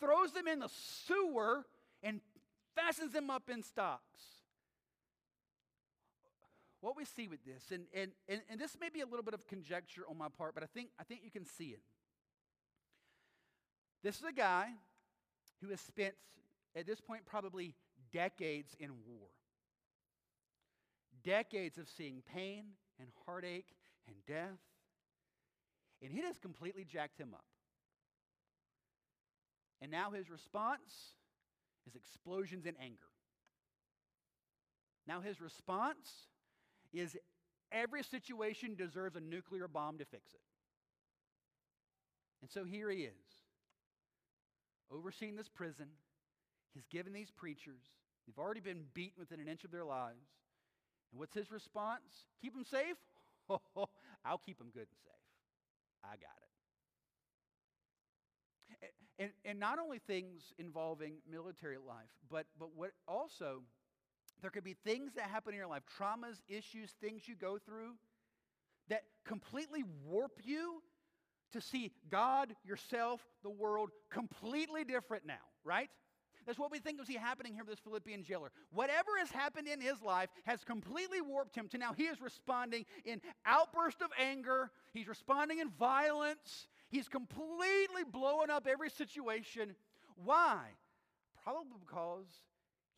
throws 0.00 0.32
them 0.32 0.46
in 0.46 0.60
the 0.60 0.70
sewer, 1.06 1.66
and 2.02 2.20
fastens 2.74 3.12
them 3.12 3.30
up 3.30 3.50
in 3.50 3.62
stocks. 3.62 4.20
What 6.80 6.96
we 6.96 7.04
see 7.04 7.26
with 7.26 7.44
this, 7.44 7.72
and, 7.72 7.86
and, 7.92 8.12
and, 8.28 8.40
and 8.48 8.60
this 8.60 8.76
may 8.80 8.88
be 8.88 9.00
a 9.00 9.06
little 9.06 9.24
bit 9.24 9.34
of 9.34 9.46
conjecture 9.48 10.02
on 10.08 10.16
my 10.16 10.28
part, 10.28 10.54
but 10.54 10.62
I 10.62 10.66
think, 10.66 10.90
I 10.98 11.02
think 11.02 11.22
you 11.24 11.30
can 11.30 11.44
see 11.44 11.70
it. 11.70 11.82
This 14.02 14.16
is 14.16 14.24
a 14.24 14.32
guy 14.32 14.68
who 15.60 15.70
has 15.70 15.80
spent, 15.80 16.14
at 16.76 16.86
this 16.86 17.00
point, 17.00 17.26
probably 17.26 17.74
decades 18.12 18.76
in 18.78 18.90
war. 19.06 19.28
Decades 21.24 21.78
of 21.78 21.88
seeing 21.88 22.22
pain 22.32 22.64
and 23.00 23.08
heartache 23.26 23.74
and 24.06 24.16
death. 24.24 24.60
And 26.00 26.16
it 26.16 26.24
has 26.24 26.38
completely 26.38 26.84
jacked 26.84 27.18
him 27.18 27.30
up. 27.34 27.44
And 29.80 29.90
now 29.90 30.12
his 30.12 30.30
response 30.30 31.14
is 31.86 31.94
explosions 31.94 32.66
in 32.66 32.74
anger. 32.80 33.08
Now 35.06 35.20
his 35.20 35.40
response 35.40 36.26
is 36.92 37.16
every 37.72 38.02
situation 38.02 38.74
deserves 38.74 39.16
a 39.16 39.20
nuclear 39.20 39.68
bomb 39.68 39.98
to 39.98 40.04
fix 40.04 40.32
it. 40.32 40.40
And 42.40 42.50
so 42.50 42.64
here 42.64 42.90
he 42.90 43.02
is 43.02 43.38
overseeing 44.90 45.36
this 45.36 45.48
prison. 45.48 45.86
He's 46.74 46.86
given 46.86 47.12
these 47.12 47.30
preachers, 47.30 47.82
they've 48.26 48.38
already 48.38 48.60
been 48.60 48.84
beaten 48.94 49.18
within 49.18 49.40
an 49.40 49.48
inch 49.48 49.64
of 49.64 49.70
their 49.70 49.84
lives. 49.84 50.26
And 51.10 51.18
what's 51.18 51.34
his 51.34 51.50
response? 51.50 52.26
Keep 52.42 52.54
them 52.54 52.64
safe? 52.64 52.96
I'll 54.24 54.38
keep 54.44 54.58
them 54.58 54.70
good 54.72 54.86
and 54.88 55.00
safe. 55.02 56.04
I 56.04 56.10
got 56.10 56.36
it. 56.42 56.47
And, 59.18 59.30
and 59.44 59.58
not 59.58 59.78
only 59.78 59.98
things 59.98 60.52
involving 60.58 61.14
military 61.30 61.76
life, 61.76 62.10
but, 62.30 62.46
but 62.58 62.68
what 62.76 62.90
also, 63.08 63.62
there 64.42 64.50
could 64.50 64.64
be 64.64 64.76
things 64.84 65.14
that 65.14 65.24
happen 65.24 65.52
in 65.52 65.58
your 65.58 65.66
life, 65.66 65.82
traumas, 65.98 66.40
issues, 66.48 66.92
things 67.00 67.26
you 67.26 67.34
go 67.34 67.58
through 67.58 67.94
that 68.88 69.02
completely 69.24 69.82
warp 70.06 70.40
you 70.44 70.82
to 71.52 71.60
see 71.60 71.92
God, 72.10 72.54
yourself, 72.64 73.20
the 73.42 73.50
world 73.50 73.90
completely 74.10 74.84
different 74.84 75.26
now, 75.26 75.34
right? 75.64 75.88
That's 76.46 76.58
what 76.58 76.70
we 76.70 76.78
think 76.78 76.98
was 76.98 77.14
happening 77.14 77.52
here 77.52 77.62
with 77.62 77.76
this 77.76 77.84
Philippian 77.84 78.24
jailer. 78.24 78.50
Whatever 78.72 79.10
has 79.18 79.30
happened 79.30 79.68
in 79.68 79.82
his 79.82 80.00
life 80.00 80.30
has 80.44 80.64
completely 80.64 81.20
warped 81.20 81.54
him 81.54 81.68
to 81.68 81.78
now 81.78 81.92
he 81.92 82.04
is 82.04 82.22
responding 82.22 82.86
in 83.04 83.20
outburst 83.44 84.00
of 84.00 84.08
anger. 84.18 84.70
He's 84.94 85.08
responding 85.08 85.58
in 85.58 85.68
violence. 85.68 86.68
He's 86.88 87.08
completely 87.08 88.04
blowing 88.10 88.50
up 88.50 88.66
every 88.66 88.90
situation. 88.90 89.74
Why? 90.24 90.60
Probably 91.42 91.78
because 91.78 92.26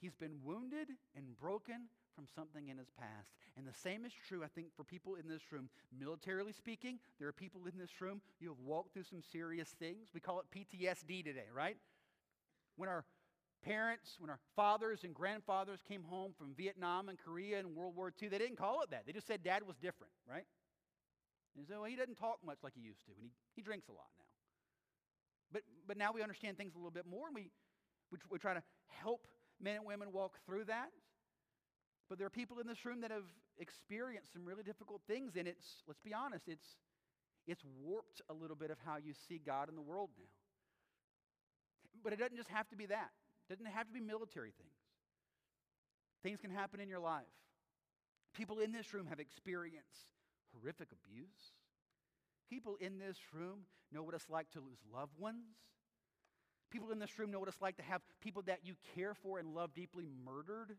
he's 0.00 0.14
been 0.14 0.38
wounded 0.44 0.88
and 1.16 1.36
broken 1.38 1.88
from 2.14 2.26
something 2.34 2.68
in 2.68 2.78
his 2.78 2.90
past. 2.98 3.30
And 3.56 3.66
the 3.66 3.74
same 3.74 4.04
is 4.04 4.12
true, 4.28 4.42
I 4.44 4.48
think, 4.48 4.68
for 4.76 4.84
people 4.84 5.14
in 5.14 5.28
this 5.28 5.42
room. 5.50 5.68
Militarily 5.98 6.52
speaking, 6.52 6.98
there 7.18 7.28
are 7.28 7.32
people 7.32 7.62
in 7.70 7.78
this 7.78 8.00
room, 8.00 8.20
you 8.40 8.48
have 8.48 8.58
walked 8.58 8.92
through 8.92 9.04
some 9.04 9.22
serious 9.32 9.68
things. 9.78 10.08
We 10.14 10.20
call 10.20 10.40
it 10.40 10.46
PTSD 10.54 11.24
today, 11.24 11.46
right? 11.54 11.76
When 12.76 12.88
our 12.88 13.04
parents, 13.64 14.16
when 14.18 14.30
our 14.30 14.38
fathers 14.56 15.04
and 15.04 15.14
grandfathers 15.14 15.80
came 15.86 16.02
home 16.02 16.32
from 16.36 16.54
Vietnam 16.56 17.08
and 17.08 17.18
Korea 17.18 17.58
and 17.58 17.74
World 17.74 17.96
War 17.96 18.12
II, 18.22 18.28
they 18.28 18.38
didn't 18.38 18.56
call 18.56 18.82
it 18.82 18.90
that. 18.90 19.04
They 19.06 19.12
just 19.12 19.26
said 19.26 19.42
dad 19.42 19.62
was 19.66 19.76
different, 19.76 20.12
right? 20.28 20.44
And 21.56 21.66
well, 21.68 21.84
he 21.84 21.96
doesn't 21.96 22.16
talk 22.16 22.38
much 22.44 22.58
like 22.62 22.74
he 22.74 22.80
used 22.80 23.04
to, 23.06 23.12
and 23.12 23.22
he, 23.22 23.30
he 23.56 23.62
drinks 23.62 23.88
a 23.88 23.92
lot 23.92 24.10
now. 24.18 24.26
But, 25.52 25.62
but 25.86 25.96
now 25.96 26.12
we 26.12 26.22
understand 26.22 26.56
things 26.56 26.74
a 26.74 26.78
little 26.78 26.92
bit 26.92 27.06
more, 27.06 27.26
and 27.26 27.34
we, 27.34 27.50
we, 28.12 28.18
we 28.30 28.38
try 28.38 28.54
to 28.54 28.62
help 28.86 29.26
men 29.60 29.76
and 29.76 29.84
women 29.84 30.12
walk 30.12 30.38
through 30.46 30.64
that. 30.64 30.90
But 32.08 32.18
there 32.18 32.26
are 32.26 32.30
people 32.30 32.58
in 32.60 32.66
this 32.66 32.84
room 32.84 33.00
that 33.02 33.10
have 33.10 33.26
experienced 33.58 34.32
some 34.32 34.44
really 34.44 34.62
difficult 34.62 35.02
things, 35.06 35.36
and 35.36 35.46
it's, 35.46 35.82
let's 35.86 36.00
be 36.00 36.14
honest, 36.14 36.48
it's, 36.48 36.66
it's 37.46 37.62
warped 37.82 38.22
a 38.28 38.34
little 38.34 38.56
bit 38.56 38.70
of 38.70 38.78
how 38.84 38.96
you 38.96 39.12
see 39.28 39.40
God 39.44 39.68
in 39.68 39.76
the 39.76 39.82
world 39.82 40.10
now. 40.18 40.24
But 42.02 42.12
it 42.12 42.18
doesn't 42.18 42.36
just 42.36 42.48
have 42.48 42.68
to 42.70 42.76
be 42.76 42.86
that. 42.86 43.10
It 43.48 43.52
doesn't 43.52 43.66
have 43.66 43.86
to 43.86 43.92
be 43.92 44.00
military 44.00 44.52
things. 44.56 44.70
Things 46.22 46.40
can 46.40 46.50
happen 46.50 46.80
in 46.80 46.88
your 46.88 47.00
life. 47.00 47.22
People 48.34 48.60
in 48.60 48.72
this 48.72 48.94
room 48.94 49.06
have 49.06 49.18
experienced 49.18 50.12
horrific 50.54 50.88
abuse. 50.92 51.54
People 52.48 52.76
in 52.80 52.98
this 52.98 53.18
room 53.32 53.60
know 53.92 54.02
what 54.02 54.14
it's 54.14 54.28
like 54.28 54.50
to 54.52 54.58
lose 54.60 54.78
loved 54.92 55.18
ones. 55.18 55.44
People 56.70 56.92
in 56.92 56.98
this 56.98 57.18
room 57.18 57.30
know 57.30 57.40
what 57.40 57.48
it's 57.48 57.60
like 57.60 57.76
to 57.76 57.82
have 57.82 58.00
people 58.20 58.42
that 58.42 58.60
you 58.64 58.74
care 58.94 59.14
for 59.14 59.38
and 59.38 59.54
love 59.54 59.74
deeply 59.74 60.06
murdered. 60.24 60.76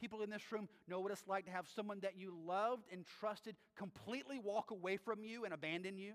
People 0.00 0.22
in 0.22 0.30
this 0.30 0.42
room 0.52 0.68
know 0.88 1.00
what 1.00 1.12
it's 1.12 1.26
like 1.26 1.46
to 1.46 1.50
have 1.50 1.66
someone 1.74 2.00
that 2.00 2.18
you 2.18 2.34
loved 2.46 2.84
and 2.92 3.04
trusted 3.20 3.56
completely 3.76 4.38
walk 4.38 4.70
away 4.70 4.96
from 4.96 5.24
you 5.24 5.44
and 5.44 5.54
abandon 5.54 5.96
you. 5.96 6.12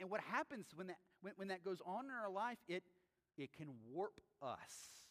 And 0.00 0.10
what 0.10 0.20
happens 0.20 0.66
when 0.74 0.86
that, 0.86 0.96
when, 1.20 1.34
when 1.36 1.48
that 1.48 1.62
goes 1.62 1.82
on 1.84 2.06
in 2.06 2.10
our 2.10 2.30
life, 2.30 2.58
it, 2.68 2.82
it 3.36 3.52
can 3.52 3.68
warp 3.92 4.20
us. 4.40 5.02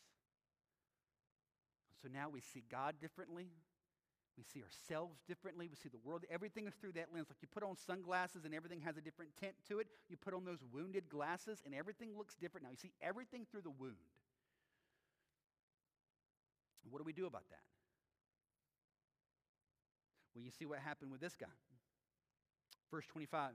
So 2.02 2.10
now 2.12 2.30
we 2.30 2.42
see 2.42 2.64
God 2.72 2.96
differently. 3.00 3.50
We 4.38 4.44
see 4.44 4.64
ourselves 4.64 5.20
differently. 5.28 5.68
We 5.68 5.76
see 5.76 5.90
the 5.90 6.00
world. 6.04 6.24
Everything 6.32 6.68
is 6.68 6.74
through 6.76 6.94
that 6.94 7.08
lens. 7.14 7.28
Like 7.30 7.38
you 7.42 7.48
put 7.52 7.64
on 7.64 7.76
sunglasses 7.76 8.46
and 8.46 8.56
everything 8.56 8.82
has 8.82 8.98
a 8.98 9.02
different 9.02 9.32
tint 9.40 9.54
to 9.68 9.80
it. 9.80 9.88
You 10.10 10.18
put 10.18 10.34
on 10.34 10.46
those 10.46 10.60
wounded 10.74 11.10
glasses 11.10 11.62
and 11.66 11.76
everything 11.76 12.18
looks 12.18 12.36
different. 12.36 12.66
Now 12.66 12.72
you 12.72 12.78
see 12.78 12.94
everything 13.02 13.46
through 13.52 13.62
the 13.62 13.70
wound. 13.70 13.96
What 16.90 17.00
do 17.00 17.06
we 17.06 17.14
do 17.14 17.26
about 17.26 17.48
that? 17.50 17.60
Well, 20.36 20.44
you 20.44 20.52
see 20.52 20.66
what 20.66 20.80
happened 20.80 21.12
with 21.12 21.22
this 21.22 21.36
guy. 21.36 21.48
Verse 22.90 23.06
25. 23.08 23.52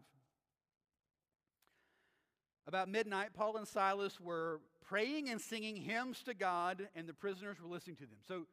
About 2.66 2.88
midnight, 2.88 3.28
Paul 3.34 3.56
and 3.58 3.68
Silas 3.68 4.18
were 4.18 4.60
praying 4.88 5.28
and 5.28 5.40
singing 5.40 5.76
hymns 5.76 6.22
to 6.24 6.34
God, 6.34 6.88
and 6.96 7.06
the 7.06 7.14
prisoners 7.14 7.58
were 7.62 7.68
listening 7.68 7.96
to 7.96 8.06
them. 8.06 8.18
So, 8.26 8.46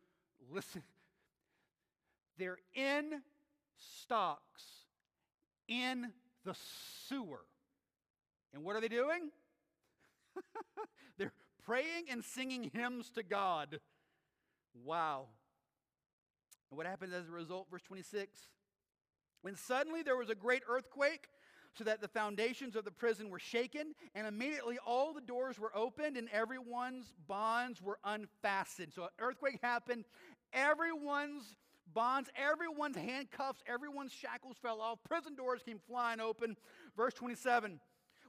listen. 0.52 0.84
They're 2.38 2.60
in 2.74 3.22
stocks 3.78 4.64
in 5.68 6.12
the 6.46 6.56
sewer. 7.08 7.42
And 8.54 8.64
what 8.64 8.76
are 8.76 8.82
they 8.82 8.88
doing? 8.88 9.30
They're 11.18 11.34
praying 11.66 12.06
and 12.10 12.24
singing 12.24 12.72
hymns 12.74 13.10
to 13.12 13.24
God. 13.24 13.80
Wow. 14.84 15.28
And 16.70 16.78
what 16.78 16.86
happens 16.86 17.14
as 17.14 17.28
a 17.28 17.32
result? 17.32 17.68
Verse 17.72 17.84
26. 17.84 18.40
When 19.42 19.56
suddenly 19.56 20.04
there 20.04 20.18
was 20.18 20.30
a 20.30 20.36
great 20.36 20.64
earthquake, 20.68 21.28
so 21.76 21.84
that 21.84 22.02
the 22.02 22.08
foundations 22.08 22.76
of 22.76 22.86
the 22.86 22.92
prison 22.92 23.30
were 23.30 23.40
shaken, 23.40 23.96
and 24.14 24.28
immediately 24.28 24.78
all 24.86 25.14
the 25.14 25.22
doors 25.22 25.58
were 25.58 25.76
opened 25.76 26.18
and 26.18 26.30
everyone's 26.32 27.14
bonds 27.28 27.82
were 27.82 27.98
unfastened. 28.04 28.94
So 28.94 29.04
an 29.04 29.10
earthquake 29.20 29.60
happened, 29.64 30.06
everyone's 30.54 31.56
bonds, 31.92 32.30
everyone's 32.36 32.98
handcuffs, 32.98 33.64
everyone's 33.68 34.12
shackles 34.12 34.58
fell 34.62 34.82
off, 34.82 35.00
prison 35.04 35.36
doors 35.36 35.62
came 35.64 35.80
flying 35.88 36.20
open. 36.20 36.56
Verse 36.96 37.14
27 37.14 37.80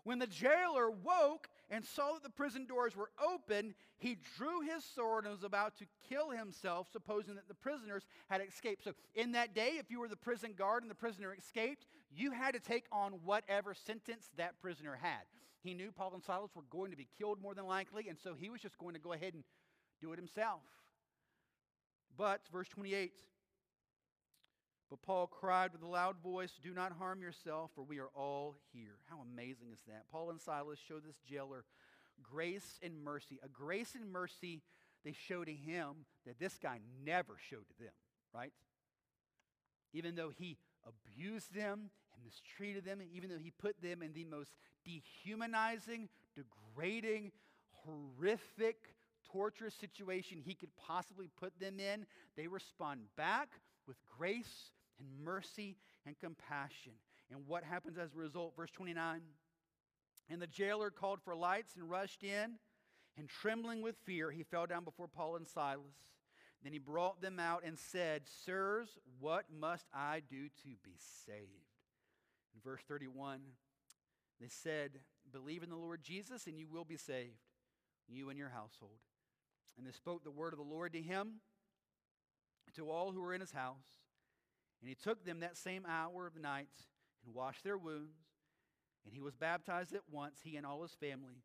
When 0.05 0.19
the 0.19 0.27
jailer 0.27 0.91
woke 0.91 1.49
and 1.71 1.85
saw 1.85 2.15
that 2.15 2.23
the 2.23 2.31
prison 2.31 2.67
doors 2.67 2.95
were 2.95 3.11
open, 3.23 3.75
he 3.97 4.17
drew 4.37 4.61
his 4.61 4.85
sword 4.85 5.25
and 5.25 5.33
was 5.33 5.45
about 5.45 5.77
to 5.79 5.87
kill 6.09 6.31
himself, 6.31 6.89
supposing 6.93 7.35
that 7.37 7.49
the 7.49 7.55
prisoners 7.55 8.05
had 8.29 8.41
escaped. 8.41 8.85
So, 8.85 8.93
in 9.15 9.33
that 9.33 9.55
day, 9.55 9.73
if 9.79 9.91
you 9.91 10.01
were 10.01 10.09
the 10.09 10.17
prison 10.17 10.55
guard 10.57 10.83
and 10.83 10.91
the 10.91 10.97
prisoner 10.97 11.35
escaped, 11.35 11.87
you 12.11 12.33
had 12.33 12.55
to 12.55 12.61
take 12.61 12.85
on 12.93 13.13
whatever 13.25 13.75
sentence 13.75 14.31
that 14.37 14.61
prisoner 14.61 14.99
had. 15.01 15.23
He 15.63 15.73
knew 15.73 15.91
Paul 15.91 16.13
and 16.15 16.23
Silas 16.23 16.51
were 16.55 16.65
going 16.71 16.91
to 16.91 16.97
be 16.97 17.09
killed 17.19 17.41
more 17.41 17.55
than 17.55 17.67
likely, 17.67 18.09
and 18.09 18.19
so 18.19 18.35
he 18.39 18.51
was 18.51 18.61
just 18.61 18.77
going 18.79 18.95
to 18.95 19.01
go 19.01 19.15
ahead 19.15 19.33
and 19.33 19.43
do 20.01 20.13
it 20.13 20.19
himself. 20.19 20.61
But, 22.17 22.43
verse 22.53 22.69
28 22.69 23.13
but 24.95 25.03
Paul 25.03 25.27
cried 25.27 25.73
with 25.73 25.83
a 25.83 25.89
loud 25.89 26.19
voice, 26.23 26.53
Do 26.63 26.73
not 26.73 26.93
harm 26.93 27.21
yourself, 27.21 27.73
for 27.75 27.83
we 27.83 27.99
are 27.99 28.11
all 28.15 28.55
here. 28.73 28.95
How 29.11 29.17
amazing 29.33 29.73
is 29.73 29.81
that? 29.89 30.05
Paul 30.13 30.31
and 30.31 30.41
Silas 30.41 30.79
show 30.79 31.01
this 31.01 31.17
jailer 31.29 31.65
grace 32.23 32.79
and 32.81 33.03
mercy. 33.03 33.41
A 33.43 33.49
grace 33.49 33.97
and 33.97 34.13
mercy 34.13 34.63
they 35.05 35.11
show 35.13 35.43
to 35.43 35.53
him 35.53 36.07
that 36.27 36.39
this 36.39 36.59
guy 36.63 36.79
never 37.05 37.35
showed 37.51 37.67
to 37.67 37.79
them, 37.81 37.93
right? 38.33 38.53
Even 39.93 40.15
though 40.15 40.31
he 40.31 40.59
abused 40.87 41.53
them 41.53 41.91
and 42.15 42.25
mistreated 42.25 42.85
them, 42.85 43.01
even 43.13 43.31
though 43.31 43.39
he 43.39 43.51
put 43.51 43.83
them 43.83 44.01
in 44.01 44.13
the 44.13 44.25
most 44.25 44.53
dehumanizing, 44.85 46.09
degrading, 46.37 47.33
horrific, 47.85 48.95
torturous 49.33 49.75
situation 49.75 50.39
he 50.41 50.55
could 50.55 50.71
possibly 50.77 51.29
put 51.37 51.59
them 51.59 51.81
in, 51.81 52.07
they 52.37 52.47
respond 52.47 53.01
back 53.17 53.49
with 53.89 53.97
grace 54.17 54.71
and 54.99 55.25
mercy 55.25 55.77
and 56.07 56.19
compassion. 56.19 56.93
And 57.31 57.47
what 57.47 57.65
happens 57.65 57.99
as 57.99 58.15
a 58.15 58.19
result? 58.19 58.55
Verse 58.57 58.71
29 58.71 59.21
And 60.29 60.43
the 60.43 60.47
jailer 60.47 60.91
called 60.91 61.21
for 61.23 61.35
lights 61.35 61.77
and 61.77 61.91
rushed 61.91 62.23
in, 62.23 62.55
and 63.17 63.29
trembling 63.29 63.83
with 63.83 63.97
fear, 64.05 64.31
he 64.31 64.43
fell 64.43 64.67
down 64.67 64.85
before 64.85 65.09
Paul 65.09 65.37
and 65.37 65.49
Silas. 65.49 65.95
Then 66.63 66.73
he 66.73 66.79
brought 66.79 67.21
them 67.21 67.39
out 67.39 67.63
and 67.65 67.79
said, 67.79 68.23
Sirs, 68.45 68.89
what 69.21 69.45
must 69.53 69.87
I 69.93 70.23
do 70.29 70.49
to 70.49 70.69
be 70.83 70.97
saved? 71.27 71.69
In 72.55 72.61
verse 72.65 72.81
31, 72.89 73.41
they 74.41 74.49
said, 74.49 75.01
Believe 75.31 75.63
in 75.63 75.69
the 75.69 75.77
Lord 75.77 76.03
Jesus, 76.03 76.47
and 76.47 76.59
you 76.59 76.67
will 76.67 76.85
be 76.85 76.97
saved, 76.97 77.37
you 78.09 78.31
and 78.31 78.39
your 78.39 78.49
household. 78.49 78.99
And 79.77 79.87
they 79.87 79.93
spoke 79.93 80.25
the 80.25 80.31
word 80.31 80.53
of 80.53 80.59
the 80.59 80.65
Lord 80.65 80.93
to 80.95 81.03
him, 81.03 81.41
to 82.77 82.91
all 82.91 83.13
who 83.13 83.21
were 83.21 83.35
in 83.35 83.41
his 83.41 83.53
house. 83.53 84.04
And 84.85 84.89
he 84.91 84.95
took 85.03 85.25
them 85.25 85.41
that 85.41 85.57
same 85.57 85.87
hour 85.89 86.27
of 86.27 86.35
the 86.35 86.41
night 86.41 86.69
and 87.25 87.35
washed 87.35 87.65
their 87.65 87.79
wounds. 87.79 88.19
And 89.07 89.15
he 89.15 89.23
was 89.23 89.35
baptized 89.35 89.95
at 89.95 90.03
once, 90.13 90.41
he 90.45 90.57
and 90.57 90.67
all 90.67 90.83
his 90.83 90.93
family. 90.93 91.41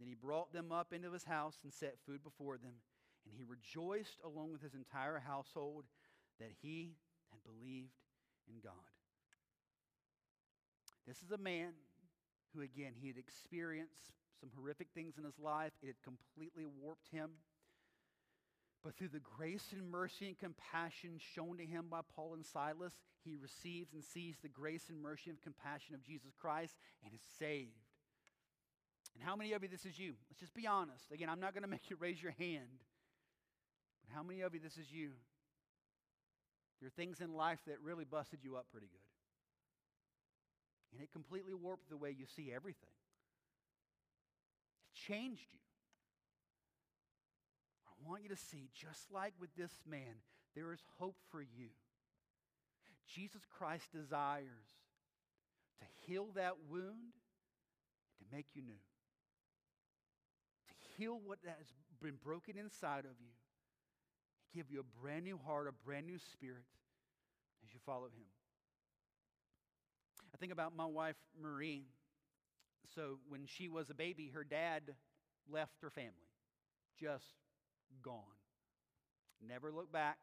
Then 0.00 0.08
he 0.08 0.14
brought 0.14 0.52
them 0.52 0.72
up 0.72 0.92
into 0.92 1.12
his 1.12 1.22
house 1.22 1.58
and 1.62 1.72
set 1.72 1.94
food 2.04 2.24
before 2.24 2.58
them. 2.58 2.72
And 3.24 3.36
he 3.36 3.44
rejoiced 3.44 4.18
along 4.24 4.50
with 4.50 4.62
his 4.62 4.74
entire 4.74 5.20
household 5.24 5.84
that 6.40 6.50
he 6.60 6.96
had 7.30 7.38
believed 7.44 7.94
in 8.48 8.56
God. 8.60 8.72
This 11.06 11.22
is 11.22 11.30
a 11.30 11.38
man 11.38 11.74
who, 12.52 12.62
again, 12.62 12.94
he 13.00 13.06
had 13.06 13.16
experienced 13.16 14.10
some 14.40 14.50
horrific 14.56 14.88
things 14.92 15.18
in 15.18 15.22
his 15.24 15.38
life. 15.38 15.70
It 15.84 15.86
had 15.86 16.02
completely 16.02 16.64
warped 16.66 17.10
him. 17.12 17.30
But 18.82 18.96
through 18.96 19.08
the 19.08 19.20
grace 19.20 19.68
and 19.72 19.90
mercy 19.90 20.26
and 20.26 20.38
compassion 20.38 21.20
shown 21.34 21.56
to 21.58 21.64
him 21.64 21.86
by 21.88 22.00
Paul 22.16 22.34
and 22.34 22.44
Silas, 22.44 22.92
he 23.24 23.36
receives 23.36 23.92
and 23.92 24.02
sees 24.02 24.36
the 24.42 24.48
grace 24.48 24.88
and 24.88 25.00
mercy 25.00 25.30
and 25.30 25.40
compassion 25.40 25.94
of 25.94 26.02
Jesus 26.02 26.32
Christ 26.40 26.74
and 27.04 27.14
is 27.14 27.20
saved. 27.38 27.78
And 29.14 29.22
how 29.22 29.36
many 29.36 29.52
of 29.52 29.62
you, 29.62 29.68
this 29.68 29.86
is 29.86 29.98
you? 29.98 30.14
Let's 30.28 30.40
just 30.40 30.54
be 30.54 30.66
honest. 30.66 31.12
Again, 31.12 31.28
I'm 31.28 31.38
not 31.38 31.54
going 31.54 31.62
to 31.68 31.68
make 31.68 31.90
you 31.90 31.96
raise 31.96 32.20
your 32.20 32.32
hand. 32.32 32.82
But 34.04 34.16
how 34.16 34.24
many 34.24 34.40
of 34.40 34.52
you, 34.52 34.60
this 34.60 34.76
is 34.76 34.90
you? 34.90 35.10
There 36.80 36.88
are 36.88 36.96
things 36.96 37.20
in 37.20 37.34
life 37.34 37.60
that 37.68 37.76
really 37.80 38.04
busted 38.04 38.40
you 38.42 38.56
up 38.56 38.66
pretty 38.72 38.88
good. 38.88 38.98
And 40.92 41.00
it 41.00 41.12
completely 41.12 41.54
warped 41.54 41.88
the 41.88 41.96
way 41.96 42.10
you 42.10 42.26
see 42.34 42.52
everything. 42.52 42.90
It 44.90 45.12
changed 45.12 45.46
you 45.52 45.60
want 48.06 48.22
you 48.22 48.28
to 48.28 48.36
see, 48.36 48.68
just 48.74 49.10
like 49.12 49.34
with 49.40 49.54
this 49.56 49.72
man, 49.88 50.22
there 50.54 50.72
is 50.72 50.80
hope 50.98 51.16
for 51.30 51.42
you. 51.42 51.68
Jesus 53.06 53.42
Christ 53.50 53.92
desires 53.92 54.48
to 55.80 55.86
heal 56.06 56.28
that 56.34 56.54
wound 56.70 57.12
and 57.14 58.18
to 58.18 58.24
make 58.36 58.46
you 58.54 58.62
new. 58.62 58.80
To 60.68 60.74
heal 60.96 61.20
what 61.24 61.38
has 61.44 61.66
been 62.00 62.16
broken 62.22 62.56
inside 62.56 63.04
of 63.04 63.20
you. 63.20 63.32
Give 64.54 64.70
you 64.70 64.80
a 64.80 65.02
brand 65.02 65.24
new 65.24 65.38
heart, 65.44 65.66
a 65.68 65.72
brand 65.86 66.06
new 66.06 66.18
spirit 66.32 66.64
as 67.64 67.72
you 67.72 67.80
follow 67.84 68.06
him. 68.06 68.26
I 70.34 70.36
think 70.38 70.52
about 70.52 70.76
my 70.76 70.86
wife, 70.86 71.16
Marie. 71.40 71.86
So 72.94 73.18
when 73.28 73.46
she 73.46 73.68
was 73.68 73.90
a 73.90 73.94
baby, 73.94 74.30
her 74.34 74.44
dad 74.44 74.82
left 75.50 75.80
her 75.80 75.90
family. 75.90 76.28
Just 77.00 77.24
gone. 78.02 78.38
Never 79.46 79.72
looked 79.72 79.92
back. 79.92 80.18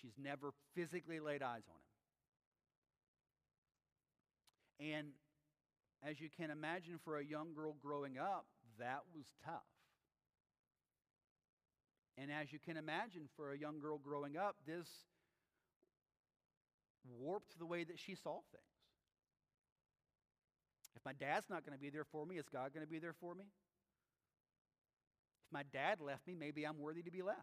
She's 0.00 0.14
never 0.18 0.52
physically 0.74 1.20
laid 1.20 1.42
eyes 1.42 1.62
on 1.68 1.76
him. 4.88 4.94
And 4.94 5.08
as 6.02 6.20
you 6.20 6.28
can 6.34 6.50
imagine, 6.50 6.98
for 7.04 7.18
a 7.18 7.24
young 7.24 7.52
girl 7.54 7.76
growing 7.82 8.18
up, 8.18 8.46
that 8.78 9.02
was 9.14 9.26
tough. 9.44 9.60
And 12.16 12.30
as 12.30 12.52
you 12.52 12.58
can 12.58 12.76
imagine, 12.76 13.28
for 13.36 13.52
a 13.52 13.58
young 13.58 13.78
girl 13.80 13.98
growing 13.98 14.36
up, 14.36 14.56
this 14.66 14.86
warped 17.18 17.58
the 17.58 17.66
way 17.66 17.84
that 17.84 17.98
she 17.98 18.14
saw 18.14 18.40
things. 18.52 18.64
If 20.96 21.04
my 21.04 21.12
dad's 21.12 21.48
not 21.48 21.64
going 21.64 21.76
to 21.76 21.80
be 21.80 21.90
there 21.90 22.04
for 22.04 22.26
me, 22.26 22.36
is 22.36 22.46
God 22.52 22.74
going 22.74 22.84
to 22.84 22.90
be 22.90 22.98
there 22.98 23.14
for 23.20 23.34
me? 23.34 23.44
My 25.52 25.62
dad 25.72 26.00
left 26.00 26.26
me, 26.26 26.34
maybe 26.38 26.64
I'm 26.64 26.78
worthy 26.78 27.02
to 27.02 27.10
be 27.10 27.22
left. 27.22 27.38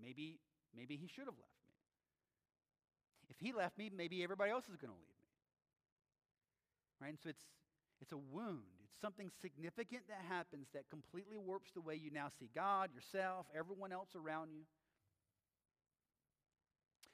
Maybe, 0.00 0.38
maybe 0.76 0.96
he 0.96 1.08
should 1.08 1.26
have 1.26 1.38
left 1.38 1.58
me. 1.68 1.74
If 3.28 3.36
he 3.38 3.52
left 3.52 3.78
me, 3.78 3.90
maybe 3.94 4.22
everybody 4.22 4.50
else 4.50 4.64
is 4.64 4.76
going 4.76 4.92
to 4.92 4.98
leave 4.98 5.06
me. 5.06 5.20
Right? 7.00 7.10
And 7.10 7.18
so 7.22 7.30
it's, 7.30 7.42
it's 8.00 8.12
a 8.12 8.18
wound. 8.18 8.78
It's 8.84 9.00
something 9.00 9.30
significant 9.40 10.02
that 10.08 10.22
happens 10.28 10.68
that 10.74 10.90
completely 10.90 11.36
warps 11.36 11.70
the 11.74 11.80
way 11.80 11.94
you 11.94 12.10
now 12.10 12.28
see 12.38 12.50
God, 12.54 12.90
yourself, 12.94 13.46
everyone 13.56 13.92
else 13.92 14.10
around 14.14 14.50
you. 14.52 14.62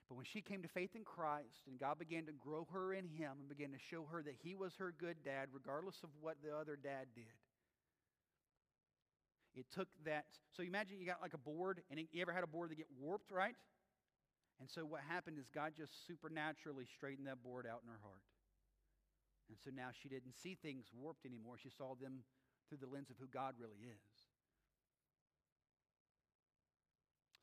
But 0.08 0.16
when 0.16 0.24
she 0.24 0.40
came 0.40 0.62
to 0.62 0.68
faith 0.68 0.94
in 0.94 1.02
Christ 1.02 1.66
and 1.66 1.80
God 1.80 1.98
began 1.98 2.26
to 2.26 2.32
grow 2.32 2.66
her 2.72 2.94
in 2.94 3.08
Him 3.08 3.32
and 3.40 3.48
began 3.48 3.72
to 3.72 3.82
show 3.90 4.06
her 4.10 4.22
that 4.22 4.36
He 4.42 4.54
was 4.54 4.72
her 4.78 4.94
good 4.96 5.16
dad, 5.24 5.48
regardless 5.52 5.96
of 6.04 6.10
what 6.20 6.36
the 6.42 6.56
other 6.56 6.76
dad 6.76 7.06
did, 7.14 7.24
it 9.56 9.66
took 9.72 9.88
that. 10.04 10.26
So 10.52 10.62
imagine 10.62 11.00
you 11.00 11.06
got 11.06 11.22
like 11.22 11.34
a 11.34 11.40
board, 11.40 11.80
and 11.90 11.98
you 11.98 12.22
ever 12.22 12.32
had 12.32 12.44
a 12.44 12.46
board 12.46 12.70
that 12.70 12.76
get 12.76 12.92
warped, 13.00 13.32
right? 13.32 13.56
And 14.60 14.68
so 14.70 14.84
what 14.84 15.00
happened 15.08 15.38
is 15.38 15.48
God 15.52 15.72
just 15.76 16.06
supernaturally 16.06 16.84
straightened 16.84 17.26
that 17.26 17.42
board 17.42 17.66
out 17.66 17.80
in 17.84 17.88
her 17.88 18.00
heart. 18.04 18.24
And 19.48 19.56
so 19.56 19.70
now 19.72 19.88
she 19.92 20.08
didn't 20.08 20.36
see 20.36 20.56
things 20.60 20.86
warped 20.92 21.24
anymore. 21.24 21.56
She 21.56 21.70
saw 21.70 21.94
them 21.96 22.24
through 22.68 22.78
the 22.78 22.90
lens 22.90 23.10
of 23.10 23.16
who 23.16 23.28
God 23.32 23.54
really 23.60 23.80
is. 23.80 24.12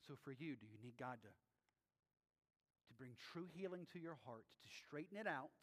So 0.06 0.14
for 0.22 0.32
you, 0.32 0.54
do 0.54 0.66
you 0.68 0.76
need 0.82 0.98
God 1.00 1.16
to, 1.24 1.32
to 1.32 2.92
bring 2.98 3.16
true 3.32 3.48
healing 3.56 3.86
to 3.94 3.98
your 3.98 4.18
heart, 4.26 4.44
to 4.44 4.68
straighten 4.84 5.16
it 5.16 5.26
out 5.26 5.54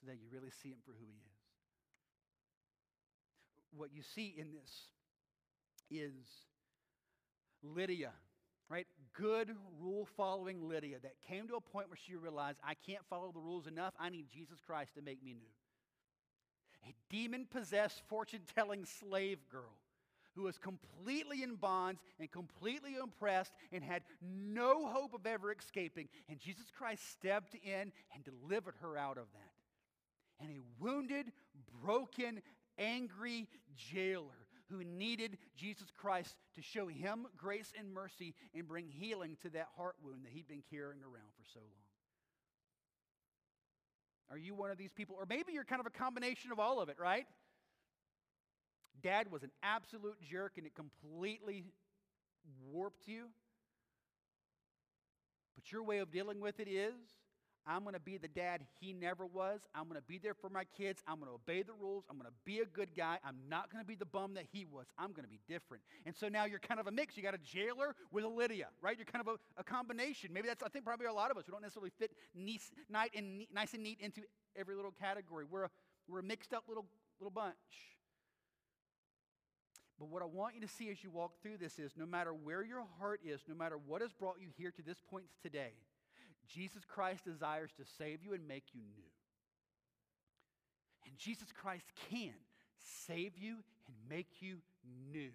so 0.00 0.10
that 0.10 0.18
you 0.18 0.26
really 0.32 0.50
see 0.50 0.74
Him 0.74 0.82
for 0.82 0.92
who 0.98 1.06
He 1.06 1.22
is? 1.22 1.40
What 3.70 3.94
you 3.94 4.02
see 4.02 4.34
in 4.34 4.50
this 4.50 4.90
is 5.90 6.12
Lydia, 7.62 8.12
right? 8.68 8.86
Good 9.14 9.50
rule 9.80 10.06
following 10.16 10.68
Lydia 10.68 10.98
that 11.02 11.14
came 11.26 11.48
to 11.48 11.54
a 11.56 11.60
point 11.60 11.88
where 11.88 11.98
she 12.06 12.16
realized, 12.16 12.58
I 12.64 12.74
can't 12.74 13.04
follow 13.08 13.32
the 13.32 13.40
rules 13.40 13.66
enough. 13.66 13.94
I 13.98 14.08
need 14.08 14.26
Jesus 14.32 14.58
Christ 14.66 14.94
to 14.94 15.02
make 15.02 15.22
me 15.22 15.34
new. 15.34 15.46
A 16.88 16.94
demon 17.10 17.46
possessed, 17.50 18.02
fortune 18.08 18.42
telling 18.54 18.84
slave 18.84 19.38
girl 19.50 19.78
who 20.34 20.42
was 20.42 20.58
completely 20.58 21.42
in 21.42 21.54
bonds 21.54 22.00
and 22.20 22.30
completely 22.30 22.96
oppressed 23.02 23.52
and 23.72 23.82
had 23.82 24.02
no 24.22 24.86
hope 24.86 25.14
of 25.14 25.26
ever 25.26 25.50
escaping. 25.50 26.08
And 26.28 26.38
Jesus 26.38 26.66
Christ 26.76 27.10
stepped 27.10 27.54
in 27.54 27.90
and 28.14 28.22
delivered 28.22 28.74
her 28.82 28.96
out 28.96 29.18
of 29.18 29.26
that. 29.32 29.52
and 30.38 30.50
a 30.50 30.84
wounded, 30.84 31.32
broken, 31.82 32.42
angry 32.78 33.48
jailer 33.74 34.45
who 34.70 34.82
needed 34.84 35.38
Jesus 35.56 35.88
Christ 35.96 36.34
to 36.54 36.62
show 36.62 36.88
him 36.88 37.26
grace 37.36 37.72
and 37.78 37.92
mercy 37.92 38.34
and 38.54 38.66
bring 38.66 38.88
healing 38.88 39.36
to 39.42 39.50
that 39.50 39.68
heart 39.76 39.96
wound 40.02 40.24
that 40.24 40.32
he'd 40.32 40.48
been 40.48 40.62
carrying 40.70 41.02
around 41.02 41.30
for 41.36 41.44
so 41.52 41.60
long. 41.60 41.86
Are 44.30 44.38
you 44.38 44.54
one 44.54 44.70
of 44.70 44.78
these 44.78 44.92
people? 44.92 45.16
Or 45.18 45.24
maybe 45.28 45.52
you're 45.52 45.64
kind 45.64 45.80
of 45.80 45.86
a 45.86 45.90
combination 45.90 46.50
of 46.50 46.58
all 46.58 46.80
of 46.80 46.88
it, 46.88 46.96
right? 46.98 47.26
Dad 49.02 49.30
was 49.30 49.42
an 49.42 49.52
absolute 49.62 50.20
jerk 50.20 50.54
and 50.56 50.66
it 50.66 50.74
completely 50.74 51.66
warped 52.72 53.06
you. 53.06 53.26
But 55.54 55.70
your 55.70 55.84
way 55.84 55.98
of 55.98 56.10
dealing 56.10 56.40
with 56.40 56.58
it 56.60 56.68
is 56.68 56.94
I'm 57.66 57.82
going 57.82 57.94
to 57.94 58.00
be 58.00 58.16
the 58.16 58.28
dad 58.28 58.60
he 58.80 58.92
never 58.92 59.26
was. 59.26 59.60
I'm 59.74 59.84
going 59.84 59.96
to 59.96 60.06
be 60.06 60.18
there 60.18 60.34
for 60.34 60.48
my 60.48 60.64
kids. 60.76 61.02
I'm 61.06 61.16
going 61.18 61.28
to 61.28 61.34
obey 61.34 61.62
the 61.62 61.72
rules. 61.72 62.04
I'm 62.08 62.16
going 62.16 62.28
to 62.28 62.36
be 62.44 62.60
a 62.60 62.64
good 62.64 62.90
guy. 62.96 63.18
I'm 63.24 63.36
not 63.48 63.72
going 63.72 63.82
to 63.82 63.86
be 63.86 63.96
the 63.96 64.06
bum 64.06 64.34
that 64.34 64.44
he 64.52 64.64
was. 64.64 64.86
I'm 64.96 65.10
going 65.10 65.24
to 65.24 65.28
be 65.28 65.40
different. 65.48 65.82
And 66.04 66.14
so 66.14 66.28
now 66.28 66.44
you're 66.44 66.60
kind 66.60 66.78
of 66.78 66.86
a 66.86 66.92
mix. 66.92 67.16
You 67.16 67.22
got 67.22 67.34
a 67.34 67.38
jailer 67.38 67.96
with 68.12 68.24
a 68.24 68.28
Lydia, 68.28 68.68
right? 68.80 68.96
You're 68.96 69.06
kind 69.06 69.26
of 69.26 69.34
a, 69.34 69.60
a 69.60 69.64
combination. 69.64 70.32
Maybe 70.32 70.46
that's, 70.46 70.62
I 70.62 70.68
think, 70.68 70.84
probably 70.84 71.06
a 71.06 71.12
lot 71.12 71.30
of 71.30 71.36
us. 71.36 71.44
We 71.48 71.52
don't 71.52 71.62
necessarily 71.62 71.90
fit 71.98 72.12
nice, 72.34 72.70
nice, 72.88 73.10
and 73.16 73.38
neat, 73.38 73.48
nice 73.52 73.74
and 73.74 73.82
neat 73.82 73.98
into 74.00 74.22
every 74.54 74.76
little 74.76 74.92
category. 74.92 75.44
We're 75.50 75.64
a, 75.64 75.70
we're 76.08 76.20
a 76.20 76.24
mixed 76.24 76.54
up 76.54 76.64
little, 76.68 76.86
little 77.20 77.32
bunch. 77.32 77.54
But 79.98 80.08
what 80.08 80.22
I 80.22 80.26
want 80.26 80.54
you 80.54 80.60
to 80.60 80.68
see 80.68 80.90
as 80.90 81.02
you 81.02 81.10
walk 81.10 81.32
through 81.42 81.56
this 81.56 81.78
is 81.78 81.92
no 81.96 82.06
matter 82.06 82.32
where 82.32 82.62
your 82.62 82.84
heart 82.98 83.20
is, 83.24 83.40
no 83.48 83.54
matter 83.54 83.76
what 83.76 84.02
has 84.02 84.12
brought 84.12 84.36
you 84.40 84.48
here 84.56 84.70
to 84.70 84.82
this 84.82 84.98
point 85.10 85.24
today, 85.42 85.72
Jesus 86.46 86.84
Christ 86.84 87.24
desires 87.24 87.70
to 87.78 87.84
save 87.98 88.22
you 88.22 88.32
and 88.32 88.46
make 88.46 88.64
you 88.72 88.80
new. 88.96 89.10
And 91.06 91.16
Jesus 91.16 91.48
Christ 91.52 91.86
can 92.10 92.34
save 93.06 93.38
you 93.38 93.56
and 93.86 93.96
make 94.08 94.40
you 94.40 94.58
new. 95.12 95.30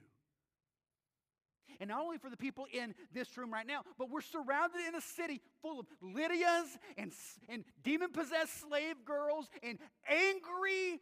And 1.80 1.90
not 1.90 2.02
only 2.02 2.18
for 2.18 2.30
the 2.30 2.38
people 2.38 2.66
in 2.72 2.94
this 3.14 3.38
room 3.38 3.52
right 3.52 3.66
now, 3.66 3.82
but 3.98 4.10
we're 4.10 4.22
surrounded 4.22 4.82
in 4.88 4.96
a 4.96 5.02
city 5.02 5.40
full 5.62 5.80
of 5.80 5.86
Lydias 6.02 6.78
and, 6.98 7.12
and 7.50 7.64
demon 7.84 8.12
possessed 8.12 8.60
slave 8.60 8.98
girls 9.06 9.48
and 9.64 9.80
angry, 10.08 11.00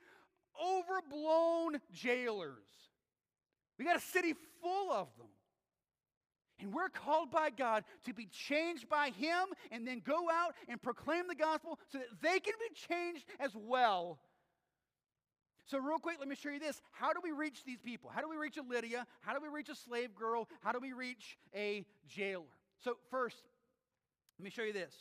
overblown 0.64 1.80
jailers. 1.92 2.54
We 3.78 3.86
got 3.86 3.96
a 3.96 4.02
city 4.02 4.36
full 4.62 4.92
of 4.92 5.08
them. 5.18 5.28
And 6.60 6.74
we're 6.74 6.90
called 6.90 7.32
by 7.32 7.50
God 7.52 7.84
to 8.06 8.14
be 8.14 8.28
changed 8.28 8.90
by 8.90 9.12
Him 9.12 9.48
and 9.72 9.88
then 9.88 10.02
go 10.06 10.30
out 10.30 10.56
and 10.68 10.82
proclaim 10.82 11.28
the 11.28 11.36
gospel 11.36 11.80
so 11.92 12.00
that 12.00 12.08
they 12.22 12.40
can 12.40 12.54
be 12.60 12.76
changed 12.76 13.26
as 13.40 13.52
well. 13.56 14.20
So, 15.66 15.78
real 15.78 16.00
quick, 16.00 16.18
let 16.20 16.28
me 16.28 16.36
show 16.36 16.50
you 16.50 16.60
this. 16.60 16.82
How 16.92 17.14
do 17.14 17.20
we 17.24 17.32
reach 17.32 17.64
these 17.64 17.80
people? 17.80 18.10
How 18.10 18.22
do 18.22 18.30
we 18.30 18.38
reach 18.38 18.58
a 18.58 18.64
Lydia? 18.64 19.06
How 19.22 19.34
do 19.34 19.40
we 19.40 19.50
reach 19.50 19.70
a 19.70 19.76
slave 19.76 20.16
girl? 20.16 20.50
How 20.62 20.72
do 20.72 20.80
we 20.80 20.94
reach 20.94 21.38
a 21.56 21.86
jailer? 22.08 22.46
So, 22.84 22.98
first, 23.12 23.44
let 24.40 24.44
me 24.44 24.50
show 24.50 24.64
you 24.64 24.74
this. 24.74 24.96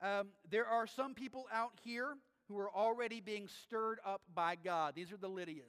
Um, 0.00 0.28
there 0.48 0.66
are 0.66 0.86
some 0.86 1.14
people 1.14 1.46
out 1.52 1.72
here 1.82 2.14
who 2.48 2.58
are 2.58 2.70
already 2.70 3.20
being 3.20 3.48
stirred 3.48 3.98
up 4.06 4.22
by 4.34 4.56
God. 4.56 4.94
These 4.94 5.10
are 5.12 5.16
the 5.16 5.28
Lydias. 5.28 5.64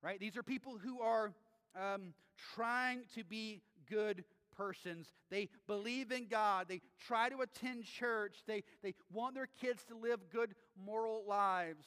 Right? 0.00 0.20
These 0.20 0.36
are 0.36 0.44
people 0.44 0.78
who 0.78 1.00
are 1.00 1.32
um, 1.74 2.14
trying 2.54 3.02
to 3.14 3.24
be 3.24 3.62
good 3.90 4.24
persons. 4.56 5.06
They 5.30 5.48
believe 5.66 6.10
in 6.10 6.26
God. 6.28 6.66
They 6.68 6.80
try 7.06 7.28
to 7.28 7.40
attend 7.40 7.84
church. 7.84 8.36
They, 8.46 8.64
they 8.82 8.94
want 9.12 9.34
their 9.34 9.48
kids 9.60 9.84
to 9.84 9.96
live 9.96 10.20
good 10.32 10.54
moral 10.76 11.24
lives. 11.26 11.86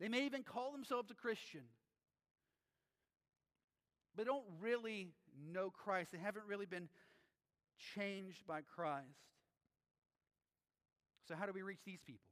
They 0.00 0.08
may 0.08 0.24
even 0.24 0.42
call 0.42 0.72
themselves 0.72 1.10
a 1.10 1.14
Christian, 1.14 1.60
but 4.16 4.26
don't 4.26 4.44
really 4.60 5.10
know 5.52 5.70
Christ. 5.70 6.12
They 6.12 6.18
haven't 6.18 6.46
really 6.46 6.66
been 6.66 6.88
changed 7.94 8.46
by 8.46 8.60
Christ. 8.62 9.06
So, 11.28 11.34
how 11.36 11.46
do 11.46 11.52
we 11.52 11.62
reach 11.62 11.80
these 11.84 12.00
people? 12.04 12.24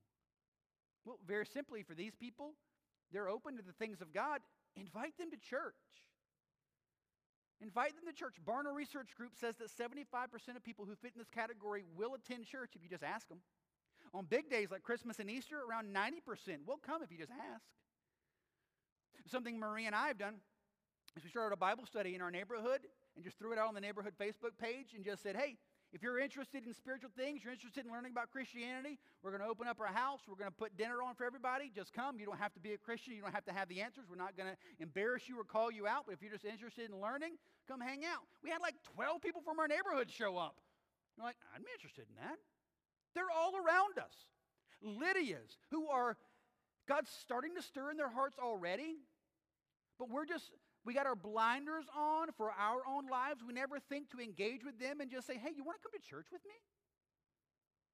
Well, 1.04 1.18
very 1.26 1.46
simply, 1.46 1.82
for 1.82 1.94
these 1.94 2.14
people, 2.18 2.54
they're 3.12 3.28
open 3.28 3.56
to 3.56 3.62
the 3.62 3.72
things 3.72 4.00
of 4.00 4.12
God 4.12 4.40
Invite 4.78 5.18
them 5.18 5.30
to 5.30 5.36
church. 5.36 5.74
Invite 7.60 7.96
them 7.96 8.06
to 8.06 8.12
church. 8.12 8.36
Barna 8.46 8.74
Research 8.74 9.14
Group 9.16 9.32
says 9.34 9.56
that 9.56 9.68
75% 9.68 10.56
of 10.56 10.62
people 10.62 10.84
who 10.84 10.94
fit 10.94 11.12
in 11.14 11.18
this 11.18 11.28
category 11.28 11.82
will 11.96 12.14
attend 12.14 12.46
church 12.46 12.72
if 12.76 12.82
you 12.82 12.88
just 12.88 13.02
ask 13.02 13.28
them. 13.28 13.38
On 14.14 14.24
big 14.24 14.48
days 14.48 14.70
like 14.70 14.82
Christmas 14.82 15.18
and 15.18 15.28
Easter, 15.28 15.56
around 15.68 15.94
90% 15.94 16.66
will 16.66 16.78
come 16.78 17.02
if 17.02 17.10
you 17.10 17.18
just 17.18 17.32
ask. 17.32 17.64
Something 19.26 19.58
Marie 19.58 19.86
and 19.86 19.94
I 19.94 20.06
have 20.06 20.18
done 20.18 20.36
is 21.16 21.24
we 21.24 21.30
started 21.30 21.52
a 21.52 21.58
Bible 21.58 21.84
study 21.84 22.14
in 22.14 22.22
our 22.22 22.30
neighborhood 22.30 22.80
and 23.16 23.24
just 23.24 23.38
threw 23.38 23.52
it 23.52 23.58
out 23.58 23.68
on 23.68 23.74
the 23.74 23.80
neighborhood 23.80 24.14
Facebook 24.18 24.56
page 24.58 24.94
and 24.94 25.04
just 25.04 25.22
said, 25.22 25.36
hey, 25.36 25.56
if 25.92 26.02
you're 26.02 26.18
interested 26.18 26.66
in 26.66 26.74
spiritual 26.74 27.10
things, 27.16 27.40
you're 27.42 27.52
interested 27.52 27.86
in 27.86 27.92
learning 27.92 28.12
about 28.12 28.30
Christianity, 28.30 28.98
we're 29.22 29.30
going 29.30 29.42
to 29.42 29.48
open 29.48 29.66
up 29.66 29.80
our 29.80 29.86
house. 29.86 30.20
We're 30.28 30.36
going 30.36 30.50
to 30.50 30.56
put 30.56 30.76
dinner 30.76 31.02
on 31.02 31.14
for 31.14 31.24
everybody. 31.24 31.72
Just 31.74 31.94
come. 31.94 32.18
You 32.18 32.26
don't 32.26 32.38
have 32.38 32.52
to 32.54 32.60
be 32.60 32.74
a 32.74 32.78
Christian. 32.78 33.14
You 33.14 33.22
don't 33.22 33.34
have 33.34 33.46
to 33.46 33.52
have 33.52 33.68
the 33.68 33.80
answers. 33.80 34.04
We're 34.08 34.20
not 34.20 34.36
going 34.36 34.50
to 34.50 34.56
embarrass 34.82 35.28
you 35.28 35.40
or 35.40 35.44
call 35.44 35.72
you 35.72 35.86
out. 35.86 36.04
But 36.06 36.12
if 36.12 36.20
you're 36.20 36.32
just 36.32 36.44
interested 36.44 36.90
in 36.90 37.00
learning, 37.00 37.40
come 37.66 37.80
hang 37.80 38.04
out. 38.04 38.28
We 38.44 38.50
had 38.50 38.60
like 38.60 38.74
12 38.94 39.22
people 39.22 39.40
from 39.40 39.58
our 39.58 39.66
neighborhood 39.66 40.10
show 40.10 40.36
up. 40.36 40.56
You're 41.16 41.24
like, 41.24 41.36
I'm 41.56 41.64
interested 41.74 42.04
in 42.08 42.16
that. 42.22 42.36
They're 43.14 43.32
all 43.34 43.56
around 43.56 43.98
us. 43.98 44.14
Lydias, 44.84 45.56
who 45.70 45.88
are 45.88 46.16
God's 46.86 47.10
starting 47.20 47.54
to 47.56 47.62
stir 47.62 47.90
in 47.90 47.96
their 47.96 48.10
hearts 48.10 48.36
already, 48.38 48.96
but 49.98 50.10
we're 50.10 50.26
just 50.26 50.52
we 50.84 50.94
got 50.94 51.06
our 51.06 51.16
blinders 51.16 51.84
on 51.96 52.28
for 52.36 52.50
our 52.50 52.80
own 52.88 53.08
lives. 53.08 53.42
We 53.46 53.52
never 53.52 53.78
think 53.78 54.10
to 54.10 54.20
engage 54.20 54.64
with 54.64 54.78
them 54.78 55.00
and 55.00 55.10
just 55.10 55.26
say, 55.26 55.34
hey, 55.34 55.50
you 55.54 55.64
want 55.64 55.78
to 55.78 55.82
come 55.82 56.00
to 56.00 56.08
church 56.08 56.26
with 56.32 56.40
me? 56.44 56.54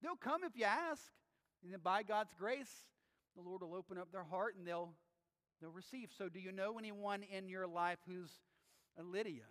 They'll 0.02 0.16
come 0.16 0.44
if 0.44 0.52
you 0.54 0.64
ask. 0.64 1.02
And 1.62 1.72
then 1.72 1.80
by 1.82 2.02
God's 2.02 2.32
grace, 2.38 2.70
the 3.34 3.42
Lord 3.42 3.62
will 3.62 3.74
open 3.74 3.98
up 3.98 4.12
their 4.12 4.22
heart 4.22 4.54
and 4.56 4.66
they'll, 4.66 4.92
they'll 5.60 5.70
receive. 5.70 6.10
So, 6.16 6.28
do 6.28 6.38
you 6.38 6.52
know 6.52 6.78
anyone 6.78 7.22
in 7.22 7.48
your 7.48 7.66
life 7.66 7.98
who's 8.06 8.30
a 8.98 9.02
Lydia? 9.02 9.48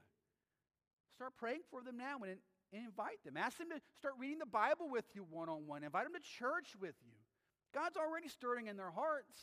Start 1.15 1.33
praying 1.37 1.61
for 1.69 1.81
them 1.81 1.97
now 1.97 2.17
and, 2.21 2.37
and 2.71 2.85
invite 2.85 3.23
them. 3.25 3.35
Ask 3.35 3.57
them 3.57 3.69
to 3.69 3.81
start 3.97 4.13
reading 4.19 4.39
the 4.39 4.45
Bible 4.45 4.89
with 4.89 5.05
you 5.13 5.25
one 5.29 5.49
on 5.49 5.67
one. 5.67 5.83
Invite 5.83 6.05
them 6.05 6.13
to 6.13 6.39
church 6.39 6.75
with 6.79 6.95
you. 7.05 7.17
God's 7.73 7.97
already 7.97 8.29
stirring 8.29 8.67
in 8.67 8.77
their 8.77 8.91
hearts. 8.91 9.37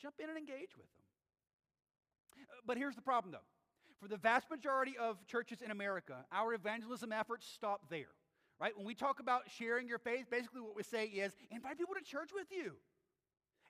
Jump 0.00 0.14
in 0.22 0.28
and 0.28 0.38
engage 0.38 0.76
with 0.76 0.88
them. 0.96 1.05
But 2.66 2.76
here's 2.76 2.96
the 2.96 3.02
problem, 3.02 3.32
though. 3.32 3.46
For 4.00 4.08
the 4.08 4.16
vast 4.16 4.50
majority 4.50 4.96
of 4.98 5.24
churches 5.26 5.62
in 5.62 5.70
America, 5.70 6.24
our 6.32 6.52
evangelism 6.54 7.12
efforts 7.12 7.46
stop 7.46 7.88
there. 7.88 8.12
Right? 8.60 8.76
When 8.76 8.86
we 8.86 8.94
talk 8.94 9.20
about 9.20 9.42
sharing 9.58 9.86
your 9.86 9.98
faith, 9.98 10.26
basically 10.30 10.62
what 10.62 10.76
we 10.76 10.82
say 10.82 11.06
is 11.06 11.32
invite 11.50 11.78
people 11.78 11.94
to 11.94 12.04
church 12.04 12.30
with 12.34 12.46
you. 12.50 12.72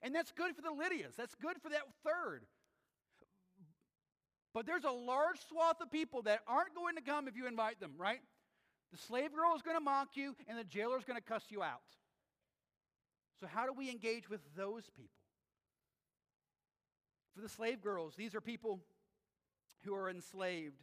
And 0.01 0.13
that's 0.13 0.31
good 0.31 0.55
for 0.55 0.61
the 0.61 0.69
Lydias. 0.69 1.15
That's 1.17 1.35
good 1.35 1.57
for 1.61 1.69
that 1.69 1.81
third. 2.05 2.45
But 4.53 4.65
there's 4.65 4.85
a 4.85 4.91
large 4.91 5.39
swath 5.49 5.81
of 5.81 5.91
people 5.91 6.21
that 6.23 6.39
aren't 6.47 6.73
going 6.73 6.95
to 6.95 7.01
come 7.01 7.27
if 7.27 7.35
you 7.35 7.47
invite 7.47 7.79
them, 7.79 7.91
right? 7.97 8.21
The 8.91 8.97
slave 8.97 9.33
girl 9.33 9.55
is 9.55 9.61
going 9.61 9.75
to 9.75 9.83
mock 9.83 10.09
you, 10.15 10.35
and 10.47 10.57
the 10.57 10.63
jailer 10.63 10.97
is 10.97 11.03
going 11.03 11.19
to 11.19 11.23
cuss 11.23 11.43
you 11.49 11.61
out. 11.61 11.81
So, 13.39 13.47
how 13.47 13.65
do 13.65 13.73
we 13.73 13.91
engage 13.91 14.29
with 14.29 14.41
those 14.55 14.89
people? 14.95 15.16
For 17.37 17.43
the 17.43 17.49
slave 17.49 17.83
girls, 17.83 18.15
these 18.17 18.33
are 18.33 18.41
people 18.41 18.79
who 19.85 19.93
are 19.93 20.09
enslaved. 20.09 20.81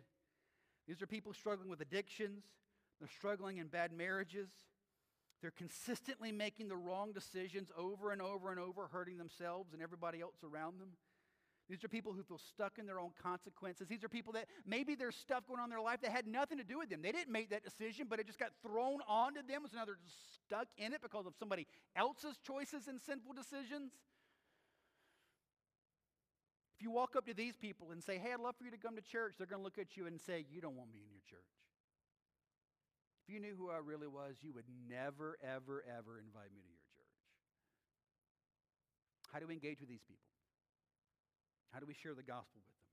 These 0.86 1.02
are 1.02 1.06
people 1.08 1.32
struggling 1.32 1.68
with 1.68 1.80
addictions, 1.80 2.44
they're 3.00 3.08
struggling 3.08 3.58
in 3.58 3.66
bad 3.66 3.90
marriages. 3.92 4.48
They're 5.42 5.50
consistently 5.50 6.30
making 6.30 6.68
the 6.68 6.76
wrong 6.76 7.12
decisions 7.12 7.70
over 7.76 8.12
and 8.12 8.22
over 8.22 8.52
and 8.52 8.60
over, 8.60 8.86
hurting 8.86 9.18
themselves 9.18 9.74
and 9.74 9.82
everybody 9.82 10.20
else 10.20 10.36
around 10.44 10.80
them. 10.80 10.90
These 11.68 11.82
are 11.82 11.88
people 11.88 12.12
who 12.12 12.22
feel 12.22 12.38
stuck 12.38 12.78
in 12.78 12.86
their 12.86 13.00
own 13.00 13.10
consequences. 13.20 13.88
These 13.88 14.04
are 14.04 14.08
people 14.08 14.34
that 14.34 14.46
maybe 14.64 14.94
there's 14.94 15.16
stuff 15.16 15.46
going 15.48 15.58
on 15.58 15.64
in 15.64 15.70
their 15.70 15.80
life 15.80 16.02
that 16.02 16.12
had 16.12 16.26
nothing 16.26 16.58
to 16.58 16.64
do 16.64 16.78
with 16.78 16.88
them. 16.88 17.02
They 17.02 17.12
didn't 17.12 17.32
make 17.32 17.50
that 17.50 17.64
decision, 17.64 18.06
but 18.08 18.20
it 18.20 18.26
just 18.26 18.38
got 18.38 18.50
thrown 18.62 19.00
onto 19.08 19.40
them. 19.42 19.62
So 19.70 19.76
now 19.76 19.84
they're 19.84 19.98
stuck 20.46 20.68
in 20.78 20.92
it 20.92 21.02
because 21.02 21.26
of 21.26 21.34
somebody 21.36 21.66
else's 21.96 22.38
choices 22.46 22.86
and 22.86 23.00
sinful 23.00 23.32
decisions. 23.32 23.92
If 26.76 26.82
you 26.82 26.90
walk 26.90 27.14
up 27.16 27.26
to 27.26 27.34
these 27.34 27.56
people 27.56 27.92
and 27.92 28.02
say, 28.02 28.18
Hey, 28.18 28.32
I'd 28.32 28.40
love 28.40 28.56
for 28.56 28.64
you 28.64 28.70
to 28.70 28.78
come 28.78 28.96
to 28.96 29.02
church, 29.02 29.34
they're 29.38 29.46
going 29.46 29.60
to 29.60 29.64
look 29.64 29.78
at 29.78 29.96
you 29.96 30.06
and 30.06 30.20
say, 30.20 30.44
You 30.50 30.60
don't 30.60 30.76
want 30.76 30.92
me 30.92 31.00
in 31.04 31.10
your 31.10 31.22
church. 31.28 31.46
If 33.26 33.32
you 33.32 33.40
knew 33.40 33.54
who 33.56 33.70
I 33.70 33.78
really 33.78 34.08
was, 34.08 34.36
you 34.42 34.52
would 34.52 34.68
never, 34.90 35.38
ever, 35.42 35.82
ever 35.88 36.18
invite 36.18 36.52
me 36.52 36.60
to 36.60 36.68
your 36.68 36.84
church. 36.92 37.14
How 39.32 39.38
do 39.38 39.46
we 39.46 39.54
engage 39.54 39.80
with 39.80 39.88
these 39.88 40.02
people? 40.06 40.28
How 41.72 41.80
do 41.80 41.86
we 41.86 41.94
share 41.94 42.14
the 42.14 42.22
gospel 42.22 42.60
with 42.60 42.76
them? 42.76 42.84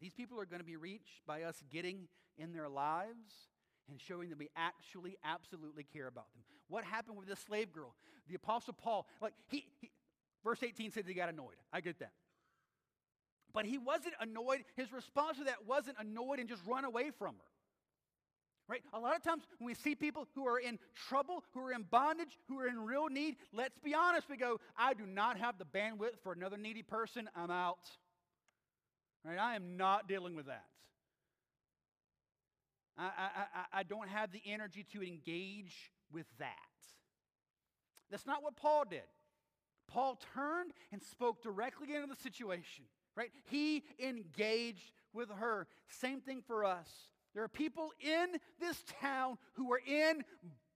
These 0.00 0.12
people 0.12 0.40
are 0.40 0.44
going 0.44 0.60
to 0.60 0.66
be 0.66 0.76
reached 0.76 1.24
by 1.26 1.42
us 1.42 1.62
getting 1.70 2.08
in 2.36 2.52
their 2.52 2.68
lives 2.68 3.48
and 3.88 4.00
showing 4.00 4.28
that 4.30 4.38
we 4.38 4.48
actually 4.56 5.16
absolutely 5.24 5.84
care 5.84 6.08
about 6.08 6.26
them. 6.34 6.42
What 6.68 6.84
happened 6.84 7.16
with 7.16 7.28
this 7.28 7.40
slave 7.40 7.72
girl? 7.72 7.94
The 8.28 8.34
apostle 8.34 8.74
Paul, 8.74 9.06
like 9.22 9.32
he, 9.48 9.64
he 9.80 9.90
verse 10.44 10.62
18 10.62 10.90
said 10.90 11.04
he 11.06 11.14
got 11.14 11.28
annoyed. 11.28 11.56
I 11.72 11.80
get 11.80 11.98
that. 12.00 12.10
But 13.56 13.64
he 13.64 13.78
wasn't 13.78 14.12
annoyed. 14.20 14.64
His 14.76 14.92
response 14.92 15.38
to 15.38 15.44
that 15.44 15.66
wasn't 15.66 15.96
annoyed 15.98 16.40
and 16.40 16.46
just 16.48 16.60
run 16.66 16.84
away 16.84 17.10
from 17.18 17.36
her. 17.36 17.50
Right? 18.68 18.82
A 18.92 19.00
lot 19.00 19.16
of 19.16 19.22
times 19.22 19.44
when 19.56 19.66
we 19.66 19.72
see 19.72 19.94
people 19.94 20.28
who 20.34 20.46
are 20.46 20.58
in 20.58 20.78
trouble, 21.08 21.42
who 21.54 21.60
are 21.60 21.72
in 21.72 21.84
bondage, 21.84 22.38
who 22.48 22.60
are 22.60 22.68
in 22.68 22.78
real 22.78 23.08
need, 23.08 23.36
let's 23.54 23.78
be 23.78 23.94
honest, 23.94 24.28
we 24.28 24.36
go, 24.36 24.60
I 24.76 24.92
do 24.92 25.06
not 25.06 25.38
have 25.38 25.56
the 25.56 25.64
bandwidth 25.64 26.18
for 26.22 26.32
another 26.32 26.58
needy 26.58 26.82
person. 26.82 27.30
I'm 27.34 27.50
out. 27.50 27.88
Right? 29.24 29.38
I 29.38 29.56
am 29.56 29.78
not 29.78 30.06
dealing 30.06 30.36
with 30.36 30.46
that. 30.46 30.66
I, 32.98 33.04
I, 33.04 33.78
I 33.80 33.82
don't 33.84 34.08
have 34.08 34.32
the 34.32 34.42
energy 34.44 34.84
to 34.92 35.02
engage 35.02 35.92
with 36.12 36.26
that. 36.40 36.52
That's 38.10 38.26
not 38.26 38.42
what 38.42 38.54
Paul 38.54 38.84
did. 38.90 39.00
Paul 39.88 40.20
turned 40.34 40.72
and 40.92 41.02
spoke 41.02 41.42
directly 41.42 41.94
into 41.94 42.06
the 42.06 42.16
situation, 42.16 42.84
right? 43.16 43.30
He 43.50 43.82
engaged 43.98 44.92
with 45.12 45.30
her. 45.30 45.66
Same 45.88 46.20
thing 46.20 46.42
for 46.46 46.64
us. 46.64 46.88
There 47.34 47.42
are 47.42 47.48
people 47.48 47.90
in 48.00 48.38
this 48.60 48.82
town 49.00 49.38
who 49.54 49.72
are 49.72 49.80
in 49.86 50.22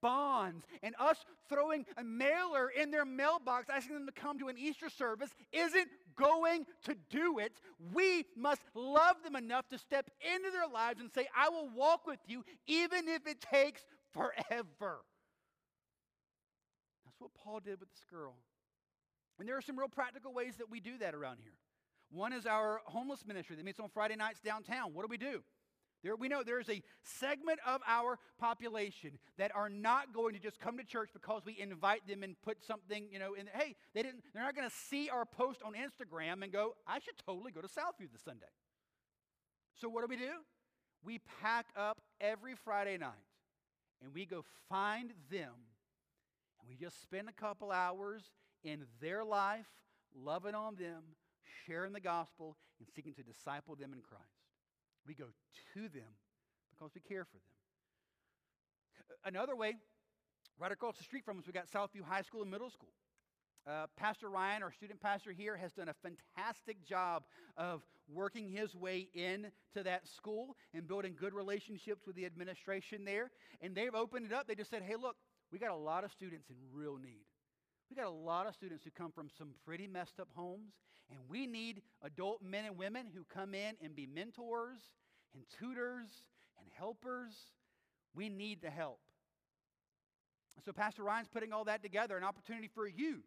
bonds, 0.03 0.65
and 0.83 0.95
us 0.99 1.19
throwing 1.49 1.85
a 1.97 2.05
mailer 2.05 2.69
in 2.71 2.91
their 2.91 3.05
mailbox 3.05 3.69
asking 3.71 3.95
them 3.95 4.07
to 4.07 4.13
come 4.13 4.39
to 4.39 4.49
an 4.49 4.57
Easter 4.59 4.89
service 4.89 5.31
isn't 5.53 5.89
going 6.17 6.65
to 6.85 6.97
do 7.11 7.39
it. 7.39 7.53
We 7.93 8.25
must 8.37 8.63
love 8.75 9.17
them 9.25 9.37
enough 9.37 9.69
to 9.69 9.79
step 9.79 10.11
into 10.35 10.51
their 10.51 10.69
lives 10.73 11.01
and 11.01 11.11
say, 11.13 11.29
I 11.37 11.49
will 11.49 11.69
walk 11.75 12.07
with 12.07 12.21
you 12.27 12.45
even 12.67 13.09
if 13.09 13.27
it 13.27 13.41
takes 13.41 13.83
forever. 14.13 15.01
That's 17.05 17.21
what 17.21 17.31
Paul 17.35 17.61
did 17.61 17.81
with 17.81 17.91
this 17.91 18.05
girl. 18.11 18.37
And 19.39 19.49
there 19.49 19.57
are 19.57 19.63
some 19.63 19.79
real 19.79 19.89
practical 19.89 20.33
ways 20.33 20.57
that 20.59 20.71
we 20.71 20.81
do 20.81 20.99
that 20.99 21.15
around 21.15 21.39
here. 21.43 21.53
One 22.11 22.33
is 22.33 22.47
our 22.47 22.81
homeless 22.87 23.25
ministry 23.27 23.57
that 23.57 23.65
meets 23.65 23.81
on 23.81 23.89
Friday 23.89 24.17
nights 24.17 24.41
downtown. 24.41 24.95
What 24.95 25.03
do 25.03 25.09
we 25.09 25.17
do? 25.17 25.43
There, 26.03 26.17
we 26.17 26.29
know 26.29 26.43
there's 26.43 26.69
a 26.71 26.83
segment 27.03 27.61
of 27.67 27.83
our 27.87 28.19
population 28.39 29.19
that 29.37 29.55
are 29.55 29.69
not 29.69 30.15
going 30.15 30.35
to 30.35 30.41
just 30.41 30.59
come 30.59 30.79
to 30.79 30.85
church 30.85 31.11
because 31.13 31.43
we 31.45 31.61
invite 31.61 32.09
them 32.09 32.23
and 32.23 32.41
put 32.43 32.65
something, 32.65 33.07
you 33.13 33.19
know, 33.19 33.35
in. 33.35 33.49
Hey, 33.53 33.77
they 33.95 34.03
didn't. 34.03 34.25
They're 34.33 34.43
not 34.43 34.57
going 34.57 34.69
to 34.69 34.75
see 34.75 35.11
our 35.11 35.27
post 35.27 35.61
on 35.63 35.75
Instagram 35.75 36.43
and 36.43 36.51
go, 36.51 36.75
"I 36.87 37.01
should 37.01 37.19
totally 37.27 37.53
go 37.53 37.61
to 37.61 37.69
Southview 37.69 38.11
this 38.11 38.23
Sunday." 38.23 38.47
So 39.75 39.89
what 39.89 40.01
do 40.03 40.07
we 40.09 40.17
do? 40.17 40.33
We 41.03 41.21
pack 41.43 41.67
up 41.77 42.01
every 42.21 42.55
Friday 42.55 42.97
night 42.97 43.13
and 44.03 44.13
we 44.15 44.27
go 44.27 44.45
find 44.69 45.13
them 45.31 45.53
and 46.61 46.69
we 46.69 46.77
just 46.77 47.01
spend 47.01 47.29
a 47.29 47.33
couple 47.33 47.71
hours 47.71 48.23
in 48.63 48.85
their 49.01 49.25
life, 49.25 49.67
loving 50.15 50.55
on 50.55 50.77
them, 50.77 51.03
sharing 51.67 51.93
the 51.93 52.01
gospel, 52.01 52.57
and 52.79 52.89
seeking 52.95 53.15
to 53.15 53.23
disciple 53.23 53.77
them 53.77 53.93
in 53.93 54.01
Christ. 54.01 54.25
We 55.07 55.15
go 55.15 55.27
to 55.75 55.81
them 55.81 56.13
because 56.71 56.93
we 56.95 57.01
care 57.01 57.25
for 57.25 57.37
them. 57.37 57.43
Another 59.25 59.57
way, 59.57 59.77
right 60.59 60.73
across 60.73 60.97
the 60.97 61.05
street 61.05 61.25
from 61.25 61.39
us, 61.39 61.47
we 61.47 61.53
got 61.53 61.71
Southview 61.71 62.03
High 62.03 62.23
School 62.23 62.43
and 62.43 62.51
Middle 62.51 62.71
School. 62.71 62.93
Uh, 63.67 63.87
pastor 63.97 64.31
Ryan, 64.31 64.63
our 64.63 64.73
student 64.73 65.01
pastor 65.01 65.33
here, 65.33 65.57
has 65.57 65.73
done 65.73 65.89
a 65.89 65.95
fantastic 66.03 66.83
job 66.87 67.25
of 67.57 67.83
working 68.09 68.49
his 68.49 68.75
way 68.75 69.09
into 69.13 69.83
that 69.85 70.09
school 70.09 70.57
and 70.73 70.89
building 70.89 71.15
good 71.19 71.35
relationships 71.35 72.07
with 72.07 72.17
the 72.17 72.25
administration 72.25 73.05
there. 73.05 73.31
And 73.61 73.75
they've 73.75 73.95
opened 73.95 74.27
it 74.27 74.33
up. 74.33 74.49
They 74.49 74.55
just 74.55 74.71
said, 74.71 74.83
hey, 74.83 74.97
look, 75.01 75.17
we 75.53 75.59
got 75.59 75.71
a 75.71 75.77
lot 75.77 76.05
of 76.05 76.13
students 76.13 76.49
in 76.49 76.57
real 76.73 76.97
need. 76.97 77.27
We 77.91 77.97
got 77.97 78.07
a 78.07 78.11
lot 78.11 78.47
of 78.47 78.55
students 78.55 78.85
who 78.85 78.91
come 78.91 79.13
from 79.13 79.29
some 79.37 79.51
pretty 79.67 79.87
messed 79.87 80.21
up 80.21 80.29
homes, 80.35 80.73
and 81.11 81.19
we 81.29 81.47
need 81.47 81.83
adult 82.03 82.43
men 82.43 82.65
and 82.65 82.77
women 82.77 83.07
who 83.15 83.25
come 83.33 83.55
in 83.55 83.75
and 83.83 83.95
be 83.95 84.07
mentors 84.07 84.79
and 85.35 85.43
tutors 85.59 86.09
and 86.59 86.69
helpers. 86.77 87.33
We 88.15 88.29
need 88.29 88.63
the 88.63 88.71
help. 88.71 89.01
So, 90.65 90.73
Pastor 90.73 91.03
Ryan's 91.03 91.29
putting 91.29 91.53
all 91.53 91.65
that 91.65 91.83
together 91.83 92.17
an 92.17 92.25
opportunity 92.25 92.69
for 92.75 92.87
you, 92.87 93.21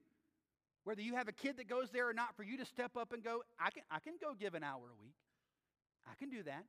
whether 0.83 1.01
you 1.01 1.15
have 1.15 1.27
a 1.27 1.31
kid 1.31 1.57
that 1.57 1.67
goes 1.67 1.89
there 1.91 2.07
or 2.07 2.13
not, 2.13 2.35
for 2.35 2.43
you 2.43 2.57
to 2.57 2.65
step 2.65 2.95
up 2.95 3.11
and 3.11 3.23
go, 3.23 3.41
I 3.59 3.71
can, 3.71 3.83
I 3.89 3.99
can 3.99 4.13
go 4.21 4.33
give 4.39 4.53
an 4.53 4.63
hour 4.63 4.83
a 4.83 5.01
week. 5.01 5.15
I 6.09 6.15
can 6.15 6.29
do 6.29 6.43
that. 6.43 6.65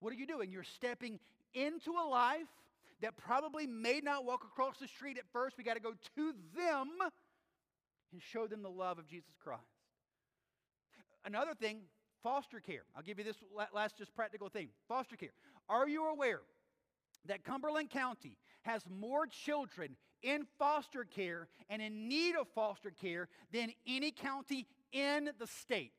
What 0.00 0.12
are 0.12 0.16
you 0.16 0.26
doing? 0.26 0.50
You're 0.50 0.62
stepping 0.62 1.18
into 1.52 1.90
a 1.90 2.06
life 2.08 2.46
that 3.02 3.16
probably 3.16 3.66
may 3.66 4.00
not 4.02 4.24
walk 4.24 4.44
across 4.44 4.78
the 4.78 4.88
street 4.88 5.18
at 5.18 5.24
first. 5.32 5.58
We 5.58 5.64
got 5.64 5.74
to 5.74 5.80
go 5.80 5.92
to 5.92 6.32
them 6.56 6.88
and 8.12 8.22
show 8.22 8.46
them 8.46 8.62
the 8.62 8.70
love 8.70 8.98
of 8.98 9.06
Jesus 9.06 9.34
Christ. 9.42 9.62
Another 11.24 11.54
thing, 11.54 11.80
foster 12.22 12.60
care. 12.60 12.82
I'll 12.96 13.02
give 13.02 13.18
you 13.18 13.24
this 13.24 13.36
last 13.74 13.96
just 13.96 14.14
practical 14.14 14.48
thing. 14.48 14.68
Foster 14.88 15.16
care. 15.16 15.32
Are 15.68 15.88
you 15.88 16.06
aware 16.06 16.40
that 17.26 17.44
Cumberland 17.44 17.90
County 17.90 18.36
has 18.62 18.82
more 18.88 19.26
children 19.26 19.96
in 20.22 20.46
foster 20.58 21.04
care 21.04 21.48
and 21.68 21.80
in 21.80 22.08
need 22.08 22.34
of 22.36 22.48
foster 22.54 22.90
care 22.90 23.28
than 23.52 23.72
any 23.86 24.10
county 24.10 24.66
in 24.92 25.30
the 25.38 25.46
state? 25.46 25.92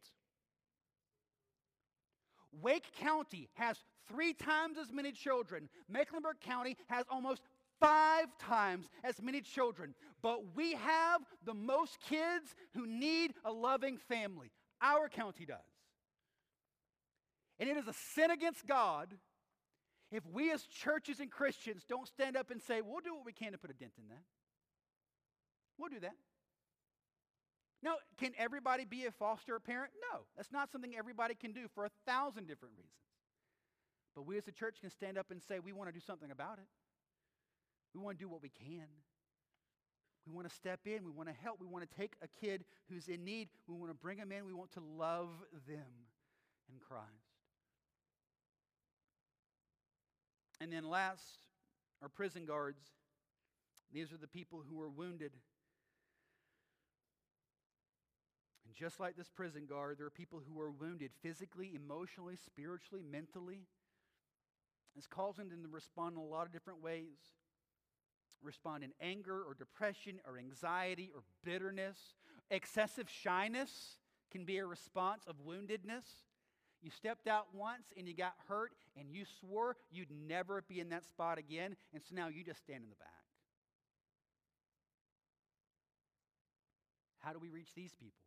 Wake 2.62 2.92
County 3.00 3.50
has 3.54 3.78
three 4.08 4.34
times 4.34 4.78
as 4.78 4.92
many 4.92 5.12
children. 5.12 5.70
Mecklenburg 5.88 6.40
County 6.42 6.76
has 6.88 7.06
almost 7.10 7.44
five 7.80 8.26
times 8.40 8.90
as 9.04 9.22
many 9.22 9.42
children. 9.42 9.94
But 10.22 10.56
we 10.56 10.74
have 10.74 11.22
the 11.46 11.54
most 11.54 12.00
kids 12.02 12.56
who 12.76 12.86
need 12.86 13.34
a 13.46 13.52
loving 13.52 13.98
family. 13.98 14.52
Our 14.82 15.10
county 15.10 15.46
does. 15.46 15.58
And 17.60 17.70
it 17.70 17.78
is 17.78 17.88
a 17.88 17.94
sin 17.94 18.32
against 18.32 18.66
God 18.66 19.14
if 20.12 20.26
we 20.26 20.52
as 20.52 20.64
churches 20.64 21.20
and 21.20 21.30
Christians 21.30 21.84
don't 21.88 22.08
stand 22.08 22.36
up 22.36 22.50
and 22.52 22.62
say, 22.62 22.82
we'll 22.82 23.02
do 23.02 23.14
what 23.14 23.26
we 23.26 23.34
can 23.34 23.52
to 23.52 23.58
put 23.58 23.70
a 23.70 23.74
dent 23.74 23.92
in 23.98 24.08
that. 24.10 24.24
We'll 25.78 25.90
do 25.90 26.00
that. 26.00 26.16
Now, 27.82 27.96
can 28.18 28.32
everybody 28.38 28.86
be 28.86 29.06
a 29.06 29.12
foster 29.12 29.60
parent? 29.60 29.92
No, 30.12 30.22
that's 30.36 30.52
not 30.52 30.72
something 30.72 30.96
everybody 30.98 31.36
can 31.36 31.52
do 31.52 31.68
for 31.74 31.86
a 31.86 31.92
thousand 32.06 32.48
different 32.48 32.76
reasons. 32.76 32.94
But 34.16 34.26
we 34.26 34.38
as 34.38 34.48
a 34.48 34.52
church 34.52 34.78
can 34.82 34.90
stand 34.90 35.18
up 35.18 35.28
and 35.32 35.42
say, 35.42 35.60
we 35.60 35.72
want 35.72 35.90
to 35.90 35.94
do 35.94 36.04
something 36.06 36.32
about 36.32 36.58
it. 36.58 36.68
We 37.94 38.02
want 38.02 38.18
to 38.18 38.24
do 38.24 38.30
what 38.30 38.42
we 38.42 38.50
can. 38.50 38.88
We 40.28 40.34
want 40.34 40.48
to 40.48 40.54
step 40.54 40.82
in. 40.86 41.04
We 41.06 41.12
want 41.12 41.30
to 41.30 41.36
help. 41.42 41.60
We 41.60 41.68
want 41.68 41.90
to 41.90 41.98
take 41.98 42.14
a 42.22 42.28
kid 42.40 42.64
who's 42.90 43.08
in 43.08 43.24
need. 43.24 43.50
We 43.68 43.76
want 43.76 43.92
to 43.92 43.96
bring 43.96 44.18
them 44.18 44.32
in. 44.32 44.46
We 44.46 44.54
want 44.54 44.72
to 44.74 44.82
love 44.98 45.30
them 45.68 45.88
in 46.72 46.80
Christ. 46.80 47.06
And 50.62 50.72
then 50.72 50.84
last, 50.84 51.24
our 52.02 52.10
prison 52.10 52.46
guards. 52.46 52.82
These 53.92 54.12
are 54.12 54.18
the 54.18 54.28
people 54.28 54.64
who 54.70 54.76
were 54.76 54.90
wounded. 54.90 55.32
And 58.66 58.76
just 58.76 59.00
like 59.00 59.16
this 59.16 59.30
prison 59.30 59.66
guard, 59.68 59.98
there 59.98 60.06
are 60.06 60.12
people 60.12 60.42
who 60.48 60.60
are 60.62 60.70
wounded 60.70 61.12
physically, 61.24 61.72
emotionally, 61.74 62.36
spiritually, 62.36 63.04
mentally. 63.10 63.62
It's 64.96 65.08
causing 65.08 65.50
them 65.50 65.64
to 65.64 65.70
respond 65.70 66.18
in 66.18 66.22
a 66.22 66.26
lot 66.26 66.46
of 66.46 66.52
different 66.52 66.84
ways 66.84 67.18
respond 68.44 68.84
in 68.84 68.92
anger 69.02 69.44
or 69.44 69.54
depression 69.54 70.20
or 70.28 70.38
anxiety 70.38 71.12
or 71.14 71.22
bitterness. 71.44 71.98
Excessive 72.52 73.10
shyness 73.10 73.98
can 74.32 74.46
be 74.46 74.58
a 74.58 74.66
response 74.66 75.26
of 75.28 75.36
woundedness. 75.46 76.06
You 76.82 76.92
stepped 76.92 77.28
out 77.28 77.48
once 77.54 77.92
and 77.98 78.08
you 78.08 78.16
got 78.16 78.36
hurt 78.48 78.72
and 78.98 79.12
you 79.12 79.26
swore 79.40 79.76
you'd 79.92 80.12
never 80.12 80.64
be 80.68 80.80
in 80.80 80.90
that 80.90 81.06
spot 81.06 81.38
again, 81.38 81.76
and 81.94 82.02
so 82.04 82.16
now 82.16 82.28
you 82.28 82.44
just 82.44 82.62
stand 82.62 82.84
in 82.84 82.90
the 82.90 82.96
back. 82.96 83.10
How 87.20 87.34
do 87.34 87.40
we 87.40 87.50
reach 87.50 87.74
these 87.76 87.94
people? 87.94 88.24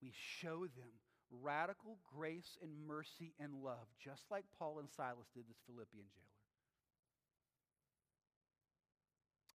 We 0.00 0.12
show 0.14 0.60
them 0.60 0.92
radical 1.42 1.98
grace 2.14 2.58
and 2.62 2.70
mercy 2.86 3.34
and 3.40 3.54
love, 3.64 3.86
just 4.02 4.30
like 4.30 4.44
Paul 4.58 4.78
and 4.78 4.88
Silas 4.90 5.28
did 5.34 5.44
this 5.48 5.58
Philippian 5.66 6.04
jailer. 6.14 6.31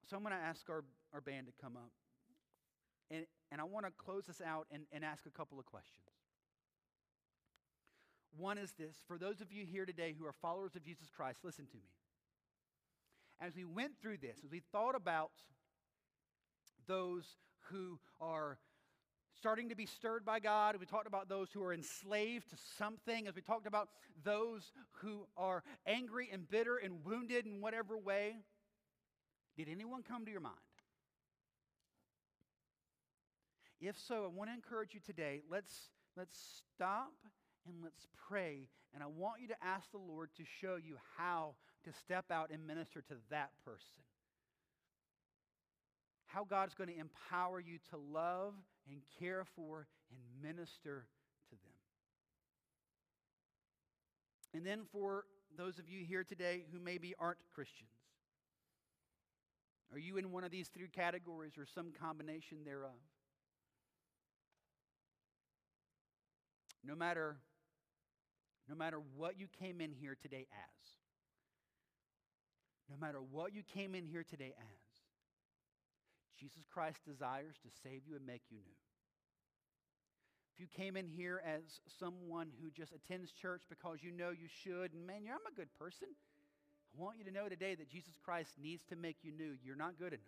So 0.10 0.16
I'm 0.16 0.24
going 0.24 0.34
to 0.34 0.42
ask 0.42 0.70
our, 0.70 0.84
our 1.14 1.22
band 1.22 1.48
to 1.48 1.54
come 1.62 1.76
up. 1.76 1.92
And, 3.12 3.26
and 3.52 3.62
I 3.62 3.64
want 3.66 3.86
to 3.86 3.92
close 3.98 4.26
this 4.26 4.42
out 4.42 4.68
and, 4.72 4.84
and 4.92 5.04
ask 5.04 5.26
a 5.26 5.30
couple 5.30 5.60
of 5.60 5.66
questions. 5.66 6.06
One 8.38 8.58
is 8.58 8.74
this 8.78 8.98
for 9.08 9.18
those 9.18 9.42
of 9.42 9.52
you 9.52 9.66
here 9.66 9.86
today 9.86 10.14
who 10.18 10.26
are 10.26 10.34
followers 10.34 10.76
of 10.76 10.84
Jesus 10.84 11.08
Christ, 11.16 11.40
listen 11.44 11.66
to 11.68 11.78
me. 11.78 11.90
As 13.40 13.56
we 13.56 13.66
went 13.66 13.94
through 14.02 14.18
this, 14.18 14.38
as 14.44 14.52
we 14.52 14.62
thought 14.72 14.96
about 14.96 15.32
those 16.88 17.26
who 17.70 18.00
are 18.22 18.58
starting 19.38 19.70
to 19.70 19.76
be 19.76 19.86
stirred 19.86 20.26
by 20.26 20.40
God. 20.40 20.76
We 20.80 20.86
talked 20.86 21.08
about 21.08 21.30
those 21.30 21.50
who 21.52 21.64
are 21.64 21.74
enslaved 21.74 22.50
to 22.50 22.56
something. 22.78 23.28
As 23.28 23.36
we 23.36 23.42
talked 23.42 23.68
about 23.68 23.90
those 24.24 24.72
who 24.94 25.28
are 25.38 25.64
angry 25.86 26.30
and 26.32 26.50
bitter 26.50 26.78
and 26.78 27.06
wounded 27.06 27.46
in 27.46 27.62
whatever 27.62 27.98
way. 27.98 28.38
Did 29.58 29.70
anyone 29.70 30.04
come 30.04 30.24
to 30.26 30.32
your 30.32 30.40
mind? 30.40 30.56
If 33.82 33.98
so, 33.98 34.24
I 34.24 34.28
want 34.28 34.50
to 34.50 34.54
encourage 34.54 34.94
you 34.94 35.00
today. 35.06 35.42
Let's, 35.50 35.90
let's 36.16 36.62
stop 36.76 37.14
and 37.68 37.76
let's 37.84 38.08
pray. 38.28 38.68
And 38.94 39.04
I 39.04 39.08
want 39.08 39.42
you 39.42 39.48
to 39.50 39.56
ask 39.64 39.92
the 39.92 39.98
Lord 39.98 40.30
to 40.38 40.44
show 40.62 40.78
you 40.78 40.96
how 41.18 41.56
to 41.84 41.92
step 41.94 42.26
out 42.32 42.52
and 42.52 42.66
minister 42.66 43.02
to 43.02 43.16
that 43.30 43.52
person. 43.66 44.04
How 46.28 46.44
God's 46.44 46.74
going 46.76 46.90
to 46.90 47.00
empower 47.00 47.60
you 47.60 47.78
to 47.90 47.98
love 47.98 48.54
and 48.90 49.02
care 49.20 49.46
for 49.56 49.88
and 50.12 50.20
minister 50.42 51.06
to 51.50 51.56
them. 51.56 51.74
And 54.54 54.66
then 54.66 54.82
for 54.92 55.26
those 55.58 55.80
of 55.80 55.90
you 55.90 56.06
here 56.06 56.24
today 56.24 56.66
who 56.72 56.80
maybe 56.80 57.14
aren't 57.20 57.38
Christians, 57.54 57.90
are 59.94 60.00
you 60.00 60.18
in 60.18 60.32
one 60.32 60.44
of 60.44 60.52
these 60.52 60.68
three 60.68 60.90
categories 60.90 61.54
or 61.58 61.66
some 61.66 61.92
combination 62.00 62.60
thereof? 62.66 63.00
No 66.84 66.96
matter, 66.96 67.38
no 68.70 68.76
matter 68.76 69.00
what 69.16 69.40
you 69.40 69.48
came 69.60 69.82
in 69.82 69.92
here 69.92 70.18
today 70.22 70.48
as, 70.52 70.90
no 72.90 72.96
matter 73.00 73.20
what 73.20 73.54
you 73.54 73.64
came 73.64 73.96
in 73.96 74.06
here 74.06 74.24
today 74.24 74.54
as, 74.58 74.88
Jesus 76.40 76.66
Christ 76.72 77.00
desires 77.06 77.56
to 77.64 77.70
save 77.84 78.02
you 78.08 78.16
and 78.16 78.26
make 78.26 78.44
you 78.50 78.58
new. 78.58 78.78
If 80.54 80.62
you 80.62 80.68
came 80.68 80.98
in 80.98 81.08
here 81.08 81.42
as 81.46 81.62
someone 82.00 82.50
who 82.62 82.72
just 82.72 82.92
attends 82.92 83.32
church 83.32 83.64
because 83.70 84.00
you 84.02 84.12
know 84.12 84.30
you 84.30 84.48
should, 84.64 84.94
and 84.94 85.06
man, 85.06 85.22
I'm 85.30 85.52
a 85.52 85.56
good 85.56 85.70
person, 85.78 86.08
I 86.98 87.04
want 87.04 87.18
you 87.20 87.26
to 87.26 87.32
know 87.32 87.48
today 87.48 87.76
that 87.76 87.90
Jesus 87.90 88.14
Christ 88.26 88.54
needs 88.62 88.84
to 88.90 88.96
make 88.96 89.18
you 89.22 89.32
new. 89.32 89.52
You're 89.64 89.76
not 89.76 90.00
good 90.00 90.14
enough. 90.14 90.26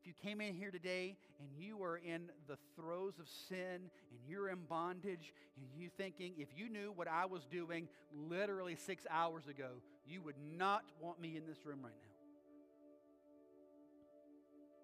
If 0.00 0.08
you 0.08 0.14
came 0.20 0.40
in 0.40 0.54
here 0.54 0.72
today 0.72 1.16
and 1.38 1.48
you 1.56 1.82
are 1.84 1.96
in 1.96 2.28
the 2.48 2.56
throes 2.74 3.14
of 3.20 3.28
sin 3.48 3.88
and 4.10 4.18
you're 4.28 4.48
in 4.48 4.58
bondage 4.68 5.32
and 5.56 5.66
you 5.76 5.88
thinking, 5.96 6.34
if 6.38 6.48
you 6.56 6.68
knew 6.68 6.92
what 6.96 7.06
I 7.06 7.24
was 7.26 7.46
doing 7.46 7.88
literally 8.12 8.74
six 8.74 9.06
hours 9.08 9.46
ago, 9.46 9.68
you 10.06 10.20
would 10.22 10.34
not 10.58 10.82
want 11.00 11.20
me 11.20 11.36
in 11.36 11.46
this 11.46 11.64
room 11.64 11.78
right 11.82 11.92
now. 11.94 12.08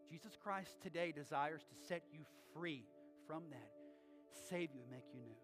Jesus 0.09 0.39
Christ 0.41 0.71
today 0.83 1.13
desires 1.13 1.63
to 1.63 1.87
set 1.89 2.03
you 2.13 2.21
free 2.55 2.85
from 3.27 3.43
that, 3.51 3.71
save 4.49 4.71
you, 4.73 4.81
and 4.83 4.91
make 4.91 5.05
you 5.13 5.21
new. 5.21 5.35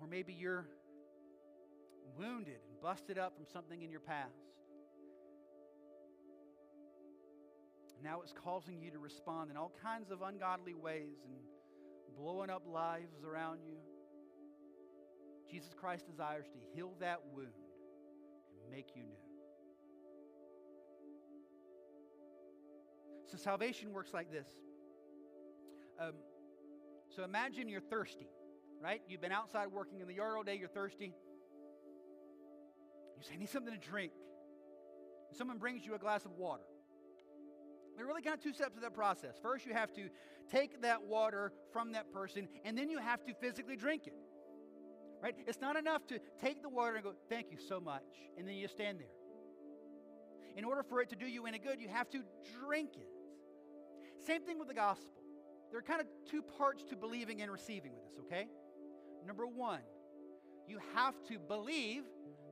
Or 0.00 0.06
maybe 0.06 0.32
you're 0.32 0.66
wounded 2.18 2.58
and 2.68 2.80
busted 2.82 3.18
up 3.18 3.36
from 3.36 3.46
something 3.52 3.82
in 3.82 3.90
your 3.90 4.00
past. 4.00 4.48
Now 8.02 8.20
it's 8.22 8.32
causing 8.32 8.80
you 8.80 8.90
to 8.92 8.98
respond 8.98 9.50
in 9.50 9.56
all 9.56 9.72
kinds 9.82 10.10
of 10.10 10.22
ungodly 10.22 10.74
ways 10.74 11.16
and 11.24 11.34
blowing 12.16 12.50
up 12.50 12.62
lives 12.66 13.24
around 13.24 13.60
you. 13.66 13.76
Jesus 15.50 15.70
Christ 15.74 16.06
desires 16.06 16.46
to 16.46 16.58
heal 16.74 16.92
that 17.00 17.20
wound 17.34 17.48
and 18.62 18.70
make 18.70 18.88
you 18.94 19.02
new. 19.02 19.16
So 23.30 23.36
salvation 23.36 23.92
works 23.92 24.14
like 24.14 24.30
this. 24.30 24.46
Um, 26.00 26.12
so 27.14 27.24
imagine 27.24 27.68
you're 27.68 27.80
thirsty, 27.80 28.28
right? 28.82 29.02
You've 29.08 29.20
been 29.20 29.32
outside 29.32 29.68
working 29.72 30.00
in 30.00 30.06
the 30.06 30.14
yard 30.14 30.36
all 30.36 30.44
day, 30.44 30.56
you're 30.56 30.68
thirsty. 30.68 31.12
You 33.18 33.24
say, 33.24 33.34
I 33.34 33.38
need 33.38 33.50
something 33.50 33.72
to 33.72 33.80
drink. 33.80 34.12
And 35.28 35.36
someone 35.36 35.58
brings 35.58 35.84
you 35.84 35.94
a 35.94 35.98
glass 35.98 36.24
of 36.24 36.32
water. 36.32 36.62
There 37.96 38.04
are 38.04 38.08
really 38.08 38.22
kind 38.22 38.34
of 38.34 38.42
two 38.42 38.52
steps 38.52 38.76
to 38.76 38.80
that 38.82 38.94
process. 38.94 39.34
First, 39.42 39.66
you 39.66 39.74
have 39.74 39.92
to 39.94 40.08
take 40.50 40.82
that 40.82 41.02
water 41.02 41.52
from 41.72 41.92
that 41.92 42.12
person, 42.12 42.48
and 42.64 42.78
then 42.78 42.88
you 42.88 42.98
have 42.98 43.24
to 43.26 43.34
physically 43.34 43.76
drink 43.76 44.06
it. 44.06 44.14
Right? 45.20 45.34
It's 45.48 45.60
not 45.60 45.76
enough 45.76 46.06
to 46.06 46.20
take 46.40 46.62
the 46.62 46.68
water 46.68 46.94
and 46.94 47.02
go, 47.02 47.12
thank 47.28 47.50
you 47.50 47.58
so 47.58 47.80
much, 47.80 48.04
and 48.38 48.46
then 48.46 48.54
you 48.54 48.68
stand 48.68 49.00
there. 49.00 49.08
In 50.56 50.64
order 50.64 50.84
for 50.84 51.00
it 51.00 51.08
to 51.10 51.16
do 51.16 51.26
you 51.26 51.46
any 51.46 51.58
good, 51.58 51.80
you 51.80 51.88
have 51.88 52.08
to 52.10 52.22
drink 52.64 52.90
it. 52.94 53.08
Same 54.24 54.42
thing 54.42 54.60
with 54.60 54.68
the 54.68 54.74
gospel. 54.74 55.22
There 55.70 55.80
are 55.80 55.82
kind 55.82 56.00
of 56.00 56.06
two 56.30 56.40
parts 56.40 56.84
to 56.84 56.96
believing 56.96 57.42
and 57.42 57.50
receiving 57.50 57.92
with 57.94 58.04
this, 58.04 58.18
okay? 58.26 58.46
Number 59.26 59.46
one, 59.46 59.80
you 60.68 60.78
have 60.94 61.14
to 61.28 61.38
believe 61.38 62.04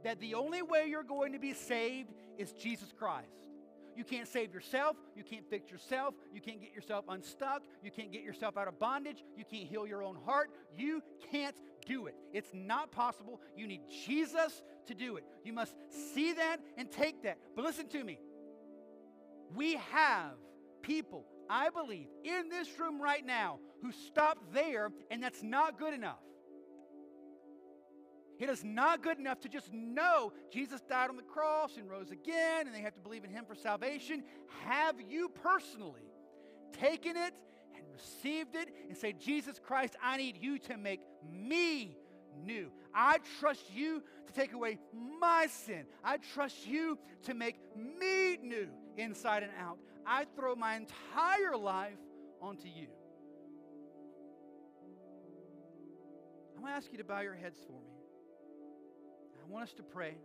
that 0.04 0.20
the 0.20 0.34
only 0.34 0.62
way 0.62 0.86
you're 0.88 1.02
going 1.02 1.32
to 1.32 1.38
be 1.38 1.52
saved 1.52 2.12
is 2.38 2.52
Jesus 2.52 2.92
Christ. 2.96 3.28
You 3.96 4.04
can't 4.04 4.28
save 4.28 4.52
yourself. 4.52 4.96
You 5.16 5.24
can't 5.24 5.48
fix 5.48 5.70
yourself. 5.70 6.14
You 6.32 6.40
can't 6.40 6.60
get 6.60 6.74
yourself 6.74 7.06
unstuck. 7.08 7.62
You 7.82 7.90
can't 7.90 8.12
get 8.12 8.22
yourself 8.22 8.58
out 8.58 8.68
of 8.68 8.78
bondage. 8.78 9.24
You 9.38 9.44
can't 9.50 9.66
heal 9.66 9.86
your 9.86 10.02
own 10.02 10.16
heart. 10.26 10.50
You 10.76 11.02
can't 11.32 11.56
do 11.86 12.06
it. 12.06 12.14
It's 12.34 12.50
not 12.52 12.92
possible. 12.92 13.40
You 13.56 13.66
need 13.66 13.80
Jesus 14.04 14.62
to 14.86 14.94
do 14.94 15.16
it. 15.16 15.24
You 15.44 15.54
must 15.54 15.74
see 16.14 16.34
that 16.34 16.58
and 16.76 16.90
take 16.90 17.22
that. 17.22 17.38
But 17.54 17.64
listen 17.64 17.88
to 17.88 18.04
me. 18.04 18.18
We 19.54 19.76
have 19.92 20.32
people, 20.82 21.24
I 21.48 21.70
believe, 21.70 22.08
in 22.22 22.50
this 22.50 22.68
room 22.78 23.00
right 23.00 23.24
now 23.24 23.60
who 23.82 23.92
stop 23.92 24.38
there, 24.52 24.90
and 25.10 25.22
that's 25.22 25.42
not 25.42 25.78
good 25.78 25.94
enough. 25.94 26.20
It 28.38 28.50
is 28.50 28.62
not 28.62 29.02
good 29.02 29.18
enough 29.18 29.40
to 29.40 29.48
just 29.48 29.72
know 29.72 30.32
Jesus 30.52 30.80
died 30.82 31.08
on 31.08 31.16
the 31.16 31.22
cross 31.22 31.76
and 31.76 31.88
rose 31.88 32.10
again, 32.10 32.66
and 32.66 32.74
they 32.74 32.80
have 32.80 32.94
to 32.94 33.00
believe 33.00 33.24
in 33.24 33.30
him 33.30 33.44
for 33.46 33.54
salvation. 33.54 34.22
Have 34.64 34.96
you 35.00 35.30
personally 35.30 36.12
taken 36.72 37.16
it 37.16 37.32
and 37.74 37.84
received 37.92 38.54
it 38.54 38.68
and 38.88 38.96
say, 38.96 39.12
Jesus 39.12 39.58
Christ, 39.58 39.96
I 40.02 40.18
need 40.18 40.36
you 40.40 40.58
to 40.60 40.76
make 40.76 41.00
me 41.30 41.96
new. 42.44 42.70
I 42.94 43.18
trust 43.40 43.64
you 43.72 44.02
to 44.26 44.32
take 44.32 44.52
away 44.52 44.78
my 45.20 45.46
sin. 45.46 45.86
I 46.04 46.18
trust 46.34 46.66
you 46.66 46.98
to 47.24 47.34
make 47.34 47.56
me 47.74 48.36
new 48.42 48.68
inside 48.96 49.42
and 49.42 49.52
out. 49.60 49.78
I 50.06 50.26
throw 50.36 50.54
my 50.54 50.76
entire 50.76 51.56
life 51.56 51.98
onto 52.40 52.68
you. 52.68 52.88
I'm 56.54 56.62
going 56.62 56.72
to 56.72 56.76
ask 56.76 56.92
you 56.92 56.98
to 56.98 57.04
bow 57.04 57.20
your 57.20 57.34
heads 57.34 57.58
for 57.66 57.72
me. 57.72 57.95
I 59.46 59.52
want 59.52 59.64
us 59.64 59.74
to 59.74 59.82
pray. 59.82 60.16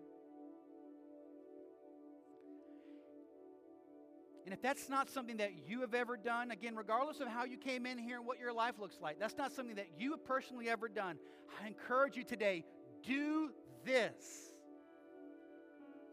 And 4.45 4.53
if 4.53 4.61
that's 4.61 4.89
not 4.89 5.09
something 5.09 5.37
that 5.37 5.51
you 5.67 5.81
have 5.81 5.93
ever 5.93 6.17
done, 6.17 6.49
again, 6.49 6.75
regardless 6.75 7.19
of 7.19 7.27
how 7.27 7.45
you 7.45 7.57
came 7.57 7.85
in 7.85 7.97
here 7.97 8.17
and 8.17 8.25
what 8.25 8.39
your 8.39 8.51
life 8.51 8.79
looks 8.79 8.97
like, 8.99 9.19
that's 9.19 9.37
not 9.37 9.53
something 9.53 9.75
that 9.75 9.89
you 9.97 10.11
have 10.11 10.25
personally 10.25 10.67
ever 10.69 10.89
done. 10.89 11.17
I 11.63 11.67
encourage 11.67 12.17
you 12.17 12.23
today 12.23 12.65
do 13.05 13.51
this. 13.85 14.50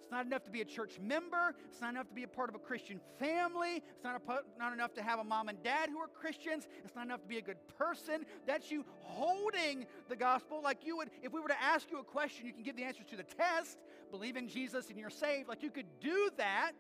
It's 0.09 0.13
not 0.15 0.25
enough 0.25 0.45
to 0.45 0.51
be 0.51 0.63
a 0.63 0.65
church 0.65 0.99
member. 1.03 1.55
It's 1.71 1.83
not 1.83 1.91
enough 1.91 2.09
to 2.09 2.15
be 2.15 2.23
a 2.23 2.29
part 2.29 2.49
of 2.49 2.55
a 2.55 2.59
Christian 2.59 2.99
family. 3.19 3.83
It's 3.95 4.03
not, 4.03 4.19
a, 4.27 4.59
not 4.59 4.73
enough 4.73 4.95
to 4.95 5.03
have 5.03 5.19
a 5.19 5.25
mom 5.25 5.51
and 5.51 5.63
dad 5.63 5.91
who 5.91 5.99
are 5.99 6.07
Christians. 6.07 6.67
It's 6.83 6.97
not 6.97 7.05
enough 7.05 7.21
to 7.21 7.29
be 7.29 7.37
a 7.37 7.43
good 7.43 7.59
person. 7.77 8.25
That's 8.47 8.71
you 8.71 8.87
holding 9.03 9.85
the 10.09 10.17
gospel 10.17 10.63
like 10.65 10.87
you 10.87 10.97
would, 10.97 11.11
if 11.23 11.35
we 11.35 11.41
were 11.41 11.49
to 11.49 11.63
ask 11.63 11.91
you 11.91 11.99
a 11.99 12.03
question, 12.03 12.47
you 12.47 12.55
can 12.55 12.63
give 12.63 12.75
the 12.75 12.85
answers 12.85 13.05
to 13.11 13.17
the 13.17 13.23
test. 13.23 13.77
Believe 14.11 14.39
in 14.39 14.49
Jesus 14.49 14.89
and 14.89 14.99
you're 14.99 15.11
saved. 15.11 15.47
Like 15.47 15.63
you 15.63 15.69
could 15.69 16.01
do 16.01 16.31
that. 16.39 16.73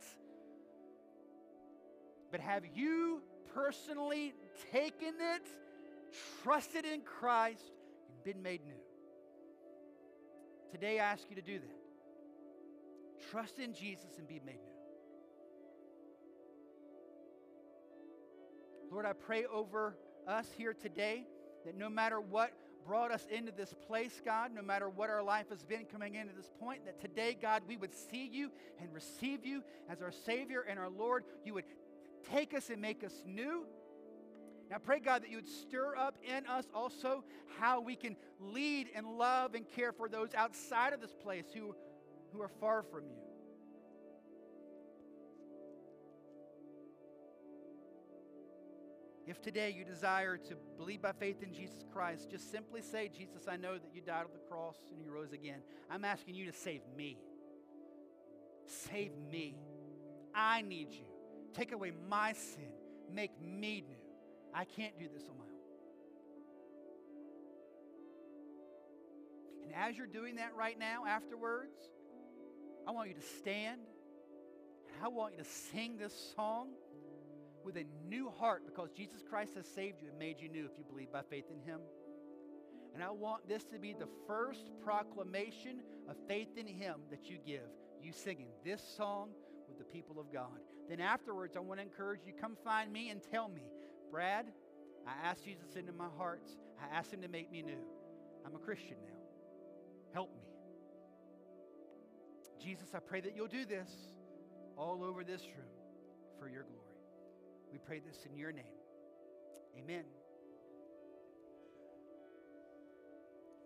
But 2.30 2.40
have 2.40 2.62
you 2.74 3.20
personally 3.54 4.32
taken 4.72 5.16
it, 5.20 5.46
trusted 6.42 6.86
in 6.86 7.02
Christ, 7.02 7.72
and 8.08 8.24
been 8.24 8.42
made 8.42 8.64
new? 8.64 8.72
Today 10.72 10.98
I 10.98 11.12
ask 11.12 11.24
you 11.28 11.36
to 11.36 11.42
do 11.42 11.58
that. 11.58 11.77
Trust 13.30 13.58
in 13.58 13.74
Jesus 13.74 14.18
and 14.18 14.26
be 14.26 14.40
made 14.44 14.54
new. 14.54 14.78
Lord, 18.90 19.04
I 19.06 19.12
pray 19.12 19.44
over 19.44 19.96
us 20.26 20.46
here 20.56 20.72
today 20.72 21.26
that 21.64 21.76
no 21.76 21.90
matter 21.90 22.20
what 22.20 22.52
brought 22.86 23.12
us 23.12 23.26
into 23.30 23.52
this 23.52 23.74
place, 23.86 24.22
God, 24.24 24.50
no 24.54 24.62
matter 24.62 24.88
what 24.88 25.10
our 25.10 25.22
life 25.22 25.50
has 25.50 25.62
been 25.62 25.84
coming 25.84 26.14
into 26.14 26.34
this 26.34 26.50
point, 26.58 26.86
that 26.86 27.00
today, 27.00 27.36
God, 27.40 27.62
we 27.68 27.76
would 27.76 27.92
see 27.92 28.26
you 28.32 28.50
and 28.80 28.92
receive 28.94 29.44
you 29.44 29.62
as 29.90 30.00
our 30.00 30.12
Savior 30.12 30.64
and 30.68 30.78
our 30.78 30.88
Lord. 30.88 31.24
You 31.44 31.54
would 31.54 31.64
take 32.32 32.54
us 32.54 32.70
and 32.70 32.80
make 32.80 33.04
us 33.04 33.12
new. 33.26 33.66
Now, 34.70 34.78
pray, 34.78 35.00
God, 35.00 35.22
that 35.22 35.30
you 35.30 35.36
would 35.36 35.48
stir 35.48 35.96
up 35.96 36.16
in 36.22 36.46
us 36.46 36.64
also 36.74 37.24
how 37.58 37.80
we 37.80 37.96
can 37.96 38.16
lead 38.40 38.88
and 38.94 39.06
love 39.18 39.54
and 39.54 39.66
care 39.68 39.92
for 39.92 40.08
those 40.08 40.34
outside 40.34 40.92
of 40.92 41.00
this 41.00 41.14
place 41.22 41.46
who 41.54 41.74
who 42.32 42.42
are 42.42 42.50
far 42.60 42.82
from 42.82 43.04
you. 43.04 43.28
If 49.28 49.42
today 49.42 49.74
you 49.76 49.84
desire 49.84 50.38
to 50.38 50.54
believe 50.78 51.02
by 51.02 51.12
faith 51.12 51.42
in 51.42 51.52
Jesus 51.52 51.84
Christ, 51.92 52.30
just 52.30 52.50
simply 52.50 52.80
say, 52.80 53.10
Jesus, 53.14 53.42
I 53.46 53.56
know 53.56 53.74
that 53.74 53.94
you 53.94 54.00
died 54.00 54.24
on 54.24 54.32
the 54.32 54.48
cross 54.48 54.76
and 54.90 55.04
you 55.04 55.10
rose 55.10 55.32
again. 55.32 55.60
I'm 55.90 56.02
asking 56.02 56.34
you 56.34 56.46
to 56.46 56.52
save 56.56 56.80
me. 56.96 57.18
Save 58.64 59.12
me. 59.30 59.54
I 60.34 60.62
need 60.62 60.92
you. 60.92 61.04
Take 61.52 61.72
away 61.72 61.92
my 62.08 62.32
sin. 62.32 62.72
Make 63.12 63.38
me 63.38 63.84
new. 63.86 63.96
I 64.54 64.64
can't 64.64 64.98
do 64.98 65.08
this 65.12 65.28
on 65.28 65.36
my 65.36 65.44
own. 65.44 65.50
And 69.64 69.74
as 69.74 69.96
you're 69.98 70.06
doing 70.06 70.36
that 70.36 70.54
right 70.56 70.78
now, 70.78 71.04
afterwards, 71.06 71.76
I 72.88 72.90
want 72.90 73.10
you 73.10 73.14
to 73.14 73.28
stand 73.40 73.82
and 74.94 75.04
I 75.04 75.08
want 75.08 75.34
you 75.36 75.44
to 75.44 75.48
sing 75.48 75.98
this 75.98 76.32
song 76.34 76.68
with 77.62 77.76
a 77.76 77.84
new 78.08 78.30
heart 78.30 78.62
because 78.64 78.90
Jesus 78.96 79.22
Christ 79.28 79.56
has 79.56 79.66
saved 79.66 80.00
you 80.00 80.08
and 80.08 80.18
made 80.18 80.40
you 80.40 80.48
new 80.48 80.64
if 80.64 80.70
you 80.78 80.84
believe 80.88 81.12
by 81.12 81.20
faith 81.28 81.44
in 81.52 81.60
Him. 81.70 81.80
And 82.94 83.04
I 83.04 83.10
want 83.10 83.46
this 83.46 83.64
to 83.66 83.78
be 83.78 83.92
the 83.92 84.08
first 84.26 84.70
proclamation 84.82 85.82
of 86.08 86.16
faith 86.26 86.48
in 86.56 86.66
Him 86.66 86.94
that 87.10 87.28
you 87.28 87.36
give. 87.46 87.68
You 88.02 88.10
singing 88.10 88.48
this 88.64 88.82
song 88.96 89.32
with 89.68 89.76
the 89.76 89.84
people 89.84 90.18
of 90.18 90.32
God. 90.32 90.58
Then 90.88 91.00
afterwards, 91.00 91.56
I 91.56 91.60
want 91.60 91.80
to 91.80 91.84
encourage 91.84 92.20
you 92.26 92.32
come 92.32 92.56
find 92.64 92.90
me 92.90 93.10
and 93.10 93.20
tell 93.30 93.50
me, 93.50 93.64
Brad, 94.10 94.46
I 95.06 95.28
asked 95.28 95.44
Jesus 95.44 95.76
into 95.76 95.92
my 95.92 96.08
heart. 96.16 96.48
I 96.82 96.96
asked 96.96 97.12
Him 97.12 97.20
to 97.20 97.28
make 97.28 97.52
me 97.52 97.60
new. 97.60 97.84
I'm 98.46 98.54
a 98.54 98.58
Christian 98.58 98.96
now. 99.06 99.17
Jesus, 102.58 102.88
I 102.94 102.98
pray 102.98 103.20
that 103.20 103.34
you'll 103.36 103.46
do 103.46 103.64
this 103.64 103.90
all 104.76 105.04
over 105.04 105.24
this 105.24 105.42
room 105.42 105.72
for 106.38 106.48
your 106.48 106.62
glory. 106.62 106.78
We 107.72 107.78
pray 107.78 108.00
this 108.00 108.26
in 108.30 108.36
your 108.36 108.52
name. 108.52 108.64
Amen. 109.78 110.04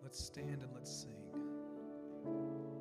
Let's 0.01 0.23
stand 0.23 0.61
and 0.61 0.73
let's 0.73 0.91
sing. 0.91 2.72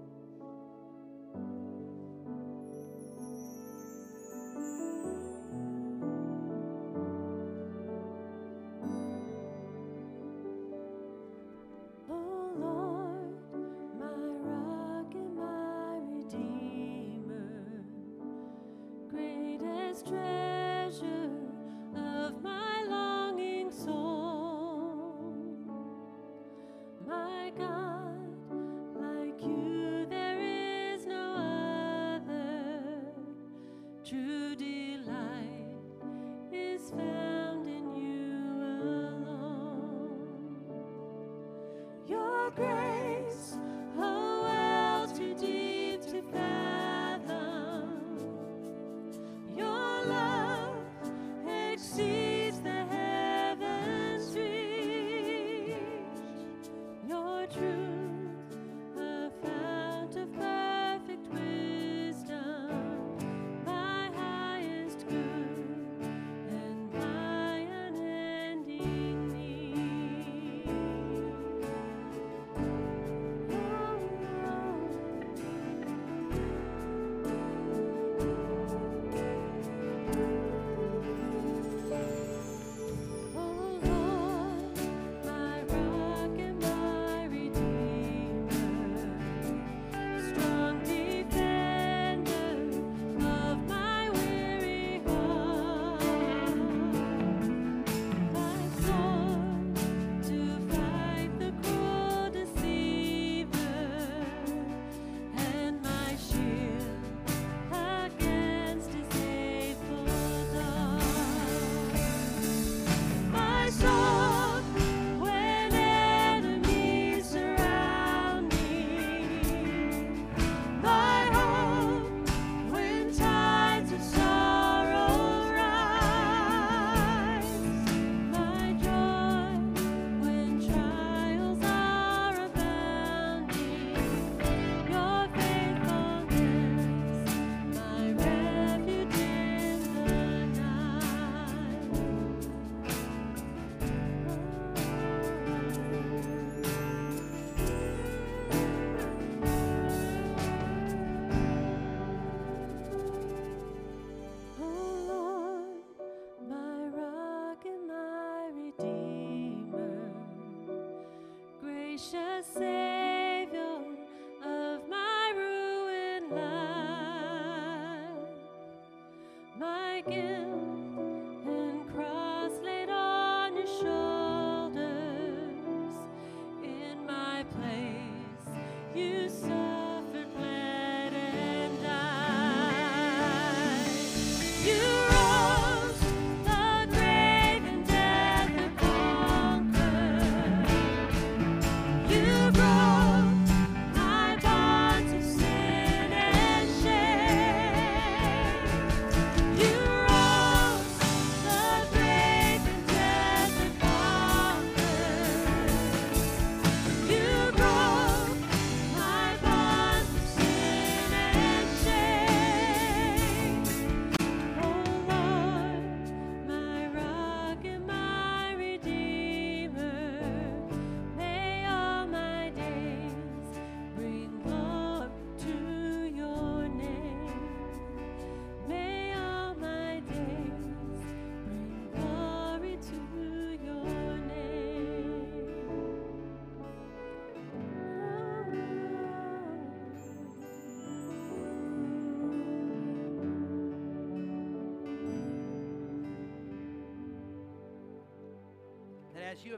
God, 27.58 27.91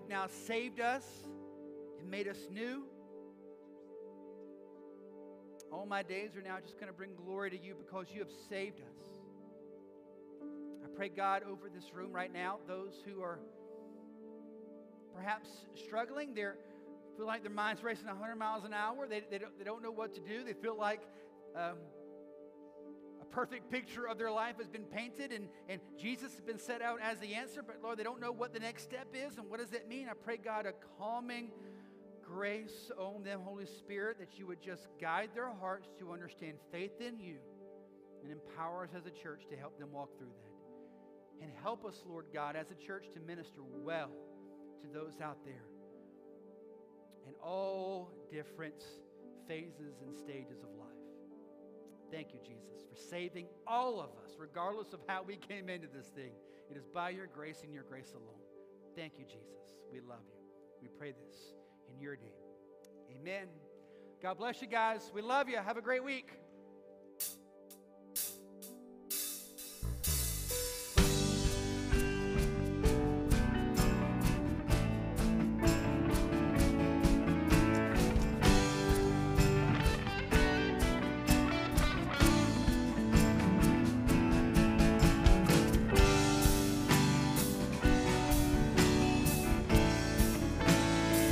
have 0.04 0.10
now 0.10 0.26
saved 0.46 0.80
us 0.80 1.02
and 1.98 2.10
made 2.10 2.28
us 2.28 2.36
new, 2.50 2.84
all 5.72 5.86
my 5.86 6.02
days 6.02 6.36
are 6.36 6.42
now 6.42 6.58
just 6.60 6.74
going 6.74 6.88
to 6.88 6.92
bring 6.92 7.14
glory 7.14 7.50
to 7.50 7.58
you 7.58 7.74
because 7.74 8.06
you 8.12 8.20
have 8.20 8.30
saved 8.50 8.80
us. 8.80 9.06
I 10.84 10.88
pray, 10.94 11.08
God, 11.08 11.42
over 11.48 11.70
this 11.74 11.94
room 11.94 12.12
right 12.12 12.32
now, 12.32 12.58
those 12.68 12.92
who 13.06 13.22
are 13.22 13.38
perhaps 15.14 15.48
struggling, 15.74 16.34
they 16.34 16.44
feel 17.16 17.26
like 17.26 17.42
their 17.42 17.50
mind's 17.50 17.82
racing 17.82 18.06
100 18.06 18.36
miles 18.36 18.64
an 18.64 18.74
hour. 18.74 19.06
They, 19.08 19.22
they, 19.30 19.38
don't, 19.38 19.58
they 19.58 19.64
don't 19.64 19.82
know 19.82 19.90
what 19.90 20.14
to 20.14 20.20
do. 20.20 20.44
They 20.44 20.52
feel 20.52 20.76
like 20.76 21.00
um, 21.56 21.78
perfect 23.34 23.68
picture 23.68 24.06
of 24.06 24.16
their 24.16 24.30
life 24.30 24.56
has 24.58 24.68
been 24.68 24.84
painted 24.84 25.32
and, 25.32 25.48
and 25.68 25.80
Jesus 25.98 26.32
has 26.32 26.40
been 26.40 26.58
set 26.58 26.80
out 26.80 27.00
as 27.02 27.18
the 27.18 27.34
answer, 27.34 27.62
but 27.62 27.76
Lord, 27.82 27.98
they 27.98 28.04
don't 28.04 28.20
know 28.20 28.30
what 28.30 28.52
the 28.52 28.60
next 28.60 28.84
step 28.84 29.08
is 29.12 29.38
and 29.38 29.50
what 29.50 29.58
does 29.58 29.70
that 29.70 29.88
mean. 29.88 30.08
I 30.08 30.12
pray, 30.14 30.36
God, 30.36 30.66
a 30.66 30.72
calming 30.98 31.50
grace 32.22 32.92
on 32.96 33.24
them, 33.24 33.40
Holy 33.42 33.66
Spirit, 33.66 34.18
that 34.20 34.38
you 34.38 34.46
would 34.46 34.62
just 34.62 34.86
guide 35.00 35.30
their 35.34 35.50
hearts 35.50 35.88
to 35.98 36.12
understand 36.12 36.58
faith 36.70 37.00
in 37.00 37.18
you 37.18 37.36
and 38.22 38.30
empower 38.32 38.84
us 38.84 38.90
as 38.96 39.06
a 39.06 39.10
church 39.10 39.42
to 39.50 39.56
help 39.56 39.78
them 39.78 39.90
walk 39.92 40.16
through 40.16 40.28
that. 40.28 41.44
And 41.44 41.52
help 41.62 41.84
us, 41.84 42.02
Lord 42.06 42.26
God, 42.32 42.54
as 42.54 42.70
a 42.70 42.86
church 42.86 43.06
to 43.14 43.20
minister 43.20 43.62
well 43.82 44.10
to 44.80 44.88
those 44.96 45.20
out 45.20 45.38
there 45.44 45.66
in 47.26 47.34
all 47.42 48.12
different 48.30 48.84
phases 49.48 50.00
and 50.02 50.14
stages 50.14 50.62
of 50.62 50.70
life. 50.78 50.83
Thank 52.14 52.32
you, 52.32 52.38
Jesus, 52.46 52.84
for 52.88 52.94
saving 52.94 53.48
all 53.66 53.98
of 53.98 54.10
us, 54.24 54.36
regardless 54.38 54.92
of 54.92 55.00
how 55.08 55.24
we 55.24 55.34
came 55.36 55.68
into 55.68 55.88
this 55.88 56.06
thing. 56.06 56.30
It 56.70 56.76
is 56.76 56.86
by 56.86 57.10
your 57.10 57.26
grace 57.26 57.62
and 57.64 57.74
your 57.74 57.82
grace 57.82 58.12
alone. 58.14 58.38
Thank 58.94 59.14
you, 59.18 59.24
Jesus. 59.24 59.74
We 59.90 59.98
love 59.98 60.22
you. 60.28 60.38
We 60.80 60.88
pray 60.96 61.10
this 61.10 61.34
in 61.92 62.00
your 62.00 62.14
name. 62.14 63.18
Amen. 63.18 63.48
God 64.22 64.38
bless 64.38 64.62
you 64.62 64.68
guys. 64.68 65.10
We 65.12 65.22
love 65.22 65.48
you. 65.48 65.56
Have 65.56 65.76
a 65.76 65.82
great 65.82 66.04
week. 66.04 66.30